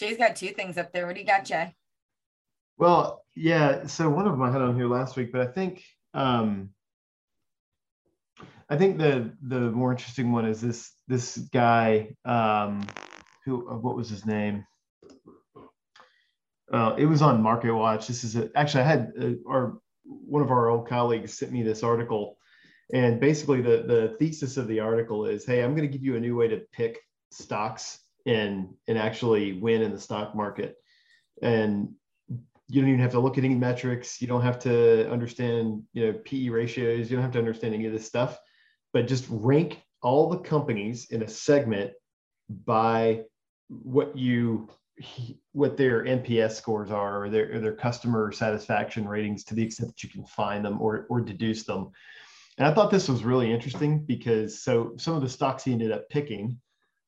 Jay's 0.00 0.16
got 0.16 0.34
two 0.34 0.48
things 0.48 0.78
up 0.78 0.92
there. 0.92 1.06
What 1.06 1.14
do 1.14 1.20
you 1.20 1.26
got, 1.26 1.44
Jay? 1.44 1.74
Well, 2.78 3.22
yeah. 3.36 3.86
So 3.86 4.08
one 4.08 4.26
of 4.26 4.32
them 4.32 4.42
I 4.42 4.50
had 4.50 4.62
on 4.62 4.74
here 4.74 4.88
last 4.88 5.14
week, 5.14 5.30
but 5.30 5.42
I 5.42 5.46
think 5.46 5.84
um, 6.14 6.70
I 8.70 8.78
think 8.78 8.96
the 8.96 9.32
the 9.42 9.60
more 9.60 9.90
interesting 9.90 10.32
one 10.32 10.46
is 10.46 10.60
this 10.60 10.92
this 11.06 11.36
guy 11.36 12.14
um, 12.24 12.86
who 13.44 13.68
uh, 13.70 13.76
what 13.76 13.94
was 13.94 14.08
his 14.08 14.24
name? 14.24 14.64
Uh, 16.72 16.94
it 16.96 17.04
was 17.04 17.20
on 17.20 17.42
Market 17.42 17.74
Watch. 17.74 18.06
This 18.06 18.24
is 18.24 18.36
a, 18.36 18.48
actually 18.54 18.84
I 18.84 18.86
had 18.86 19.12
uh, 19.20 19.30
our 19.46 19.78
one 20.04 20.40
of 20.40 20.50
our 20.50 20.70
old 20.70 20.88
colleagues 20.88 21.36
sent 21.36 21.52
me 21.52 21.62
this 21.62 21.82
article, 21.82 22.38
and 22.94 23.20
basically 23.20 23.60
the 23.60 23.84
the 23.86 24.16
thesis 24.18 24.56
of 24.56 24.66
the 24.66 24.80
article 24.80 25.26
is, 25.26 25.44
hey, 25.44 25.62
I'm 25.62 25.74
going 25.74 25.86
to 25.86 25.92
give 25.92 26.04
you 26.04 26.16
a 26.16 26.20
new 26.20 26.36
way 26.36 26.48
to 26.48 26.62
pick 26.72 26.98
stocks 27.30 27.98
and 28.26 28.74
and 28.86 28.98
actually 28.98 29.54
win 29.54 29.82
in 29.82 29.92
the 29.92 30.00
stock 30.00 30.34
market, 30.34 30.76
and 31.42 31.94
you 32.68 32.80
don't 32.80 32.88
even 32.88 33.00
have 33.00 33.12
to 33.12 33.20
look 33.20 33.36
at 33.36 33.44
any 33.44 33.56
metrics. 33.56 34.20
You 34.20 34.28
don't 34.28 34.42
have 34.42 34.58
to 34.60 35.10
understand, 35.10 35.82
you 35.92 36.06
know, 36.06 36.18
PE 36.24 36.48
ratios. 36.50 37.10
You 37.10 37.16
don't 37.16 37.24
have 37.24 37.32
to 37.32 37.38
understand 37.38 37.74
any 37.74 37.86
of 37.86 37.92
this 37.92 38.06
stuff, 38.06 38.38
but 38.92 39.08
just 39.08 39.26
rank 39.28 39.82
all 40.02 40.30
the 40.30 40.38
companies 40.38 41.10
in 41.10 41.22
a 41.22 41.28
segment 41.28 41.92
by 42.48 43.22
what 43.68 44.16
you 44.16 44.68
what 45.52 45.76
their 45.76 46.04
NPS 46.04 46.52
scores 46.52 46.90
are 46.90 47.24
or 47.24 47.30
their 47.30 47.54
or 47.54 47.58
their 47.58 47.74
customer 47.74 48.30
satisfaction 48.32 49.08
ratings 49.08 49.44
to 49.44 49.54
the 49.54 49.62
extent 49.62 49.88
that 49.88 50.02
you 50.02 50.10
can 50.10 50.24
find 50.24 50.64
them 50.64 50.80
or 50.80 51.06
or 51.10 51.20
deduce 51.20 51.64
them. 51.64 51.90
And 52.58 52.68
I 52.68 52.74
thought 52.74 52.90
this 52.90 53.08
was 53.08 53.24
really 53.24 53.52
interesting 53.52 54.04
because 54.04 54.62
so 54.62 54.92
some 54.96 55.14
of 55.14 55.22
the 55.22 55.28
stocks 55.28 55.64
he 55.64 55.72
ended 55.72 55.92
up 55.92 56.08
picking, 56.10 56.60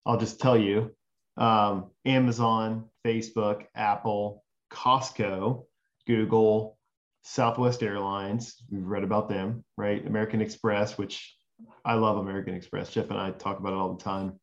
I'll 0.07 0.19
just 0.19 0.41
tell 0.41 0.57
you, 0.57 0.95
um, 1.37 1.91
Amazon, 2.05 2.85
Facebook, 3.07 3.65
Apple, 3.75 4.45
Costco, 4.73 5.65
Google, 6.07 6.79
Southwest 7.23 7.83
Airlines. 7.83 8.57
We've 8.71 8.85
read 8.87 9.05
about 9.05 9.29
them, 9.29 9.65
right? 9.77 10.05
American 10.05 10.41
Express, 10.41 10.99
which 10.99 11.37
I 11.85 11.95
love 11.95 12.17
American 12.19 12.55
Express. 12.55 12.91
Jeff 12.91 13.11
and 13.11 13.19
I 13.19 13.31
talk 13.31 13.59
about 13.61 13.73
it 13.73 13.77
all 13.77 13.95
the 13.95 14.03
time. 14.03 14.41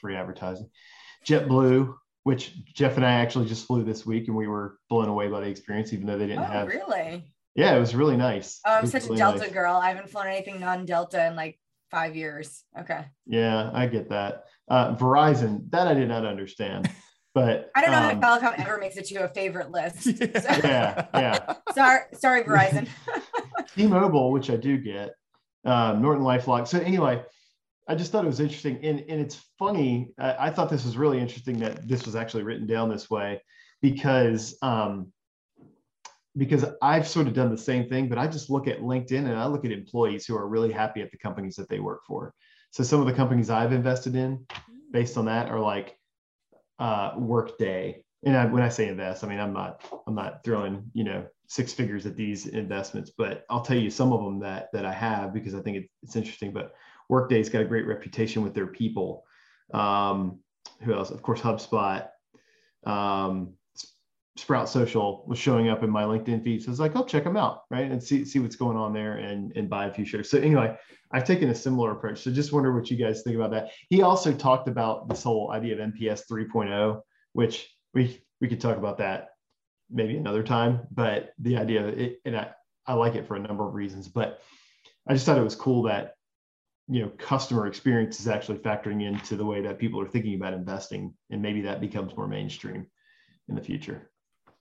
Free 0.00 0.16
advertising. 0.16 0.68
JetBlue, 1.24 1.94
which 2.24 2.52
Jeff 2.74 2.96
and 2.96 3.06
I 3.06 3.12
actually 3.12 3.46
just 3.46 3.66
flew 3.66 3.84
this 3.84 4.04
week, 4.04 4.26
and 4.28 4.36
we 4.36 4.48
were 4.48 4.78
blown 4.90 5.08
away 5.08 5.28
by 5.28 5.40
the 5.40 5.46
experience, 5.46 5.92
even 5.92 6.06
though 6.06 6.18
they 6.18 6.26
didn't 6.26 6.44
Oh, 6.44 6.46
have. 6.46 6.66
really? 6.68 7.32
Yeah, 7.54 7.74
it 7.74 7.80
was 7.80 7.94
really 7.94 8.16
nice. 8.16 8.60
Oh, 8.66 8.72
I'm 8.74 8.86
such 8.86 9.04
really 9.04 9.14
a 9.16 9.18
Delta 9.18 9.38
nice. 9.38 9.52
girl. 9.52 9.76
I 9.76 9.88
haven't 9.88 10.10
flown 10.10 10.26
anything 10.26 10.60
non-Delta 10.60 11.26
in 11.28 11.36
like 11.36 11.58
five 11.90 12.16
years. 12.16 12.64
Okay. 12.78 13.04
Yeah, 13.26 13.70
I 13.72 13.86
get 13.86 14.08
that. 14.10 14.44
Uh, 14.68 14.94
Verizon, 14.94 15.70
that 15.70 15.86
I 15.86 15.94
did 15.94 16.08
not 16.08 16.24
understand, 16.24 16.90
but 17.34 17.70
I 17.74 17.80
don't 17.80 17.92
know 17.92 18.10
um, 18.10 18.22
how 18.22 18.38
Telecom 18.38 18.58
ever 18.58 18.78
makes 18.78 18.96
it 18.96 19.06
to 19.06 19.24
a 19.24 19.28
favorite 19.28 19.70
list. 19.70 20.04
So- 20.18 20.68
yeah, 20.68 21.06
yeah. 21.14 21.54
sorry, 21.74 22.00
sorry, 22.14 22.44
Verizon. 22.44 22.88
T-Mobile, 23.74 24.32
which 24.32 24.50
I 24.50 24.56
do 24.56 24.78
get, 24.78 25.14
um, 25.64 26.02
Norton 26.02 26.24
LifeLock. 26.24 26.66
So 26.66 26.78
anyway, 26.80 27.22
I 27.88 27.94
just 27.94 28.10
thought 28.10 28.24
it 28.24 28.28
was 28.28 28.40
interesting, 28.40 28.78
and 28.82 29.00
and 29.08 29.20
it's 29.20 29.40
funny. 29.58 30.10
I, 30.18 30.46
I, 30.46 30.50
thought 30.50 30.70
this 30.70 30.84
was 30.84 30.96
really 30.96 31.20
interesting 31.20 31.58
that 31.60 31.86
this 31.86 32.04
was 32.04 32.16
actually 32.16 32.42
written 32.42 32.66
down 32.66 32.88
this 32.88 33.08
way, 33.08 33.40
because 33.80 34.58
um, 34.62 35.12
because 36.36 36.64
I've 36.82 37.08
sort 37.08 37.26
of 37.26 37.34
done 37.34 37.50
the 37.50 37.58
same 37.58 37.88
thing, 37.88 38.08
but 38.08 38.18
I 38.18 38.26
just 38.26 38.50
look 38.50 38.68
at 38.68 38.80
LinkedIn 38.80 39.18
and 39.18 39.34
I 39.34 39.46
look 39.46 39.64
at 39.64 39.72
employees 39.72 40.26
who 40.26 40.36
are 40.36 40.48
really 40.48 40.72
happy 40.72 41.00
at 41.00 41.10
the 41.10 41.18
companies 41.18 41.56
that 41.56 41.68
they 41.68 41.78
work 41.78 42.02
for. 42.06 42.34
So 42.70 42.84
some 42.84 43.00
of 43.00 43.06
the 43.06 43.12
companies 43.12 43.48
I've 43.48 43.72
invested 43.72 44.16
in, 44.16 44.46
based 44.92 45.16
on 45.16 45.24
that, 45.26 45.50
are 45.50 45.60
like 45.60 45.96
uh, 46.78 47.12
Workday. 47.16 48.02
And 48.24 48.36
I, 48.36 48.46
when 48.46 48.62
I 48.62 48.68
say 48.68 48.88
invest, 48.88 49.24
I 49.24 49.28
mean 49.28 49.40
I'm 49.40 49.52
not 49.52 49.82
I'm 50.06 50.14
not 50.14 50.42
throwing 50.44 50.90
you 50.92 51.04
know 51.04 51.26
six 51.48 51.72
figures 51.72 52.06
at 52.06 52.16
these 52.16 52.46
investments, 52.46 53.12
but 53.16 53.44
I'll 53.48 53.62
tell 53.62 53.76
you 53.76 53.90
some 53.90 54.12
of 54.12 54.22
them 54.24 54.40
that 54.40 54.68
that 54.72 54.84
I 54.84 54.92
have 54.92 55.32
because 55.32 55.54
I 55.54 55.60
think 55.60 55.76
it, 55.76 55.90
it's 56.02 56.16
interesting. 56.16 56.52
But 56.52 56.74
Workday's 57.08 57.48
got 57.48 57.62
a 57.62 57.66
great 57.66 57.86
reputation 57.86 58.42
with 58.42 58.52
their 58.52 58.66
people. 58.66 59.24
Um, 59.72 60.40
who 60.82 60.92
else? 60.92 61.10
Of 61.10 61.22
course, 61.22 61.40
HubSpot. 61.40 62.08
Um, 62.84 63.54
Sprout 64.36 64.68
Social 64.68 65.24
was 65.26 65.38
showing 65.38 65.68
up 65.68 65.82
in 65.82 65.90
my 65.90 66.04
LinkedIn 66.04 66.44
feed. 66.44 66.62
So 66.62 66.68
I 66.68 66.70
was 66.70 66.80
like, 66.80 66.94
I'll 66.94 67.06
check 67.06 67.24
them 67.24 67.36
out, 67.36 67.62
right? 67.70 67.90
And 67.90 68.02
see, 68.02 68.24
see 68.24 68.38
what's 68.38 68.56
going 68.56 68.76
on 68.76 68.92
there 68.92 69.16
and, 69.16 69.52
and 69.56 69.68
buy 69.68 69.86
a 69.86 69.92
few 69.92 70.04
shares. 70.04 70.30
So 70.30 70.38
anyway, 70.38 70.76
I've 71.10 71.24
taken 71.24 71.48
a 71.48 71.54
similar 71.54 71.92
approach. 71.92 72.22
So 72.22 72.30
just 72.30 72.52
wonder 72.52 72.74
what 72.74 72.90
you 72.90 72.96
guys 72.96 73.22
think 73.22 73.36
about 73.36 73.50
that. 73.52 73.70
He 73.88 74.02
also 74.02 74.32
talked 74.32 74.68
about 74.68 75.08
this 75.08 75.22
whole 75.22 75.52
idea 75.52 75.74
of 75.74 75.92
NPS 75.92 76.22
3.0, 76.30 77.00
which 77.32 77.68
we 77.94 78.20
we 78.40 78.48
could 78.48 78.60
talk 78.60 78.76
about 78.76 78.98
that 78.98 79.28
maybe 79.90 80.16
another 80.16 80.42
time. 80.42 80.86
But 80.90 81.32
the 81.38 81.56
idea, 81.56 81.86
it, 81.86 82.20
and 82.24 82.36
I, 82.36 82.50
I 82.86 82.94
like 82.94 83.14
it 83.14 83.26
for 83.26 83.36
a 83.36 83.40
number 83.40 83.66
of 83.66 83.74
reasons. 83.74 84.08
But 84.08 84.40
I 85.08 85.14
just 85.14 85.24
thought 85.24 85.38
it 85.38 85.44
was 85.44 85.54
cool 85.54 85.84
that 85.84 86.14
you 86.88 87.02
know 87.02 87.10
customer 87.18 87.66
experience 87.66 88.20
is 88.20 88.28
actually 88.28 88.58
factoring 88.58 89.02
into 89.06 89.36
the 89.36 89.46
way 89.46 89.62
that 89.62 89.78
people 89.78 90.00
are 90.00 90.08
thinking 90.08 90.34
about 90.34 90.52
investing, 90.52 91.14
and 91.30 91.40
maybe 91.40 91.62
that 91.62 91.80
becomes 91.80 92.16
more 92.16 92.28
mainstream 92.28 92.86
in 93.48 93.54
the 93.54 93.62
future. 93.62 94.10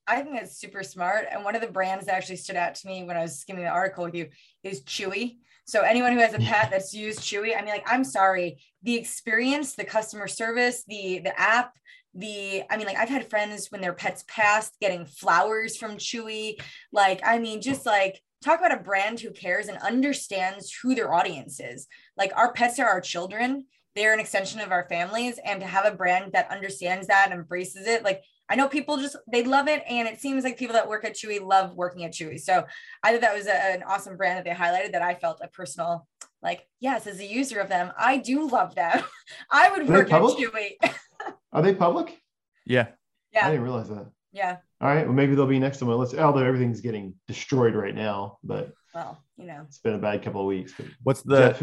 I 0.07 0.21
think 0.21 0.39
it's 0.41 0.57
super 0.57 0.83
smart. 0.83 1.27
And 1.31 1.43
one 1.43 1.55
of 1.55 1.61
the 1.61 1.67
brands 1.67 2.05
that 2.05 2.15
actually 2.15 2.35
stood 2.35 2.55
out 2.55 2.75
to 2.75 2.87
me 2.87 3.03
when 3.03 3.17
I 3.17 3.21
was 3.21 3.39
skimming 3.39 3.63
the 3.63 3.69
article 3.69 4.03
with 4.03 4.15
you 4.15 4.29
is 4.63 4.81
Chewy. 4.81 5.37
So 5.65 5.81
anyone 5.81 6.13
who 6.13 6.19
has 6.19 6.35
a 6.35 6.39
pet 6.39 6.69
that's 6.69 6.93
used 6.93 7.19
Chewy, 7.19 7.57
I 7.57 7.61
mean, 7.61 7.71
like, 7.71 7.87
I'm 7.87 8.03
sorry, 8.03 8.63
the 8.83 8.95
experience, 8.95 9.73
the 9.73 9.83
customer 9.83 10.27
service, 10.27 10.83
the 10.87 11.19
the 11.23 11.39
app, 11.39 11.73
the 12.13 12.63
I 12.69 12.77
mean, 12.77 12.85
like, 12.85 12.97
I've 12.97 13.09
had 13.09 13.29
friends 13.29 13.71
when 13.71 13.81
their 13.81 13.93
pets 13.93 14.23
passed 14.27 14.79
getting 14.79 15.05
flowers 15.05 15.75
from 15.75 15.97
Chewy. 15.97 16.61
Like, 16.91 17.21
I 17.25 17.39
mean, 17.39 17.61
just 17.61 17.85
like 17.85 18.21
talk 18.43 18.59
about 18.59 18.79
a 18.79 18.83
brand 18.83 19.19
who 19.19 19.31
cares 19.31 19.67
and 19.67 19.79
understands 19.79 20.71
who 20.71 20.93
their 20.93 21.11
audience 21.11 21.59
is. 21.59 21.87
Like, 22.15 22.31
our 22.35 22.53
pets 22.53 22.77
are 22.77 22.87
our 22.87 23.01
children. 23.01 23.65
They're 23.95 24.13
an 24.13 24.19
extension 24.19 24.59
of 24.59 24.71
our 24.71 24.87
families, 24.87 25.39
and 25.43 25.61
to 25.61 25.65
have 25.65 25.85
a 25.85 25.95
brand 25.95 26.33
that 26.33 26.51
understands 26.51 27.07
that 27.07 27.31
and 27.31 27.39
embraces 27.39 27.87
it, 27.87 28.03
like 28.03 28.21
I 28.49 28.55
know 28.55 28.67
people 28.67 28.97
just 28.97 29.15
they 29.31 29.43
love 29.43 29.67
it, 29.67 29.83
and 29.89 30.07
it 30.07 30.21
seems 30.21 30.43
like 30.43 30.57
people 30.57 30.73
that 30.73 30.87
work 30.87 31.03
at 31.03 31.15
Chewy 31.15 31.41
love 31.41 31.75
working 31.75 32.03
at 32.03 32.13
Chewy. 32.13 32.39
So 32.39 32.65
I 33.03 33.11
thought 33.11 33.21
that 33.21 33.35
was 33.35 33.47
a, 33.47 33.55
an 33.55 33.83
awesome 33.83 34.17
brand 34.17 34.37
that 34.37 34.45
they 34.45 34.55
highlighted 34.55 34.91
that 34.91 35.01
I 35.01 35.15
felt 35.15 35.39
a 35.41 35.47
personal 35.47 36.07
like 36.45 36.67
yes, 36.79 37.07
as 37.07 37.19
a 37.19 37.25
user 37.25 37.59
of 37.59 37.69
them, 37.69 37.91
I 37.97 38.17
do 38.17 38.47
love 38.47 38.75
them. 38.75 39.01
I 39.51 39.71
would 39.71 39.89
work 39.89 40.13
at 40.13 40.21
Chewy. 40.21 40.73
Are 41.51 41.61
they 41.61 41.73
public? 41.73 42.21
Yeah. 42.65 42.87
Yeah. 43.33 43.47
I 43.47 43.49
didn't 43.49 43.63
realize 43.63 43.89
that. 43.89 44.05
Yeah. 44.31 44.57
All 44.79 44.89
right. 44.89 45.05
Well, 45.05 45.15
maybe 45.15 45.33
they'll 45.33 45.47
be 45.47 45.59
next 45.59 45.79
to 45.79 45.85
my 45.85 45.93
list. 45.93 46.13
Although 46.15 46.43
everything's 46.43 46.81
getting 46.81 47.15
destroyed 47.27 47.73
right 47.73 47.95
now, 47.95 48.37
but 48.43 48.73
well, 48.93 49.23
you 49.37 49.45
know, 49.47 49.63
it's 49.67 49.79
been 49.79 49.95
a 49.95 49.97
bad 49.97 50.23
couple 50.23 50.41
of 50.41 50.47
weeks. 50.47 50.73
What's 51.03 51.23
the? 51.23 51.49
Jeff, 51.49 51.59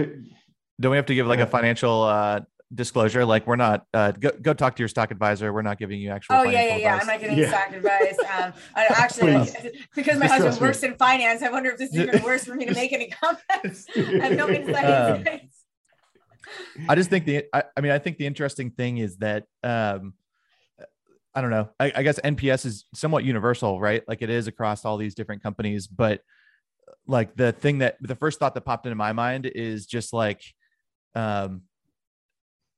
don't 0.81 0.91
we 0.91 0.97
have 0.97 1.07
to 1.07 1.15
give 1.15 1.27
like 1.27 1.39
a 1.39 1.47
financial 1.47 2.03
uh, 2.03 2.41
disclosure 2.75 3.25
like 3.25 3.47
we're 3.47 3.57
not 3.57 3.87
uh, 3.93 4.13
go, 4.13 4.31
go 4.41 4.55
talk 4.55 4.77
to 4.77 4.81
your 4.81 4.89
stock 4.89 5.11
advisor. 5.11 5.53
We're 5.53 5.63
not 5.63 5.79
giving 5.79 6.01
you 6.01 6.11
actual 6.11 6.37
oh 6.37 6.43
yeah 6.45 6.63
yeah 6.63 6.77
yeah. 6.77 6.99
I'm 7.01 7.07
not 7.07 7.21
giving 7.21 7.39
yeah. 7.39 7.49
stock 7.49 7.73
advice. 7.73 8.19
Um 8.33 8.53
I 8.75 8.87
actually 8.89 9.47
because 9.95 10.19
my 10.19 10.27
husband 10.27 10.59
works 10.61 10.83
in 10.83 10.95
finance 10.95 11.43
i 11.43 11.51
wonder 11.51 11.71
if 11.71 11.79
this 11.79 11.91
is 11.91 11.97
even 11.97 12.23
worse 12.23 12.45
for 12.45 12.55
me 12.55 12.65
to 12.65 12.73
make 12.73 12.93
any 12.93 13.09
comments. 13.21 13.87
I 13.95 14.01
have 14.01 14.37
no 14.37 14.49
insight 14.49 14.85
um, 14.85 15.25
i 16.89 16.95
just 16.95 17.11
think 17.11 17.27
the 17.27 17.45
I, 17.53 17.65
I, 17.77 17.81
mean 17.81 17.93
i 17.93 17.99
think 17.99 18.19
the 18.19 18.27
interesting 18.27 18.71
thing 18.71 18.99
is 18.99 19.17
that 19.19 19.45
um 19.63 20.15
i 21.35 21.41
don't 21.41 21.51
know. 21.51 21.69
I, 21.79 21.93
I 21.97 22.03
guess 22.03 22.19
nps 22.21 22.65
is 22.65 22.87
somewhat 22.95 23.25
universal 23.25 23.81
right? 23.81 24.03
Like 24.09 24.23
it 24.23 24.31
is 24.31 24.47
across 24.47 24.85
all 24.85 24.97
these 24.97 25.15
different 25.15 25.43
companies 25.43 25.87
but 25.87 26.23
like 27.07 27.37
the 27.37 27.53
thing 27.53 27.79
that 27.79 27.97
the 28.01 28.15
first 28.15 28.39
thought 28.39 28.55
that 28.55 28.63
popped 28.63 28.87
into 28.87 28.97
my 28.97 29.13
mind 29.13 29.47
is 29.47 29.87
just 29.87 30.13
like 30.13 30.43
um 31.15 31.63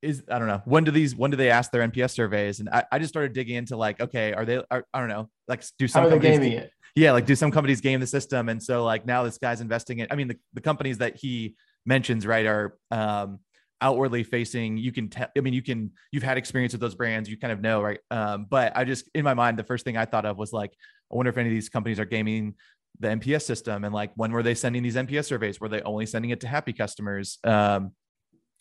is 0.04 0.22
I 0.30 0.38
don't 0.38 0.48
know 0.48 0.62
when 0.64 0.84
do 0.84 0.90
these 0.90 1.16
when 1.16 1.30
do 1.30 1.36
they 1.36 1.50
ask 1.50 1.70
their 1.70 1.86
NPS 1.86 2.10
surveys? 2.10 2.60
And 2.60 2.68
I, 2.68 2.84
I 2.92 2.98
just 2.98 3.08
started 3.08 3.32
digging 3.32 3.56
into 3.56 3.76
like, 3.76 4.00
okay, 4.00 4.32
are 4.32 4.44
they 4.44 4.62
are, 4.70 4.84
I 4.92 5.00
don't 5.00 5.08
know, 5.08 5.28
like 5.48 5.64
do 5.78 5.88
some 5.88 6.08
companies 6.08 6.38
gaming 6.38 6.52
it? 6.52 6.70
Yeah, 6.94 7.12
like 7.12 7.26
do 7.26 7.34
some 7.34 7.50
companies 7.50 7.80
game 7.80 8.00
the 8.00 8.06
system? 8.06 8.48
And 8.48 8.62
so 8.62 8.84
like 8.84 9.06
now 9.06 9.24
this 9.24 9.38
guy's 9.38 9.60
investing 9.60 9.98
in. 9.98 10.06
I 10.10 10.14
mean, 10.14 10.28
the, 10.28 10.38
the 10.52 10.60
companies 10.60 10.98
that 10.98 11.16
he 11.16 11.56
mentions 11.84 12.26
right 12.26 12.46
are 12.46 12.78
um, 12.90 13.40
outwardly 13.80 14.22
facing. 14.22 14.76
You 14.76 14.92
can 14.92 15.08
tell. 15.08 15.28
I 15.36 15.40
mean, 15.40 15.54
you 15.54 15.62
can 15.62 15.90
you've 16.12 16.22
had 16.22 16.38
experience 16.38 16.72
with 16.72 16.80
those 16.80 16.94
brands. 16.94 17.28
You 17.28 17.36
kind 17.36 17.52
of 17.52 17.60
know, 17.60 17.82
right? 17.82 17.98
Um, 18.10 18.46
but 18.48 18.76
I 18.76 18.84
just 18.84 19.08
in 19.14 19.24
my 19.24 19.34
mind, 19.34 19.58
the 19.58 19.64
first 19.64 19.84
thing 19.84 19.96
I 19.96 20.04
thought 20.04 20.24
of 20.24 20.36
was 20.36 20.52
like, 20.52 20.72
I 21.12 21.16
wonder 21.16 21.30
if 21.30 21.38
any 21.38 21.48
of 21.48 21.54
these 21.54 21.68
companies 21.68 21.98
are 21.98 22.04
gaming 22.04 22.54
the 23.00 23.08
NPS 23.08 23.42
system 23.42 23.84
and 23.84 23.92
like 23.92 24.12
when 24.14 24.30
were 24.30 24.42
they 24.42 24.54
sending 24.54 24.82
these 24.82 24.94
NPS 24.94 25.24
surveys? 25.24 25.60
Were 25.60 25.68
they 25.68 25.82
only 25.82 26.06
sending 26.06 26.30
it 26.30 26.40
to 26.42 26.48
happy 26.48 26.72
customers? 26.72 27.38
Um, 27.42 27.92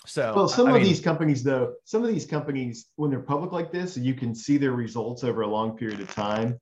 so, 0.06 0.34
well, 0.36 0.48
some 0.48 0.68
I 0.68 0.72
of 0.72 0.76
mean, 0.76 0.84
these 0.84 1.00
companies, 1.00 1.44
though, 1.44 1.76
some 1.86 2.04
of 2.04 2.10
these 2.10 2.26
companies, 2.26 2.88
when 2.98 3.10
they're 3.10 3.20
public 3.20 3.52
like 3.52 3.72
this, 3.72 3.98
you 3.98 4.14
can 4.14 4.36
see 4.36 4.58
their 4.58 4.74
results 4.74 5.24
over 5.24 5.42
a 5.42 5.48
long 5.48 5.78
period 5.78 6.02
of 6.02 6.14
time. 6.14 6.60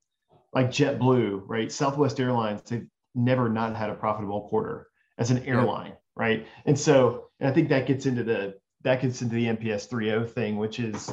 Like 0.54 0.68
JetBlue, 0.68 1.44
right? 1.48 1.72
Southwest 1.72 2.20
Airlines, 2.20 2.62
they've 2.64 2.88
never 3.16 3.50
not 3.50 3.76
had 3.76 3.90
a 3.90 3.96
profitable 3.96 4.48
quarter 4.50 4.88
as 5.18 5.32
an 5.32 5.44
airline, 5.46 5.92
yeah. 5.92 5.96
right? 6.16 6.48
And 6.66 6.78
so, 6.78 7.30
and 7.40 7.50
I 7.50 7.54
think 7.54 7.70
that 7.70 7.88
gets 7.88 8.06
into 8.06 8.24
the 8.24 8.56
that 8.84 9.02
gets 9.02 9.22
into 9.22 9.36
the 9.36 9.46
NPS 9.46 9.88
3.0 9.88 10.30
thing, 10.30 10.58
which 10.58 10.80
is 10.80 11.12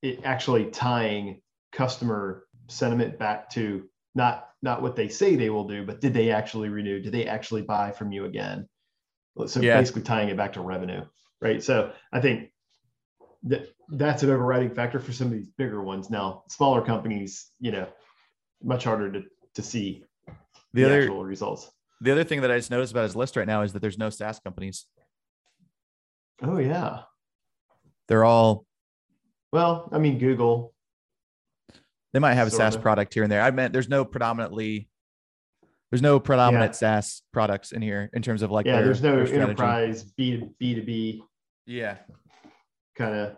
it 0.00 0.20
actually 0.24 0.66
tying 0.66 1.42
customer 1.72 2.46
sentiment 2.68 3.18
back 3.18 3.50
to 3.50 3.84
not 4.14 4.48
not 4.62 4.80
what 4.80 4.96
they 4.96 5.08
say 5.08 5.36
they 5.36 5.50
will 5.50 5.68
do, 5.68 5.84
but 5.84 6.00
did 6.00 6.14
they 6.14 6.30
actually 6.30 6.70
renew? 6.70 7.00
Did 7.00 7.12
they 7.12 7.26
actually 7.26 7.62
buy 7.62 7.90
from 7.90 8.12
you 8.12 8.24
again? 8.24 8.66
So 9.46 9.60
yeah. 9.60 9.78
basically 9.78 10.02
tying 10.02 10.30
it 10.30 10.36
back 10.36 10.54
to 10.54 10.60
revenue 10.60 11.04
right? 11.40 11.62
So 11.62 11.92
I 12.12 12.20
think 12.20 12.50
that 13.44 13.68
that's 13.90 14.22
an 14.22 14.30
overriding 14.30 14.74
factor 14.74 15.00
for 15.00 15.12
some 15.12 15.28
of 15.28 15.32
these 15.32 15.48
bigger 15.56 15.82
ones. 15.82 16.10
Now, 16.10 16.44
smaller 16.48 16.82
companies, 16.82 17.50
you 17.60 17.72
know, 17.72 17.88
much 18.62 18.84
harder 18.84 19.10
to 19.12 19.22
to 19.54 19.62
see 19.62 20.04
the, 20.26 20.32
the 20.72 20.84
other 20.84 21.02
actual 21.02 21.24
results. 21.24 21.70
The 22.00 22.12
other 22.12 22.24
thing 22.24 22.42
that 22.42 22.50
I 22.50 22.56
just 22.56 22.70
noticed 22.70 22.92
about 22.92 23.04
his 23.04 23.16
list 23.16 23.36
right 23.36 23.46
now 23.46 23.62
is 23.62 23.72
that 23.72 23.80
there's 23.80 23.98
no 23.98 24.10
SaaS 24.10 24.38
companies. 24.40 24.86
Oh 26.42 26.58
yeah, 26.58 27.00
they're 28.06 28.24
all. 28.24 28.64
Well, 29.52 29.88
I 29.92 29.98
mean, 29.98 30.18
Google. 30.18 30.74
They 32.12 32.20
might 32.20 32.34
have 32.34 32.48
a 32.48 32.50
SaaS 32.50 32.76
of. 32.76 32.82
product 32.82 33.12
here 33.14 33.22
and 33.22 33.30
there. 33.30 33.42
I 33.42 33.50
meant 33.50 33.72
there's 33.72 33.88
no 33.88 34.04
predominantly 34.04 34.88
there's 35.90 36.02
no 36.02 36.20
predominant 36.20 36.72
yeah. 36.72 37.00
SaaS 37.00 37.22
products 37.32 37.72
in 37.72 37.82
here 37.82 38.10
in 38.12 38.22
terms 38.22 38.42
of 38.42 38.50
like 38.50 38.66
yeah. 38.66 38.76
Their, 38.76 38.84
there's 38.84 39.02
no 39.02 39.18
enterprise 39.20 40.02
B 40.04 40.38
to 40.38 40.50
B 40.58 40.74
to 40.74 40.82
B. 40.82 41.22
Yeah. 41.66 41.96
Kind 42.96 43.14
of. 43.14 43.28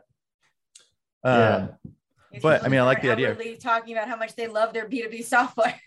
Um, 1.22 1.70
yeah. 2.32 2.40
But 2.42 2.64
I 2.64 2.68
mean, 2.68 2.80
I 2.80 2.84
like 2.84 3.02
the 3.02 3.10
idea. 3.10 3.36
Talking 3.56 3.96
about 3.96 4.08
how 4.08 4.16
much 4.16 4.36
they 4.36 4.46
love 4.46 4.72
their 4.72 4.88
B 4.88 5.02
two 5.02 5.08
B 5.08 5.22
software. 5.22 5.80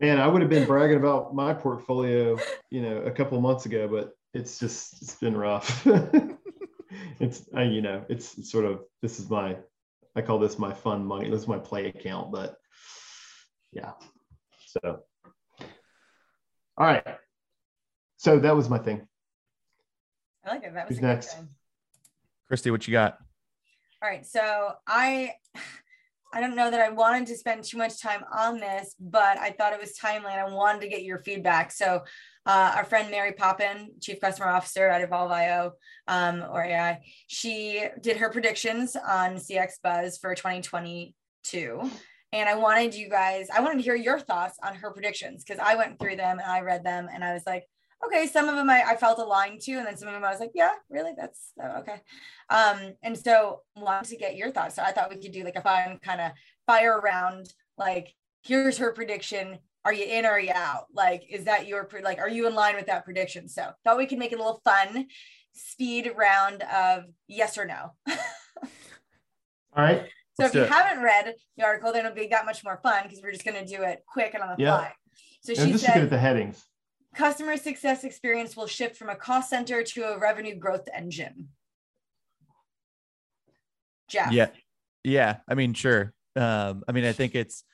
Man, 0.00 0.20
I 0.20 0.26
would 0.26 0.42
have 0.42 0.50
been 0.50 0.66
bragging 0.66 0.98
about 0.98 1.34
my 1.34 1.52
portfolio, 1.54 2.38
you 2.70 2.82
know, 2.82 2.98
a 2.98 3.10
couple 3.10 3.40
months 3.40 3.66
ago, 3.66 3.88
but 3.88 4.12
it's 4.34 4.58
just 4.58 5.02
it's 5.02 5.14
been 5.16 5.36
rough. 5.36 5.86
it's 7.20 7.44
uh, 7.56 7.62
you 7.62 7.80
know, 7.80 8.04
it's 8.08 8.50
sort 8.50 8.64
of 8.64 8.82
this 9.02 9.18
is 9.18 9.28
my 9.30 9.56
I 10.14 10.22
call 10.22 10.38
this 10.38 10.58
my 10.58 10.72
fun 10.72 11.04
money. 11.04 11.30
This 11.30 11.42
is 11.42 11.48
my 11.48 11.58
play 11.58 11.86
account, 11.86 12.32
but 12.32 12.56
yeah. 13.72 13.92
So 14.66 15.00
all 16.78 16.86
right. 16.86 17.04
So 18.16 18.38
that 18.38 18.54
was 18.54 18.70
my 18.70 18.78
thing. 18.78 19.06
I 20.44 20.50
like 20.50 20.64
it. 20.64 20.72
That 20.74 20.88
was 20.88 20.96
Who's 20.96 21.02
next? 21.02 21.36
Kristi, 22.50 22.70
what 22.70 22.86
you 22.86 22.92
got? 22.92 23.18
All 24.02 24.08
right. 24.08 24.24
So 24.24 24.72
I 24.86 25.34
I 26.32 26.40
don't 26.40 26.54
know 26.54 26.70
that 26.70 26.80
I 26.80 26.90
wanted 26.90 27.26
to 27.28 27.36
spend 27.36 27.64
too 27.64 27.78
much 27.78 28.00
time 28.00 28.22
on 28.32 28.58
this, 28.58 28.94
but 29.00 29.38
I 29.38 29.50
thought 29.50 29.72
it 29.72 29.80
was 29.80 29.94
timely 29.94 30.30
and 30.30 30.40
I 30.40 30.48
wanted 30.52 30.82
to 30.82 30.88
get 30.88 31.02
your 31.02 31.18
feedback. 31.18 31.72
So 31.72 32.04
uh, 32.44 32.72
our 32.76 32.84
friend 32.84 33.10
Mary 33.10 33.32
Poppen, 33.32 34.00
Chief 34.00 34.20
Customer 34.20 34.48
Officer 34.48 34.88
at 34.88 35.00
Evolve.io 35.00 35.72
um, 36.06 36.44
or 36.50 36.62
AI, 36.62 37.00
she 37.26 37.84
did 38.00 38.18
her 38.18 38.28
predictions 38.28 38.94
on 38.94 39.36
CX 39.36 39.80
Buzz 39.82 40.18
for 40.18 40.34
2022. 40.34 41.90
And 42.32 42.48
I 42.48 42.54
wanted 42.56 42.94
you 42.94 43.08
guys, 43.08 43.48
I 43.54 43.60
wanted 43.60 43.78
to 43.78 43.82
hear 43.82 43.94
your 43.94 44.18
thoughts 44.18 44.58
on 44.62 44.74
her 44.74 44.90
predictions 44.90 45.44
because 45.44 45.62
I 45.64 45.76
went 45.76 45.98
through 45.98 46.16
them 46.16 46.38
and 46.38 46.50
I 46.50 46.60
read 46.60 46.84
them 46.84 47.08
and 47.12 47.24
I 47.24 47.32
was 47.32 47.44
like, 47.46 47.64
okay, 48.04 48.26
some 48.26 48.48
of 48.48 48.56
them 48.56 48.70
I, 48.70 48.82
I 48.86 48.96
felt 48.96 49.18
aligned 49.18 49.60
to, 49.62 49.72
and 49.72 49.86
then 49.86 49.96
some 49.96 50.08
of 50.08 50.14
them 50.14 50.24
I 50.24 50.30
was 50.30 50.40
like, 50.40 50.52
yeah, 50.54 50.72
really, 50.88 51.12
that's 51.16 51.52
uh, 51.62 51.80
okay. 51.80 52.00
Um, 52.48 52.94
and 53.02 53.18
so 53.18 53.62
wanted 53.76 54.08
to 54.10 54.16
get 54.16 54.36
your 54.36 54.50
thoughts. 54.50 54.76
So 54.76 54.82
I 54.82 54.92
thought 54.92 55.10
we 55.10 55.20
could 55.20 55.32
do 55.32 55.44
like 55.44 55.56
a 55.56 55.62
fun 55.62 55.98
kind 56.02 56.20
of 56.20 56.32
fire 56.66 57.00
round, 57.00 57.52
like 57.76 58.14
here's 58.42 58.78
her 58.78 58.92
prediction. 58.92 59.58
Are 59.84 59.92
you 59.92 60.04
in 60.04 60.26
or 60.26 60.30
are 60.30 60.40
you 60.40 60.52
out? 60.54 60.86
Like, 60.92 61.24
is 61.30 61.44
that 61.44 61.66
your 61.66 61.88
like? 62.02 62.18
Are 62.18 62.28
you 62.28 62.46
in 62.46 62.54
line 62.54 62.76
with 62.76 62.86
that 62.86 63.04
prediction? 63.04 63.48
So 63.48 63.70
thought 63.84 63.96
we 63.96 64.06
could 64.06 64.18
make 64.18 64.32
it 64.32 64.38
a 64.38 64.42
little 64.42 64.60
fun, 64.64 65.06
speed 65.52 66.12
round 66.16 66.62
of 66.62 67.04
yes 67.26 67.56
or 67.56 67.64
no. 67.64 67.92
All 68.08 68.16
right. 69.76 70.08
So 70.38 70.44
Let's 70.44 70.54
if 70.54 70.60
you 70.60 70.66
it. 70.66 70.70
haven't 70.70 71.02
read 71.02 71.34
the 71.56 71.64
article, 71.64 71.92
then 71.92 72.06
it'll 72.06 72.14
be 72.14 72.28
that 72.28 72.44
much 72.44 72.62
more 72.62 72.78
fun 72.80 73.02
because 73.02 73.20
we're 73.20 73.32
just 73.32 73.44
going 73.44 73.56
to 73.56 73.64
do 73.64 73.82
it 73.82 74.04
quick 74.06 74.34
and 74.34 74.42
on 74.42 74.50
the 74.50 74.64
fly. 74.64 74.92
So 75.42 75.52
she 75.52 75.72
just 75.72 75.84
said, 75.84 75.96
at 75.96 76.10
the 76.10 76.18
headings. 76.18 76.64
Customer 77.16 77.56
success 77.56 78.04
experience 78.04 78.56
will 78.56 78.68
shift 78.68 78.96
from 78.96 79.08
a 79.08 79.16
cost 79.16 79.50
center 79.50 79.82
to 79.82 80.04
a 80.04 80.18
revenue 80.18 80.54
growth 80.54 80.88
engine. 80.94 81.48
Jeff. 84.08 84.30
Yeah. 84.30 84.50
Yeah. 85.02 85.38
I 85.48 85.54
mean, 85.54 85.74
sure. 85.74 86.14
Um, 86.36 86.84
I 86.86 86.92
mean, 86.92 87.04
I 87.04 87.12
think 87.12 87.34
it's, 87.34 87.64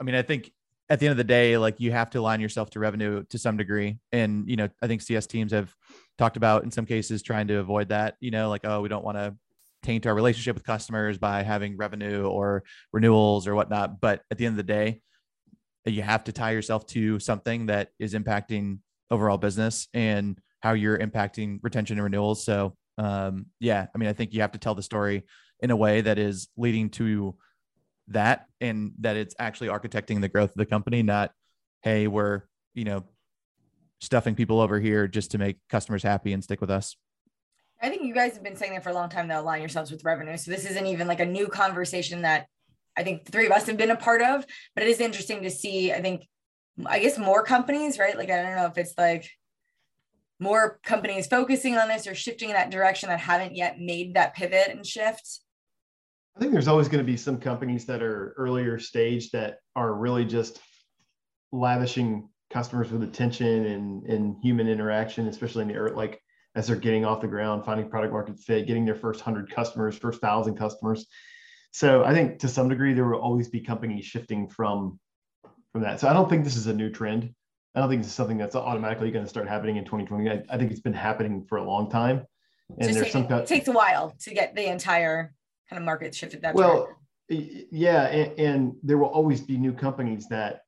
I 0.00 0.04
mean, 0.04 0.14
I 0.14 0.22
think 0.22 0.50
at 0.88 1.00
the 1.00 1.06
end 1.06 1.12
of 1.12 1.16
the 1.18 1.24
day, 1.24 1.58
like 1.58 1.80
you 1.80 1.92
have 1.92 2.08
to 2.10 2.20
align 2.20 2.40
yourself 2.40 2.70
to 2.70 2.80
revenue 2.80 3.24
to 3.24 3.36
some 3.38 3.58
degree. 3.58 3.98
And, 4.10 4.48
you 4.48 4.56
know, 4.56 4.70
I 4.80 4.86
think 4.86 5.02
CS 5.02 5.26
teams 5.26 5.52
have 5.52 5.74
talked 6.16 6.38
about 6.38 6.64
in 6.64 6.70
some 6.70 6.86
cases 6.86 7.22
trying 7.22 7.48
to 7.48 7.58
avoid 7.58 7.90
that, 7.90 8.16
you 8.20 8.30
know, 8.30 8.48
like, 8.48 8.62
oh, 8.64 8.80
we 8.80 8.88
don't 8.88 9.04
want 9.04 9.18
to 9.18 9.36
taint 9.82 10.06
our 10.06 10.14
relationship 10.14 10.54
with 10.54 10.64
customers 10.64 11.18
by 11.18 11.42
having 11.42 11.76
revenue 11.76 12.24
or 12.24 12.64
renewals 12.92 13.46
or 13.46 13.54
whatnot. 13.54 14.00
But 14.00 14.22
at 14.30 14.38
the 14.38 14.46
end 14.46 14.54
of 14.54 14.66
the 14.66 14.72
day, 14.72 15.00
you 15.86 16.02
have 16.02 16.24
to 16.24 16.32
tie 16.32 16.50
yourself 16.50 16.86
to 16.86 17.18
something 17.18 17.66
that 17.66 17.90
is 17.98 18.14
impacting 18.14 18.78
overall 19.10 19.38
business 19.38 19.88
and 19.94 20.38
how 20.60 20.72
you're 20.72 20.98
impacting 20.98 21.58
retention 21.62 21.96
and 21.96 22.04
renewals. 22.04 22.44
So, 22.44 22.74
um, 22.98 23.46
yeah, 23.60 23.86
I 23.94 23.98
mean, 23.98 24.08
I 24.08 24.12
think 24.12 24.34
you 24.34 24.40
have 24.40 24.52
to 24.52 24.58
tell 24.58 24.74
the 24.74 24.82
story 24.82 25.24
in 25.60 25.70
a 25.70 25.76
way 25.76 26.00
that 26.00 26.18
is 26.18 26.48
leading 26.56 26.90
to 26.90 27.36
that 28.08 28.46
and 28.60 28.92
that 29.00 29.16
it's 29.16 29.34
actually 29.38 29.68
architecting 29.68 30.20
the 30.20 30.28
growth 30.28 30.50
of 30.50 30.56
the 30.56 30.66
company, 30.66 31.02
not, 31.02 31.30
hey, 31.82 32.06
we're, 32.06 32.42
you 32.74 32.84
know, 32.84 33.04
stuffing 34.00 34.34
people 34.34 34.60
over 34.60 34.78
here 34.78 35.08
just 35.08 35.32
to 35.32 35.38
make 35.38 35.58
customers 35.68 36.02
happy 36.02 36.32
and 36.32 36.42
stick 36.42 36.60
with 36.60 36.70
us. 36.70 36.96
I 37.80 37.88
think 37.88 38.02
you 38.02 38.14
guys 38.14 38.34
have 38.34 38.42
been 38.42 38.56
saying 38.56 38.72
that 38.72 38.82
for 38.82 38.90
a 38.90 38.94
long 38.94 39.08
time 39.08 39.28
that 39.28 39.40
align 39.40 39.60
yourselves 39.60 39.90
with 39.90 40.04
revenue. 40.04 40.36
So 40.36 40.50
this 40.50 40.64
isn't 40.64 40.86
even 40.86 41.06
like 41.06 41.20
a 41.20 41.26
new 41.26 41.46
conversation 41.46 42.22
that 42.22 42.46
I 42.96 43.04
think 43.04 43.24
the 43.24 43.32
three 43.32 43.46
of 43.46 43.52
us 43.52 43.66
have 43.66 43.76
been 43.76 43.92
a 43.92 43.96
part 43.96 44.20
of, 44.20 44.44
but 44.74 44.82
it 44.82 44.88
is 44.88 45.00
interesting 45.00 45.42
to 45.42 45.50
see, 45.50 45.92
I 45.92 46.02
think, 46.02 46.26
I 46.84 46.98
guess 46.98 47.18
more 47.18 47.44
companies, 47.44 47.98
right? 47.98 48.16
Like, 48.16 48.30
I 48.30 48.42
don't 48.42 48.56
know 48.56 48.66
if 48.66 48.76
it's 48.78 48.94
like 48.98 49.30
more 50.40 50.80
companies 50.84 51.28
focusing 51.28 51.76
on 51.76 51.88
this 51.88 52.06
or 52.06 52.14
shifting 52.14 52.48
in 52.48 52.54
that 52.54 52.70
direction 52.70 53.08
that 53.08 53.20
haven't 53.20 53.54
yet 53.54 53.80
made 53.80 54.14
that 54.14 54.34
pivot 54.34 54.68
and 54.70 54.84
shift. 54.84 55.40
I 56.36 56.40
think 56.40 56.52
there's 56.52 56.68
always 56.68 56.88
going 56.88 57.04
to 57.04 57.10
be 57.10 57.16
some 57.16 57.38
companies 57.38 57.84
that 57.86 58.02
are 58.02 58.34
earlier 58.36 58.78
stage 58.78 59.30
that 59.30 59.58
are 59.74 59.94
really 59.94 60.24
just 60.24 60.60
lavishing 61.52 62.28
customers 62.50 62.90
with 62.90 63.02
attention 63.02 63.66
and, 63.66 64.04
and 64.04 64.36
human 64.42 64.68
interaction, 64.68 65.28
especially 65.28 65.62
in 65.62 65.68
the 65.68 65.76
earth, 65.76 65.96
like 65.96 66.20
as 66.54 66.66
they're 66.66 66.76
getting 66.76 67.04
off 67.04 67.20
the 67.20 67.28
ground, 67.28 67.64
finding 67.64 67.88
product 67.88 68.12
market 68.12 68.38
fit, 68.38 68.66
getting 68.66 68.84
their 68.84 68.94
first 68.94 69.20
hundred 69.20 69.50
customers, 69.50 69.96
first 69.96 70.20
thousand 70.20 70.56
customers. 70.56 71.06
So 71.70 72.04
I 72.04 72.14
think 72.14 72.38
to 72.40 72.48
some 72.48 72.68
degree 72.68 72.94
there 72.94 73.06
will 73.06 73.20
always 73.20 73.48
be 73.48 73.60
companies 73.60 74.04
shifting 74.04 74.48
from 74.48 74.98
from 75.72 75.82
that. 75.82 76.00
So 76.00 76.08
I 76.08 76.12
don't 76.12 76.28
think 76.28 76.44
this 76.44 76.56
is 76.56 76.66
a 76.66 76.74
new 76.74 76.90
trend. 76.90 77.34
I 77.74 77.80
don't 77.80 77.88
think 77.88 78.02
this 78.02 78.10
is 78.10 78.14
something 78.14 78.38
that's 78.38 78.56
automatically 78.56 79.10
going 79.10 79.24
to 79.24 79.28
start 79.28 79.46
happening 79.46 79.76
in 79.76 79.84
2020. 79.84 80.30
I, 80.30 80.42
I 80.50 80.58
think 80.58 80.70
it's 80.70 80.80
been 80.80 80.94
happening 80.94 81.44
for 81.48 81.58
a 81.58 81.64
long 81.64 81.90
time. 81.90 82.26
And 82.78 82.94
there's 82.94 83.12
some 83.12 83.24
it 83.30 83.46
takes 83.46 83.68
a 83.68 83.72
while 83.72 84.14
to 84.20 84.34
get 84.34 84.54
the 84.54 84.66
entire 84.66 85.34
kind 85.68 85.78
of 85.80 85.84
market 85.84 86.14
shifted 86.14 86.42
that 86.42 86.54
way. 86.54 86.64
well, 86.64 86.88
yeah, 87.28 88.06
and, 88.06 88.38
and, 88.38 88.76
there 88.82 88.96
will 88.96 89.08
always 89.08 89.40
be 89.40 89.58
new 89.58 89.72
companies 89.72 90.28
that 90.28 90.62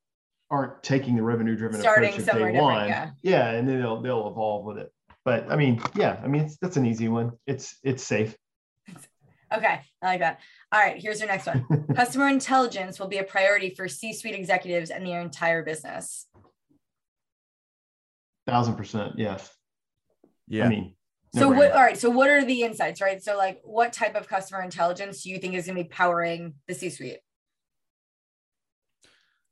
aren't 0.51 0.83
taking 0.83 1.17
the 1.17 1.23
revenue 1.23 1.57
driven 1.57 1.81
approach 1.81 2.17
that 2.17 2.35
they 2.35 2.53
want. 2.53 2.89
Yeah. 2.89 3.11
yeah, 3.23 3.51
and 3.51 3.69
then 3.69 3.81
they'll 3.81 4.01
they'll 4.01 4.29
evolve 4.29 4.65
with 4.65 4.79
it. 4.79 4.93
But 5.25 5.51
I 5.51 5.57
mean, 5.57 5.83
yeah, 5.95 6.21
I 6.23 6.29
mean 6.29 6.51
that's 6.61 6.77
an 6.77 6.87
easy 6.87 7.09
one. 7.09 7.33
It's 7.47 7.77
it's 7.83 8.03
safe. 8.03 8.37
Okay, 9.53 9.81
I 10.03 10.07
like 10.07 10.21
that. 10.21 10.41
All 10.73 10.81
right, 10.81 10.97
here's 11.01 11.19
your 11.19 11.29
next 11.29 11.47
one. 11.47 11.67
Customer 11.97 12.29
intelligence 12.29 13.01
will 13.01 13.09
be 13.09 13.19
a 13.19 13.25
priority 13.25 13.71
for 13.71 13.89
C-suite 13.89 14.35
executives 14.35 14.91
and 14.91 15.05
their 15.05 15.21
entire 15.21 15.65
business. 15.65 16.27
Thousand 18.47 18.77
percent, 18.77 19.15
yes. 19.17 19.51
Yeah. 20.47 20.67
I 20.67 20.69
mean, 20.69 20.95
so 21.35 21.49
what? 21.49 21.73
All 21.73 21.81
right. 21.81 21.99
So 21.99 22.11
what 22.11 22.29
are 22.29 22.45
the 22.45 22.63
insights, 22.63 23.01
right? 23.01 23.23
So 23.23 23.37
like, 23.37 23.61
what 23.63 23.93
type 23.93 24.15
of 24.15 24.29
customer 24.29 24.63
intelligence 24.63 25.23
do 25.23 25.31
you 25.31 25.39
think 25.39 25.55
is 25.55 25.67
going 25.67 25.77
to 25.77 25.85
be 25.85 25.89
powering 25.89 26.55
the 26.67 26.75
C-suite? 26.75 27.19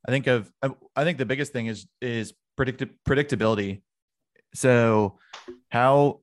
I 0.07 0.11
think 0.11 0.27
of 0.27 0.51
I 0.63 1.03
think 1.03 1.17
the 1.17 1.25
biggest 1.25 1.53
thing 1.53 1.67
is 1.67 1.85
is 2.01 2.33
predict 2.57 2.83
predictability. 3.07 3.81
So 4.53 5.19
how 5.69 6.21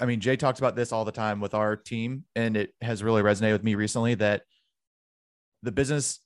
I 0.00 0.06
mean, 0.06 0.20
Jay 0.20 0.36
talks 0.36 0.58
about 0.58 0.76
this 0.76 0.92
all 0.92 1.04
the 1.04 1.12
time 1.12 1.40
with 1.40 1.54
our 1.54 1.76
team, 1.76 2.24
and 2.36 2.56
it 2.56 2.74
has 2.80 3.02
really 3.02 3.22
resonated 3.22 3.52
with 3.52 3.64
me 3.64 3.74
recently 3.74 4.14
that 4.14 4.42
the 5.62 5.72
business 5.72 6.20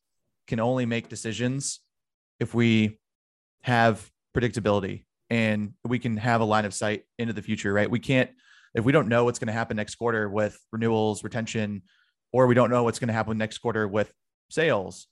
can 0.46 0.60
only 0.60 0.86
make 0.86 1.08
decisions 1.08 1.80
if 2.40 2.54
we 2.54 2.98
have 3.62 4.10
predictability 4.36 5.04
and 5.30 5.72
we 5.84 5.98
can 5.98 6.16
have 6.16 6.40
a 6.40 6.44
line 6.44 6.64
of 6.64 6.74
sight 6.74 7.04
into 7.18 7.32
the 7.32 7.42
future, 7.42 7.72
right? 7.72 7.90
We 7.90 7.98
can't, 7.98 8.30
if 8.74 8.84
we 8.84 8.92
don't 8.92 9.08
know 9.08 9.24
what's 9.24 9.38
going 9.38 9.48
to 9.48 9.52
happen 9.52 9.76
next 9.76 9.96
quarter 9.96 10.28
with 10.28 10.58
renewals, 10.72 11.24
retention, 11.24 11.82
or 12.32 12.46
we 12.46 12.54
don't 12.54 12.70
know 12.70 12.82
what's 12.82 12.98
going 12.98 13.08
to 13.08 13.14
happen 13.14 13.36
next 13.38 13.58
quarter 13.58 13.86
with 13.86 14.12
sales, 14.50 15.06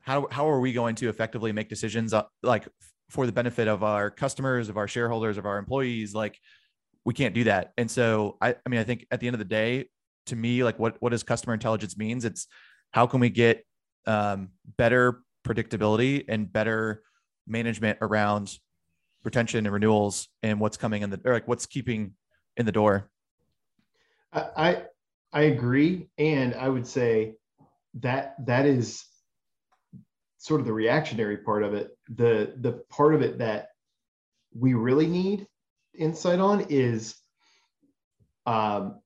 how, 0.00 0.26
how 0.30 0.48
are 0.50 0.60
we 0.60 0.72
going 0.72 0.94
to 0.96 1.08
effectively 1.08 1.52
make 1.52 1.68
decisions 1.68 2.12
uh, 2.12 2.24
like 2.42 2.66
for 3.12 3.26
the 3.26 3.32
benefit 3.32 3.68
of 3.68 3.82
our 3.82 4.10
customers, 4.10 4.68
of 4.68 4.76
our 4.76 4.88
shareholders, 4.88 5.38
of 5.38 5.46
our 5.46 5.58
employees? 5.58 6.14
Like, 6.14 6.38
we 7.04 7.14
can't 7.14 7.34
do 7.34 7.44
that. 7.44 7.72
And 7.76 7.90
so 7.90 8.38
I, 8.40 8.50
I 8.50 8.68
mean, 8.68 8.80
I 8.80 8.84
think 8.84 9.06
at 9.10 9.20
the 9.20 9.26
end 9.26 9.34
of 9.34 9.38
the 9.38 9.44
day, 9.44 9.86
to 10.26 10.36
me, 10.36 10.64
like 10.64 10.78
what 10.78 10.96
what 11.00 11.10
does 11.10 11.22
customer 11.22 11.52
intelligence 11.52 11.96
means? 11.96 12.24
It's 12.24 12.46
how 12.92 13.06
can 13.06 13.20
we 13.20 13.28
get 13.28 13.64
um, 14.06 14.50
better 14.76 15.22
predictability 15.44 16.24
and 16.28 16.52
better 16.52 17.02
management 17.46 17.98
around 18.00 18.56
retention 19.24 19.66
and 19.66 19.72
renewals 19.72 20.28
and 20.42 20.60
what's 20.60 20.76
coming 20.76 21.02
in 21.02 21.10
the 21.10 21.20
or 21.24 21.34
like 21.34 21.48
what's 21.48 21.66
keeping 21.66 22.14
in 22.56 22.66
the 22.66 22.72
door. 22.72 23.10
I 24.32 24.84
I 25.32 25.42
agree, 25.42 26.08
and 26.18 26.54
I 26.54 26.68
would 26.68 26.86
say 26.86 27.34
that 27.94 28.34
that 28.46 28.66
is 28.66 29.04
sort 30.42 30.60
of 30.60 30.66
the 30.66 30.72
reactionary 30.72 31.36
part 31.36 31.62
of 31.62 31.72
it. 31.72 31.96
The 32.08 32.54
the 32.58 32.72
part 32.90 33.14
of 33.14 33.22
it 33.22 33.38
that 33.38 33.68
we 34.52 34.74
really 34.74 35.06
need 35.06 35.46
insight 35.96 36.40
on 36.40 36.66
is 36.68 37.14
um, 38.44 39.00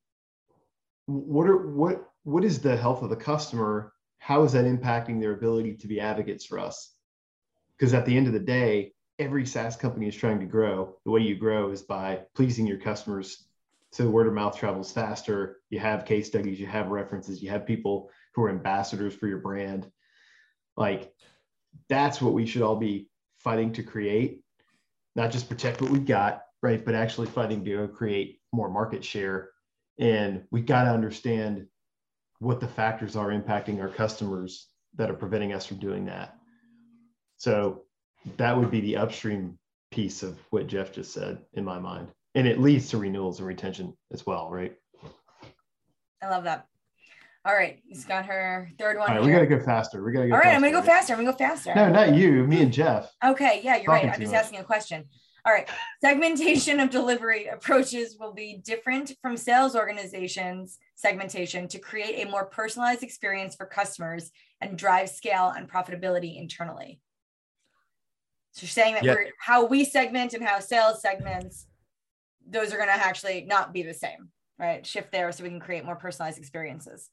what 1.05 1.47
are 1.47 1.69
what 1.69 2.09
what 2.25 2.43
is 2.43 2.61
the 2.61 2.75
health 2.75 3.03
of 3.03 3.11
the 3.11 3.17
customer? 3.17 3.93
How 4.19 4.45
is 4.45 4.53
that 4.53 4.65
impacting 4.65 5.21
their 5.21 5.35
ability 5.35 5.75
to 5.77 5.87
be 5.87 6.01
advocates 6.01 6.47
for 6.47 6.59
us? 6.59 6.95
Because 7.77 7.93
at 7.93 8.07
the 8.07 8.17
end 8.17 8.27
of 8.27 8.33
the 8.33 8.41
day, 8.41 8.95
every 9.19 9.45
SaaS 9.45 9.77
company 9.77 10.09
is 10.09 10.17
trying 10.17 10.41
to 10.41 10.47
grow. 10.47 10.97
The 11.05 11.11
way 11.11 11.21
you 11.21 11.37
grow 11.37 11.71
is 11.71 11.83
by 11.83 12.23
pleasing 12.35 12.67
your 12.67 12.79
customers. 12.79 13.45
So 13.93 14.09
word 14.09 14.27
of 14.27 14.33
mouth 14.33 14.59
travels 14.59 14.91
faster. 14.91 15.59
You 15.69 15.81
have 15.81 16.07
case 16.07 16.29
studies, 16.29 16.59
you 16.59 16.67
have 16.67 16.89
references, 16.89 17.43
you 17.43 17.51
have 17.51 17.67
people 17.67 18.11
who 18.35 18.43
are 18.43 18.49
ambassadors 18.49 19.15
for 19.15 19.29
your 19.29 19.39
brand. 19.39 19.91
Like 20.77 21.13
that's 21.89 22.21
what 22.21 22.35
we 22.35 22.47
should 22.47 22.63
all 22.63 22.77
be 22.77 23.09
fighting 23.39 23.73
to 23.75 23.83
create, 23.83 24.41
not 25.15 25.31
just 25.31 25.49
protect 25.49 25.81
what 25.81 25.91
we've 25.91 26.07
got, 26.07 26.43
right? 26.63 26.85
But 26.85 26.95
actually 26.95 27.29
fighting 27.29 27.65
to 27.65 27.89
create 27.89 28.41
more 28.53 28.69
market 28.69 29.05
share. 29.05 29.51
And 29.99 30.45
we've 30.51 30.67
got 30.67 30.85
to 30.85 30.91
understand 30.91 31.67
what 32.39 32.61
the 32.61 32.69
factors 32.69 33.17
are 33.17 33.29
impacting 33.29 33.81
our 33.81 33.89
customers 33.89 34.69
that 34.97 35.11
are 35.11 35.15
preventing 35.15 35.53
us 35.53 35.67
from 35.67 35.79
doing 35.79 36.07
that. 36.07 36.37
So 37.37 37.83
that 38.37 38.57
would 38.57 38.71
be 38.71 38.81
the 38.81 38.97
upstream 38.97 39.59
piece 39.91 40.23
of 40.23 40.39
what 40.51 40.67
Jeff 40.67 40.93
just 40.93 41.13
said 41.13 41.39
in 41.55 41.65
my 41.65 41.79
mind. 41.79 42.09
And 42.35 42.47
it 42.47 42.61
leads 42.61 42.91
to 42.91 42.99
renewals 42.99 43.39
and 43.39 43.49
retention 43.49 43.97
as 44.13 44.27
well, 44.27 44.51
right? 44.51 44.77
I 46.23 46.29
love 46.29 46.45
that. 46.45 46.67
All 47.47 47.55
right, 47.55 47.81
he's 47.87 48.05
got 48.05 48.27
her 48.27 48.71
third 48.77 48.99
one. 48.99 49.09
All 49.09 49.15
right, 49.15 49.25
here. 49.25 49.41
we 49.41 49.47
gotta 49.47 49.61
go 49.61 49.65
faster. 49.65 50.03
We 50.03 50.13
gotta 50.13 50.27
go. 50.27 50.35
All 50.35 50.41
right, 50.41 50.47
faster, 50.47 50.57
I'm 50.57 50.63
gonna 50.63 50.83
go 50.83 50.87
faster. 50.87 51.13
I'm 51.13 51.19
gonna 51.21 51.31
go 51.33 51.39
faster. 51.39 51.75
No, 51.77 51.89
not 51.89 52.15
you. 52.15 52.45
Me 52.45 52.61
and 52.63 52.73
Jeff. 52.73 53.13
Okay, 53.25 53.61
yeah, 53.63 53.77
you're 53.77 53.93
right. 53.93 54.05
I'm 54.05 54.19
just 54.21 54.33
much. 54.33 54.41
asking 54.43 54.59
a 54.59 54.65
question. 54.65 55.05
All 55.47 55.53
right. 55.53 55.69
Segmentation 56.01 56.81
of 56.81 56.91
delivery 56.91 57.47
approaches 57.47 58.17
will 58.19 58.35
be 58.35 58.61
different 58.65 59.13
from 59.23 59.37
sales 59.37 59.77
organizations 59.77 60.79
segmentation 60.97 61.69
to 61.69 61.79
create 61.79 62.27
a 62.27 62.29
more 62.29 62.47
personalized 62.47 63.05
experience 63.05 63.55
for 63.55 63.65
customers 63.65 64.33
and 64.61 64.77
drive 64.77 65.09
scale 65.09 65.53
and 65.57 65.71
profitability 65.71 66.37
internally. 66.41 67.01
So 68.51 68.63
you're 68.63 68.71
saying 68.71 68.95
that 68.95 69.05
Yeah. 69.05 69.15
we're 69.15 69.29
how 69.39 69.67
we 69.67 69.85
segment 69.85 70.35
and 70.35 70.45
how 70.45 70.59
sales 70.59 71.01
segments, 71.01 71.69
those 72.45 72.73
are 72.73 72.77
going 72.77 72.89
to 72.89 72.95
actually 72.95 73.45
not 73.45 73.73
be 73.73 73.83
the 73.85 73.95
same, 73.95 74.31
right? 74.59 74.85
Shift 74.85 75.13
there 75.13 75.31
so 75.31 75.45
we 75.45 75.51
can 75.51 75.61
create 75.61 75.85
more 75.85 75.95
personalized 75.95 76.39
experiences. 76.39 77.11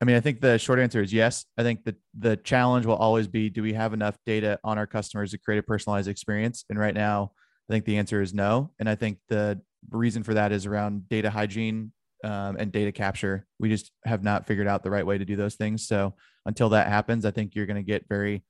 I 0.00 0.04
mean, 0.04 0.16
I 0.16 0.20
think 0.20 0.40
the 0.40 0.58
short 0.58 0.78
answer 0.78 1.02
is 1.02 1.12
yes. 1.12 1.44
I 1.56 1.62
think 1.62 1.84
the 1.84 1.96
the 2.16 2.36
challenge 2.36 2.86
will 2.86 2.96
always 2.96 3.26
be 3.26 3.50
do 3.50 3.62
we 3.62 3.72
have 3.72 3.92
enough 3.92 4.16
data 4.24 4.58
on 4.62 4.78
our 4.78 4.86
customers 4.86 5.32
to 5.32 5.38
create 5.38 5.58
a 5.58 5.62
personalized 5.62 6.08
experience? 6.08 6.64
And 6.70 6.78
right 6.78 6.94
now, 6.94 7.32
I 7.68 7.72
think 7.72 7.84
the 7.84 7.98
answer 7.98 8.22
is 8.22 8.32
no. 8.32 8.70
And 8.78 8.88
I 8.88 8.94
think 8.94 9.18
the 9.28 9.60
reason 9.90 10.22
for 10.22 10.34
that 10.34 10.52
is 10.52 10.66
around 10.66 11.08
data 11.08 11.30
hygiene 11.30 11.92
um, 12.24 12.56
and 12.58 12.70
data 12.70 12.92
capture. 12.92 13.46
We 13.58 13.68
just 13.68 13.90
have 14.04 14.22
not 14.22 14.46
figured 14.46 14.68
out 14.68 14.82
the 14.82 14.90
right 14.90 15.06
way 15.06 15.18
to 15.18 15.24
do 15.24 15.36
those 15.36 15.56
things. 15.56 15.86
So 15.86 16.14
until 16.46 16.70
that 16.70 16.88
happens, 16.88 17.24
I 17.24 17.30
think 17.30 17.54
you're 17.54 17.66
going 17.66 17.76
to 17.76 17.82
get 17.82 18.06
very 18.08 18.44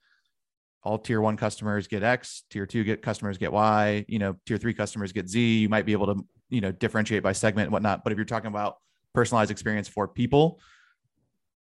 all 0.82 0.98
tier 0.98 1.20
one 1.20 1.36
customers 1.36 1.88
get 1.88 2.02
X, 2.02 2.44
tier 2.50 2.64
two 2.64 2.84
get 2.84 3.02
customers 3.02 3.36
get 3.36 3.52
Y, 3.52 4.04
you 4.08 4.18
know, 4.18 4.36
tier 4.46 4.58
three 4.58 4.74
customers 4.74 5.12
get 5.12 5.28
Z. 5.28 5.58
You 5.58 5.68
might 5.68 5.86
be 5.86 5.92
able 5.92 6.14
to, 6.14 6.24
you 6.50 6.60
know, 6.60 6.72
differentiate 6.72 7.22
by 7.22 7.32
segment 7.32 7.66
and 7.66 7.72
whatnot. 7.72 8.04
But 8.04 8.12
if 8.12 8.16
you're 8.16 8.24
talking 8.24 8.48
about 8.48 8.76
personalized 9.14 9.50
experience 9.50 9.88
for 9.88 10.06
people, 10.06 10.60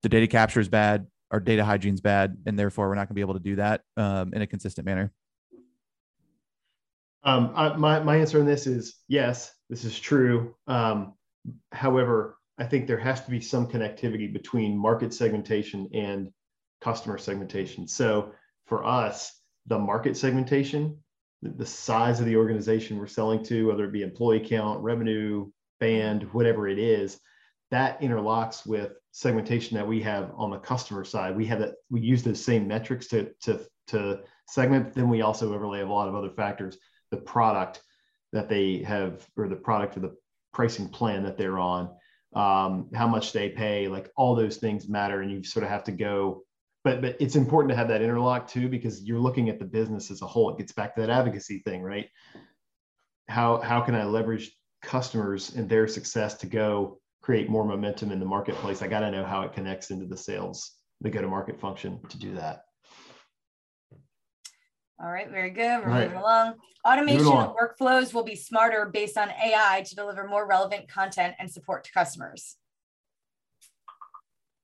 the 0.04 0.10
data 0.10 0.28
capture 0.28 0.60
is 0.60 0.70
bad, 0.70 1.08
our 1.32 1.40
data 1.40 1.66
hygiene 1.66 1.94
is 1.94 2.02
bad, 2.02 2.38
and 2.46 2.58
therefore 2.58 2.88
we're 2.88 2.96
not 2.96 3.08
going 3.08 3.10
to 3.10 3.14
be 3.16 3.22
able 3.22 3.34
to 3.34 3.40
do 3.40 3.56
that 3.56 3.82
um, 3.98 4.34
in 4.34 4.42
a 4.42 4.48
consistent 4.48 4.86
manner. 4.86 5.12
Um, 7.24 7.52
I, 7.56 7.76
my, 7.76 8.00
my 8.02 8.18
answer 8.18 8.40
on 8.40 8.46
this 8.46 8.68
is 8.68 8.98
yes, 9.08 9.52
this 9.70 9.84
is 9.84 10.00
true. 10.00 10.56
Um, 10.68 11.16
however, 11.72 12.38
I 12.58 12.66
think 12.66 12.88
there 12.88 13.00
has 13.00 13.24
to 13.26 13.32
be 13.32 13.42
some 13.42 13.68
connectivity 13.68 14.32
between 14.32 14.78
market 14.78 15.14
segmentation 15.14 15.90
and 15.94 16.30
customer 16.82 17.18
segmentation. 17.18 17.88
So 17.88 18.32
for 18.68 18.86
us, 18.86 19.42
the 19.66 19.80
market 19.80 20.16
segmentation, 20.16 20.98
the, 21.42 21.50
the 21.50 21.66
size 21.66 22.20
of 22.20 22.28
the 22.28 22.38
organization 22.38 22.98
we're 22.98 23.08
selling 23.08 23.44
to, 23.46 23.68
whether 23.68 23.86
it 23.86 23.92
be 23.92 24.04
employee 24.04 24.40
count, 24.40 24.82
revenue, 24.82 25.50
band, 25.80 26.24
whatever 26.34 26.68
it 26.68 26.80
is, 26.80 27.20
that 27.72 28.00
interlocks 28.02 28.66
with 28.66 28.94
segmentation 29.12 29.78
that 29.78 29.88
we 29.88 30.02
have 30.02 30.32
on 30.36 30.52
the 30.52 30.58
customer 30.58 31.04
side. 31.04 31.36
We 31.36 31.46
have 31.48 31.60
that 31.60 31.76
we 31.90 32.02
use 32.02 32.24
those 32.24 32.44
same 32.44 32.68
metrics 32.68 33.08
to 33.08 33.32
to 33.42 33.62
to 33.88 34.20
segment. 34.48 34.94
Then 34.94 35.10
we 35.10 35.22
also 35.22 35.54
overlay 35.54 35.82
a 35.82 35.88
lot 35.88 36.08
of 36.08 36.16
other 36.16 36.30
factors, 36.30 36.78
the 37.12 37.18
product 37.18 37.82
that 38.34 38.50
they 38.50 38.80
have, 38.80 39.26
or 39.38 39.48
the 39.48 39.56
product 39.56 39.98
or 39.98 40.02
the 40.02 40.16
pricing 40.54 40.90
plan 40.90 41.24
that 41.24 41.38
they're 41.38 41.60
on, 41.60 41.90
um, 42.36 42.90
how 42.94 43.08
much 43.08 43.32
they 43.32 43.50
pay, 43.50 43.88
like 43.88 44.12
all 44.16 44.36
those 44.36 44.58
things 44.58 44.88
matter, 44.88 45.22
and 45.22 45.32
you 45.32 45.44
sort 45.44 45.64
of 45.64 45.70
have 45.70 45.84
to 45.86 45.92
go. 45.92 46.44
But 46.84 47.02
but 47.02 47.18
it's 47.20 47.36
important 47.36 47.72
to 47.72 47.76
have 47.76 47.88
that 47.88 48.02
interlock 48.02 48.48
too 48.48 48.70
because 48.70 49.04
you're 49.04 49.20
looking 49.20 49.50
at 49.50 49.60
the 49.60 49.66
business 49.66 50.12
as 50.12 50.22
a 50.22 50.28
whole. 50.28 50.52
It 50.52 50.58
gets 50.58 50.72
back 50.72 50.96
to 50.96 51.02
that 51.02 51.10
advocacy 51.10 51.60
thing, 51.60 51.82
right? 51.82 52.10
How 53.28 53.58
how 53.58 53.82
can 53.82 53.96
I 53.96 54.04
leverage 54.04 54.56
customers 54.84 55.56
and 55.56 55.68
their 55.68 55.88
success 55.88 56.36
to 56.36 56.46
go 56.46 57.00
create 57.26 57.50
more 57.50 57.66
momentum 57.66 58.12
in 58.12 58.20
the 58.20 58.26
marketplace? 58.26 58.84
I 58.84 58.88
got 58.88 59.00
to 59.00 59.10
know 59.10 59.26
how 59.26 59.42
it 59.42 59.52
connects 59.52 59.90
into 59.90 60.06
the 60.06 60.16
sales, 60.16 60.74
the 61.02 61.10
go 61.10 61.22
to 61.22 61.28
market 61.28 61.60
function 61.60 62.00
to 62.10 62.20
do 62.20 62.36
that. 62.36 62.62
All 65.02 65.12
right, 65.12 65.28
very 65.30 65.50
good. 65.50 65.84
We're 65.84 65.90
right. 65.90 66.04
moving 66.04 66.20
along. 66.20 66.54
Automation 66.88 67.26
of 67.26 67.56
workflows 67.56 68.14
will 68.14 68.24
be 68.24 68.36
smarter 68.36 68.92
based 68.94 69.18
on 69.18 69.30
AI 69.32 69.84
to 69.88 69.96
deliver 69.96 70.28
more 70.28 70.48
relevant 70.48 70.88
content 70.88 71.34
and 71.40 71.52
support 71.52 71.84
to 71.86 71.92
customers. 71.92 72.58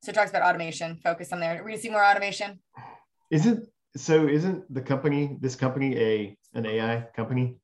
So 0.03 0.11
it 0.11 0.13
talks 0.13 0.29
about 0.29 0.43
automation, 0.43 0.99
focus 1.03 1.33
on 1.33 1.39
there. 1.39 1.55
We're 1.63 1.71
gonna 1.71 1.81
see 1.81 1.89
more 1.89 2.05
automation. 2.05 2.59
Isn't 3.31 3.67
so? 3.97 4.27
Isn't 4.27 4.71
the 4.71 4.81
company 4.81 5.35
this 5.41 5.55
company 5.55 5.97
a 5.97 6.37
an 6.53 6.67
AI 6.67 7.07
company? 7.15 7.57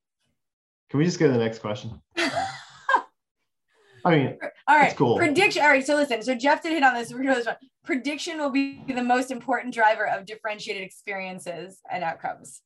Can 0.89 0.98
we 0.98 1.06
just 1.06 1.20
go 1.20 1.28
to 1.28 1.34
the 1.34 1.39
next 1.39 1.60
question? 1.60 2.02
I 4.06 4.16
mean, 4.16 4.38
All 4.68 4.76
right. 4.78 4.95
Cool. 4.95 5.15
Prediction. 5.15 5.61
All 5.61 5.70
right. 5.70 5.86
So 5.86 5.95
listen. 5.95 6.22
So 6.22 6.36
Jeff 6.36 6.61
did 6.61 6.74
hit 6.74 6.84
on 6.84 6.93
this. 6.93 7.11
We're 7.11 7.24
gonna 7.24 7.36
this 7.36 7.45
one. 7.45 7.55
Prediction 7.86 8.38
will 8.38 8.49
be 8.49 8.84
the 8.88 9.01
most 9.03 9.32
important 9.32 9.74
driver 9.74 10.05
of 10.07 10.26
differentiated 10.26 10.84
experiences 10.84 11.80
and 11.89 12.03
outcomes. 12.03 12.61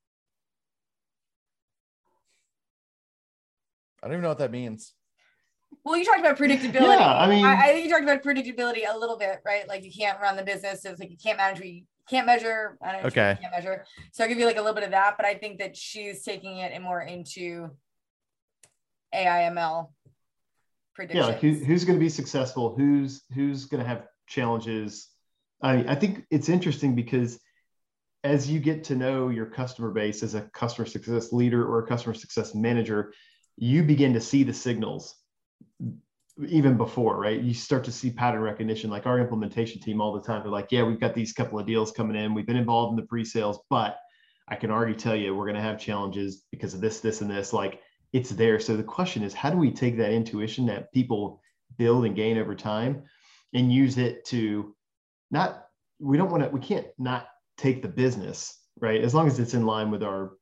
I 4.02 4.08
don't 4.08 4.14
even 4.14 4.24
know 4.24 4.30
what 4.30 4.40
that 4.40 4.52
means. 4.52 4.94
Well, 5.84 5.96
you 5.96 6.04
talked 6.06 6.20
about 6.20 6.38
predictability. 6.38 7.00
yeah, 7.00 7.18
I 7.20 7.28
mean, 7.28 7.46
I, 7.46 7.56
I 7.56 7.68
think 7.68 7.86
you 7.86 7.92
talked 7.92 8.04
about 8.04 8.24
predictability 8.24 8.92
a 8.92 8.98
little 8.98 9.18
bit, 9.18 9.40
right? 9.46 9.68
Like 9.68 9.84
you 9.84 9.92
can't 9.92 10.20
run 10.20 10.36
the 10.36 10.44
business. 10.44 10.84
It's 10.86 11.00
like 11.00 11.12
you 11.12 11.18
can't 11.24 11.38
manage 11.38 11.60
what 11.60 11.68
you 11.68 11.84
can't 12.10 12.26
measure. 12.26 12.78
I 12.82 12.92
don't 12.92 13.02
know 13.04 13.08
if 13.08 13.16
you 13.16 13.22
Okay. 13.22 13.40
can't 13.42 13.54
measure. 13.54 13.86
So 14.12 14.24
I'll 14.24 14.28
give 14.30 14.40
you 14.40 14.46
like 14.48 14.58
a 14.58 14.62
little 14.62 14.74
bit 14.76 14.84
of 14.84 14.92
that, 14.92 15.18
but 15.18 15.26
I 15.26 15.36
think 15.36 15.60
that 15.60 15.78
she's 15.78 16.24
taking 16.24 16.58
it 16.58 16.72
and 16.74 16.84
more 16.84 17.02
into 17.02 17.70
AIML 19.14 19.90
yeah, 21.10 21.26
like 21.26 21.40
who, 21.40 21.54
who's 21.54 21.86
going 21.86 21.98
to 21.98 22.04
be 22.04 22.10
successful? 22.10 22.76
Who's 22.76 23.24
who's 23.34 23.66
going 23.66 23.82
to 23.84 23.88
have 23.88 24.08
challenges? 24.28 25.10
I 25.62 25.86
I 25.88 25.96
think 25.96 26.26
it's 26.30 26.50
interesting 26.50 26.96
because 26.96 27.40
as 28.24 28.50
you 28.50 28.60
get 28.60 28.84
to 28.86 28.96
know 28.96 29.30
your 29.30 29.48
customer 29.48 29.92
base 29.92 30.22
as 30.22 30.36
a 30.36 30.42
customer 30.42 30.86
success 30.86 31.34
leader 31.34 31.66
or 31.66 31.80
a 31.80 31.88
customer 31.88 32.14
success 32.14 32.54
manager, 32.54 33.14
you 33.58 33.84
begin 33.84 34.14
to 34.14 34.22
see 34.22 34.44
the 34.44 34.54
signals 34.54 35.16
even 36.48 36.78
before, 36.78 37.20
right? 37.20 37.42
You 37.42 37.54
start 37.54 37.84
to 37.86 37.92
see 37.92 38.10
pattern 38.10 38.42
recognition. 38.42 38.90
Like 38.90 39.06
our 39.06 39.20
implementation 39.20 39.82
team 39.82 40.02
all 40.02 40.14
the 40.14 40.22
time, 40.22 40.42
they're 40.44 40.52
like, 40.52 40.72
yeah, 40.72 40.84
we've 40.84 41.00
got 41.00 41.14
these 41.14 41.34
couple 41.34 41.60
of 41.60 41.66
deals 41.66 41.92
coming 41.92 42.16
in. 42.16 42.34
We've 42.34 42.46
been 42.46 42.56
involved 42.56 42.92
in 42.92 42.96
the 42.96 43.08
pre-sales, 43.08 43.60
but 43.70 43.98
I 44.48 44.56
can 44.56 44.72
already 44.72 44.96
tell 44.96 45.16
you 45.16 45.36
we're 45.36 45.46
going 45.46 45.56
to 45.56 45.62
have 45.62 45.80
challenges 45.80 46.44
because 46.52 46.74
of 46.74 46.82
this, 46.82 47.00
this, 47.00 47.22
and 47.22 47.30
this. 47.30 47.54
Like 47.54 47.82
it's 48.14 48.32
there. 48.32 48.60
So 48.60 48.76
the 48.76 48.84
question 48.84 49.24
is, 49.24 49.34
how 49.34 49.50
do 49.50 49.58
we 49.58 49.72
take 49.72 49.98
that 49.98 50.12
intuition 50.12 50.66
that 50.68 50.92
people 50.94 51.42
build 51.78 52.06
and 52.06 52.16
gain 52.16 52.38
over 52.38 52.56
time 52.56 53.04
and 53.54 53.72
use 53.72 53.98
it 53.98 54.26
to 54.26 54.76
not, 55.30 55.66
we 56.00 56.18
don't 56.18 56.32
want 56.32 56.44
to, 56.44 56.50
we 56.50 56.60
can't 56.60 56.88
not 56.98 57.28
take 57.58 57.82
the 57.82 57.88
business, 57.88 58.58
right? 58.80 59.02
As 59.02 59.14
long 59.14 59.28
as 59.28 59.40
it's 59.40 59.54
in 59.54 59.66
line 59.66 59.92
with 59.92 60.04
our 60.04 60.34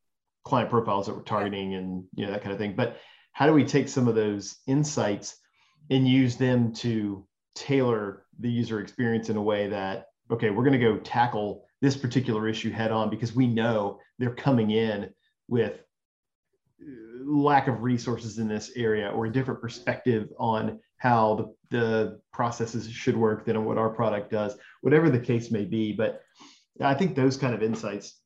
client 0.46 0.70
profiles 0.70 1.06
that 1.06 1.16
we're 1.16 1.22
targeting 1.22 1.76
and 1.76 2.04
you 2.16 2.26
know 2.26 2.32
that 2.32 2.42
kind 2.42 2.52
of 2.52 2.58
thing. 2.58 2.76
But 2.76 2.98
how 3.34 3.46
do 3.46 3.54
we 3.54 3.64
take 3.64 3.88
some 3.88 4.08
of 4.08 4.16
those 4.16 4.58
insights 4.68 5.38
and 5.90 6.08
use 6.08 6.36
them 6.38 6.74
to 6.74 7.26
tailor 7.56 8.26
the 8.40 8.50
user 8.50 8.80
experience 8.80 9.30
in 9.30 9.38
a 9.38 9.42
way 9.42 9.68
that 9.68 10.08
okay 10.32 10.50
we're 10.50 10.64
going 10.64 10.80
to 10.80 10.80
go 10.80 10.98
tackle 10.98 11.66
this 11.82 11.98
particular 11.98 12.48
issue 12.48 12.72
head 12.72 12.92
on 12.92 13.10
because 13.10 13.36
we 13.36 13.48
know 13.48 14.00
they're 14.18 14.34
coming 14.34 14.72
in 14.72 15.10
with 15.48 15.82
lack 17.26 17.68
of 17.68 17.82
resources 17.82 18.40
in 18.40 18.48
this 18.48 18.72
area 18.76 19.10
or 19.10 19.26
a 19.26 19.32
different 19.32 19.62
perspective 19.62 20.30
on 20.40 20.80
how 20.98 21.54
the, 21.70 21.78
the 21.78 22.20
processes 22.32 22.90
should 22.90 23.16
work 23.16 23.46
than 23.46 23.66
what 23.66 23.78
our 23.78 23.90
product 23.90 24.32
does 24.32 24.58
whatever 24.82 25.10
the 25.10 25.20
case 25.20 25.52
may 25.52 25.66
be. 25.66 25.94
But 25.94 26.22
i 26.82 26.94
think 26.94 27.16
those 27.16 27.36
kind 27.36 27.54
of 27.54 27.62
insights 27.62 28.22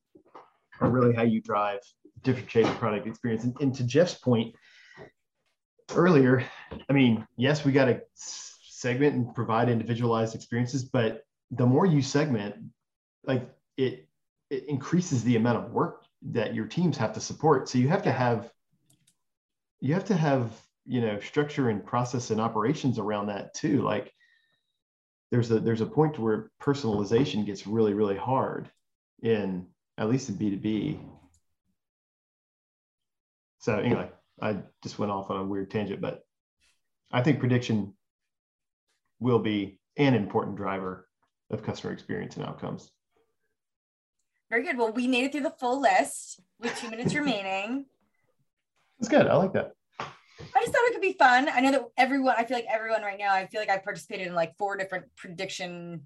are 0.80 0.88
really 0.88 1.14
how 1.14 1.22
you 1.22 1.40
drive 1.40 1.80
differentiated 2.22 2.72
product 2.78 3.06
experience. 3.06 3.44
And, 3.44 3.56
and 3.60 3.74
to 3.74 3.84
jeff's 3.84 4.14
point 4.14 4.54
earlier, 5.94 6.44
I 6.88 6.92
mean, 6.92 7.26
yes, 7.36 7.64
we 7.64 7.72
got 7.72 7.86
to 7.86 8.00
segment 8.14 9.14
and 9.14 9.34
provide 9.34 9.68
individualized 9.68 10.34
experiences, 10.34 10.84
but 10.84 11.22
the 11.50 11.66
more 11.66 11.86
you 11.86 12.02
segment, 12.02 12.54
like 13.24 13.48
it, 13.76 14.08
it 14.50 14.64
increases 14.68 15.24
the 15.24 15.36
amount 15.36 15.64
of 15.64 15.72
work 15.72 16.03
that 16.30 16.54
your 16.54 16.66
teams 16.66 16.96
have 16.96 17.12
to 17.14 17.20
support. 17.20 17.68
So 17.68 17.78
you 17.78 17.88
have 17.88 18.02
to 18.04 18.12
have, 18.12 18.50
you 19.80 19.94
have 19.94 20.06
to 20.06 20.16
have, 20.16 20.50
you 20.86 21.00
know, 21.00 21.20
structure 21.20 21.68
and 21.68 21.84
process 21.84 22.30
and 22.30 22.40
operations 22.40 22.98
around 22.98 23.26
that 23.26 23.54
too. 23.54 23.82
Like 23.82 24.12
there's 25.30 25.50
a, 25.50 25.60
there's 25.60 25.80
a 25.80 25.86
point 25.86 26.18
where 26.18 26.50
personalization 26.62 27.44
gets 27.44 27.66
really, 27.66 27.94
really 27.94 28.16
hard 28.16 28.70
in, 29.22 29.66
at 29.98 30.08
least 30.08 30.28
in 30.28 30.36
B2B. 30.36 31.00
So 33.58 33.78
anyway, 33.78 34.10
I 34.40 34.58
just 34.82 34.98
went 34.98 35.12
off 35.12 35.30
on 35.30 35.40
a 35.40 35.44
weird 35.44 35.70
tangent, 35.70 36.00
but 36.00 36.22
I 37.12 37.22
think 37.22 37.40
prediction 37.40 37.94
will 39.20 39.38
be 39.38 39.78
an 39.96 40.14
important 40.14 40.56
driver 40.56 41.08
of 41.50 41.62
customer 41.62 41.92
experience 41.92 42.36
and 42.36 42.44
outcomes. 42.44 42.90
Very 44.50 44.62
good. 44.62 44.78
Well, 44.78 44.92
we 44.92 45.06
made 45.08 45.24
it 45.24 45.32
through 45.32 45.42
the 45.42 45.54
full 45.58 45.80
list 45.80 46.40
with 46.60 46.76
two 46.78 46.90
minutes 46.90 47.14
remaining. 47.14 47.86
That's 48.98 49.08
good. 49.08 49.26
I 49.26 49.36
like 49.36 49.52
that. 49.54 49.72
I 50.00 50.60
just 50.60 50.72
thought 50.72 50.86
it 50.86 50.92
could 50.92 51.00
be 51.00 51.14
fun. 51.14 51.48
I 51.48 51.60
know 51.60 51.70
that 51.72 51.84
everyone, 51.96 52.34
I 52.36 52.44
feel 52.44 52.56
like 52.56 52.66
everyone 52.70 53.02
right 53.02 53.18
now, 53.18 53.32
I 53.32 53.46
feel 53.46 53.60
like 53.60 53.70
I've 53.70 53.84
participated 53.84 54.26
in 54.26 54.34
like 54.34 54.56
four 54.56 54.76
different 54.76 55.06
prediction 55.16 56.02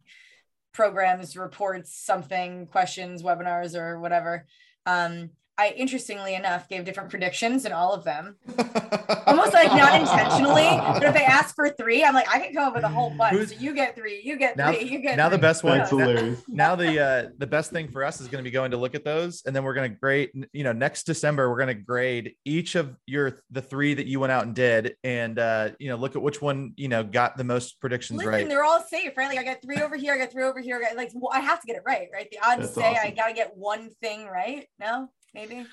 programs, 0.72 1.36
reports, 1.36 1.94
something, 1.94 2.66
questions, 2.66 3.22
webinars, 3.22 3.74
or 3.74 3.98
whatever. 4.00 4.46
Um, 4.86 5.30
I 5.58 5.74
interestingly 5.76 6.34
enough 6.34 6.68
gave 6.68 6.84
different 6.84 7.10
predictions 7.10 7.64
in 7.64 7.72
all 7.72 7.92
of 7.92 8.04
them. 8.04 8.36
Almost 9.26 9.52
like 9.52 9.68
not 9.72 10.00
intentionally, 10.00 10.62
but 10.62 11.02
if 11.02 11.14
they 11.14 11.24
ask 11.24 11.54
for 11.54 11.68
three, 11.70 12.04
I'm 12.04 12.14
like, 12.14 12.32
I 12.32 12.38
can 12.38 12.54
come 12.54 12.68
up 12.68 12.74
with 12.74 12.84
a 12.84 12.88
whole 12.88 13.10
bunch. 13.10 13.36
Who's- 13.36 13.48
So 13.52 13.56
you 13.58 13.74
get 13.74 13.96
three, 13.96 14.20
you 14.24 14.36
get 14.36 14.56
Now- 14.56 14.72
three, 14.72 14.84
you 14.84 15.00
get 15.00 15.16
now 15.16 15.28
the 15.28 15.38
best 15.38 15.64
one 15.64 15.78
That's 15.78 15.92
now, 15.92 15.98
hilarious. 15.98 16.42
now 16.48 16.76
the 16.76 17.00
uh 17.00 17.28
the 17.38 17.46
best 17.46 17.70
thing 17.70 17.88
for 17.88 18.04
us 18.04 18.20
is 18.20 18.28
going 18.28 18.42
to 18.42 18.48
be 18.48 18.52
going 18.52 18.70
to 18.70 18.76
look 18.76 18.94
at 18.94 19.04
those 19.04 19.42
and 19.46 19.54
then 19.54 19.64
we're 19.64 19.74
going 19.74 19.90
to 19.90 19.96
grade 19.98 20.30
you 20.52 20.64
know 20.64 20.72
next 20.72 21.04
december 21.04 21.48
we're 21.50 21.56
going 21.56 21.68
to 21.68 21.74
grade 21.74 22.34
each 22.44 22.74
of 22.74 22.94
your 23.06 23.38
the 23.50 23.62
three 23.62 23.94
that 23.94 24.06
you 24.06 24.20
went 24.20 24.30
out 24.32 24.44
and 24.44 24.54
did 24.54 24.96
and 25.04 25.38
uh 25.38 25.70
you 25.78 25.88
know 25.88 25.96
look 25.96 26.14
at 26.16 26.22
which 26.22 26.40
one 26.40 26.72
you 26.76 26.88
know 26.88 27.02
got 27.02 27.36
the 27.36 27.44
most 27.44 27.80
predictions 27.80 28.18
Listen, 28.18 28.32
right 28.32 28.48
they're 28.48 28.64
all 28.64 28.82
safe, 28.82 29.16
right? 29.16 29.28
Like 29.28 29.38
I 29.38 29.44
got 29.44 29.62
three 29.62 29.80
over 29.82 29.96
here, 29.96 30.14
I 30.14 30.18
got 30.18 30.30
three 30.32 30.44
over 30.44 30.60
here. 30.60 30.76
I 30.76 30.88
got, 30.88 30.96
like 30.96 31.10
well, 31.14 31.30
I 31.32 31.40
have 31.40 31.60
to 31.60 31.66
get 31.66 31.76
it 31.76 31.82
right, 31.86 32.08
right? 32.12 32.28
The 32.30 32.38
odds 32.42 32.62
That's 32.62 32.74
say 32.74 32.96
I 32.96 33.10
gotta 33.10 33.32
get 33.34 33.56
one 33.56 33.90
thing 34.02 34.26
right. 34.26 34.66
No, 34.78 35.10
maybe. 35.38 35.66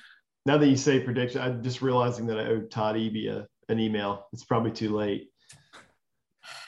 Now 0.46 0.58
that 0.58 0.68
you 0.68 0.78
say 0.78 1.00
prediction, 1.00 1.42
I'm 1.42 1.64
just 1.64 1.82
realizing 1.82 2.28
that 2.28 2.38
I 2.40 2.46
owe 2.46 2.62
Todd 2.62 2.96
Eby 2.96 3.30
a, 3.32 3.48
an 3.70 3.80
email. 3.80 4.28
It's 4.32 4.44
probably 4.44 4.72
too 4.72 4.96
late. 4.96 5.30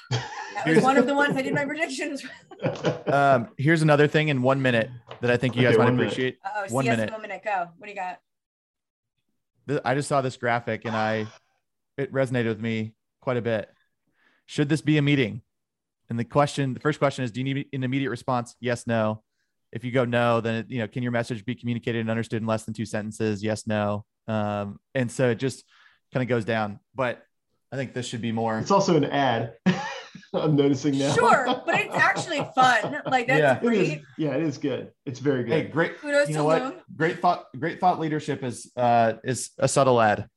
That 0.09 0.21
Here's- 0.65 0.77
was 0.77 0.83
one 0.83 0.97
of 0.97 1.05
the 1.05 1.13
ones 1.13 1.37
I 1.37 1.43
did 1.43 1.53
my 1.53 1.65
predictions. 1.65 2.25
um 3.13 3.49
here's 3.59 3.83
another 3.83 4.07
thing 4.07 4.29
in 4.29 4.41
one 4.41 4.59
minute 4.59 4.89
that 5.21 5.29
i 5.29 5.37
think 5.37 5.55
you 5.55 5.61
guys 5.61 5.73
Okay, 5.75 5.77
might 5.77 5.83
one 5.85 5.95
minute. 5.97 6.11
appreciate 6.11 6.37
Oh, 6.43 6.65
One 6.73 6.85
CS 6.85 6.97
minute. 6.97 7.11
one 7.13 7.21
minute. 7.21 7.41
Go. 7.43 7.67
What 7.77 7.85
do 7.85 7.91
you 7.91 7.95
got? 7.95 8.17
I 9.85 9.93
just 9.93 10.07
saw 10.09 10.21
this 10.21 10.37
graphic 10.37 10.85
and 10.85 10.95
i 10.95 11.27
it 11.99 12.11
resonated 12.11 12.47
with 12.47 12.59
me 12.59 12.93
quite 13.21 13.37
a 13.37 13.43
bit 13.43 13.69
should 14.47 14.69
this 14.69 14.81
be 14.81 14.97
a 14.97 15.03
meeting 15.03 15.43
and 16.09 16.17
the 16.17 16.23
question 16.25 16.73
the 16.73 16.79
first 16.79 16.97
question 16.97 17.23
is 17.23 17.29
do 17.31 17.41
you 17.41 17.43
need 17.43 17.67
an 17.71 17.83
immediate 17.83 18.09
response 18.09 18.55
yes 18.59 18.87
no 18.87 19.21
if 19.71 19.83
you 19.83 19.91
go 19.91 20.05
no 20.05 20.41
then 20.41 20.55
it, 20.55 20.69
you 20.69 20.79
know 20.79 20.87
can 20.87 21.03
your 21.03 21.11
message 21.11 21.43
be 21.45 21.55
communicated 21.55 21.99
and 22.01 22.09
understood 22.09 22.41
in 22.41 22.47
less 22.47 22.63
than 22.63 22.73
two 22.73 22.85
sentences 22.85 23.43
yes 23.43 23.67
no 23.67 24.05
um, 24.27 24.79
and 24.95 25.11
so 25.11 25.29
it 25.29 25.35
just 25.39 25.63
kind 26.13 26.21
of 26.23 26.27
goes 26.29 26.45
down 26.45 26.79
but 26.95 27.21
i 27.71 27.75
think 27.75 27.93
this 27.93 28.05
should 28.07 28.21
be 28.21 28.31
more 28.31 28.59
it's 28.59 28.71
also 28.71 28.95
an 28.97 29.05
ad. 29.05 29.53
I'm 30.33 30.55
noticing 30.55 30.97
now. 30.97 31.13
Sure, 31.13 31.45
but 31.65 31.79
it's 31.79 31.95
actually 32.09 32.45
fun. 32.53 32.97
Like 33.05 33.27
that's 33.27 33.39
Yeah. 33.39 33.57
It 33.57 33.73
is, 33.77 33.87
great. 33.89 34.01
yeah, 34.17 34.31
it 34.35 34.43
is 34.43 34.57
good. 34.57 34.91
It's 35.05 35.19
very 35.19 35.43
good. 35.43 35.53
hey 35.53 35.63
great 35.69 35.99
Kudos 35.99 36.27
you 36.27 36.33
to 36.35 36.39
know 36.39 36.47
Loom. 36.49 36.63
what 36.63 36.83
great 36.97 37.19
thought 37.21 37.45
great 37.57 37.79
thought 37.79 37.99
leadership 37.99 38.43
is 38.43 38.69
uh 38.75 39.13
is 39.23 39.51
a 39.57 39.67
subtle 39.67 40.01
ad 40.01 40.27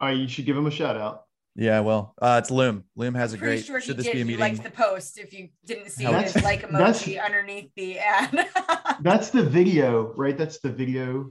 All 0.00 0.08
right, 0.08 0.16
you 0.16 0.28
should 0.28 0.44
give 0.46 0.56
him 0.56 0.66
a 0.66 0.70
shout 0.70 0.96
out. 0.96 1.24
Yeah 1.54 1.80
well 1.80 2.14
uh 2.22 2.40
it's 2.42 2.50
loom 2.50 2.84
loom 2.96 3.14
has 3.14 3.34
a 3.34 3.38
Pretty 3.38 3.56
great 3.56 3.64
sure 3.66 3.80
should 3.80 3.96
this 3.98 4.06
did. 4.06 4.12
be 4.14 4.20
a 4.20 4.24
He 4.24 4.24
meeting 4.24 4.40
liked 4.40 4.62
the 4.62 4.70
post. 4.70 5.18
If 5.18 5.32
you 5.34 5.50
didn't 5.66 5.90
see 5.90 6.04
That's- 6.06 6.32
his 6.32 6.42
like 6.42 6.62
emoji 6.68 7.22
underneath 7.22 7.70
the 7.76 7.98
ad. 7.98 8.48
That's 9.00 9.30
the 9.30 9.42
video, 9.42 10.12
right? 10.16 10.36
That's 10.38 10.58
the 10.60 10.70
video 10.70 11.30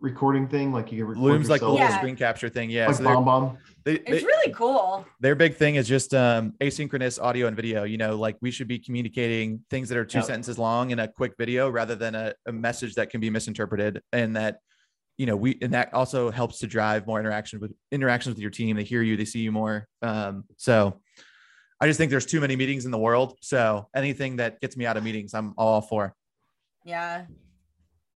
recording 0.00 0.48
thing. 0.48 0.72
Like 0.72 0.90
you 0.90 0.98
can 0.98 1.06
record 1.08 1.22
loom's 1.22 1.50
like 1.50 1.60
the 1.60 1.68
little 1.68 1.86
Yeah. 1.86 1.96
screen 1.98 2.16
capture 2.16 2.48
thing 2.48 2.70
yeah 2.70 2.86
like 2.86 2.96
so 2.96 3.04
BombBomb. 3.04 3.56
they, 3.84 3.94
it's 3.96 4.24
really 4.24 4.52
cool. 4.54 5.06
their 5.20 5.34
big 5.34 5.54
thing 5.56 5.74
is 5.76 5.86
just 5.86 6.12
um, 6.14 6.54
asynchronous 6.60 7.22
audio 7.22 7.46
and 7.46 7.54
video. 7.54 7.84
You 7.84 7.98
know, 7.98 8.16
like 8.16 8.36
we 8.40 8.50
should 8.50 8.68
be 8.68 8.78
communicating 8.78 9.60
things 9.70 9.88
that 9.90 9.98
are 9.98 10.04
two 10.04 10.18
Yep. 10.18 10.26
sentences 10.26 10.58
long 10.58 10.90
in 10.92 10.98
a 10.98 11.06
quick 11.08 11.34
video 11.38 11.68
rather 11.68 11.94
than 11.94 12.14
a, 12.14 12.32
a 12.46 12.52
message 12.52 12.94
that 12.94 13.10
can 13.10 13.20
be 13.20 13.28
misinterpreted. 13.30 14.00
And 14.12 14.34
that, 14.36 14.58
you 15.18 15.26
know, 15.26 15.36
we 15.36 15.58
and 15.62 15.72
that 15.74 15.92
also 15.94 16.30
helps 16.30 16.58
to 16.60 16.66
drive 16.66 17.06
more 17.06 17.20
interaction 17.20 17.60
with 17.60 17.72
interactions 17.90 18.34
with 18.34 18.40
your 18.42 18.50
team. 18.50 18.76
They 18.76 18.84
hear 18.84 19.02
you, 19.02 19.16
they 19.16 19.24
see 19.24 19.40
you 19.40 19.52
more. 19.52 19.86
Um, 20.00 20.44
so 20.56 21.00
I 21.80 21.86
just 21.86 21.98
think 21.98 22.10
there's 22.10 22.26
too 22.26 22.40
many 22.40 22.56
meetings 22.56 22.84
in 22.84 22.90
the 22.90 22.98
world. 22.98 23.36
So 23.40 23.88
anything 23.94 24.36
that 24.36 24.60
gets 24.60 24.76
me 24.76 24.86
out 24.86 24.96
of 24.96 25.04
meetings, 25.04 25.34
I'm 25.34 25.54
all 25.58 25.80
for. 25.80 26.14
Yeah. 26.84 27.26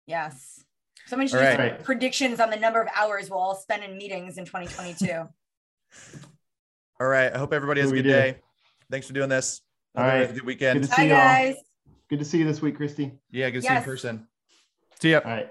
Yes. 0.06 0.62
Somebody 1.06 1.28
should 1.28 1.42
All 1.44 1.56
do 1.56 1.74
some 1.74 1.84
predictions 1.84 2.40
on 2.40 2.50
the 2.50 2.56
number 2.56 2.80
of 2.80 2.88
hours 2.96 3.28
we'll 3.30 3.38
all 3.38 3.54
spend 3.54 3.84
in 3.84 3.96
meetings 3.96 4.38
in 4.38 4.44
2022. 4.44 5.12
All 7.00 7.06
right. 7.08 7.32
I 7.34 7.38
hope 7.38 7.52
everybody 7.52 7.80
has 7.80 7.90
a 7.90 7.94
good 7.94 8.02
did. 8.02 8.08
day. 8.08 8.36
Thanks 8.90 9.06
for 9.06 9.12
doing 9.12 9.28
this. 9.28 9.60
All 9.96 10.04
Hope 10.04 10.12
everybody 10.12 10.20
right. 10.20 10.28
has 10.28 10.36
a 10.36 10.40
Good 10.40 10.46
weekend. 10.46 10.80
Good 10.80 10.86
to 10.86 10.90
Bye, 10.90 10.96
see 10.96 11.08
y'all. 11.08 11.16
guys. 11.18 11.56
Good 12.08 12.18
to 12.20 12.24
see 12.24 12.38
you 12.38 12.44
this 12.44 12.62
week, 12.62 12.78
Kristi. 12.78 13.12
Yeah. 13.30 13.50
Good 13.50 13.62
to 13.62 13.66
see 13.66 13.72
you 13.72 13.78
in 13.78 13.84
person. 13.84 14.28
See 15.00 15.10
ya. 15.10 15.20
All 15.24 15.30
right. 15.30 15.50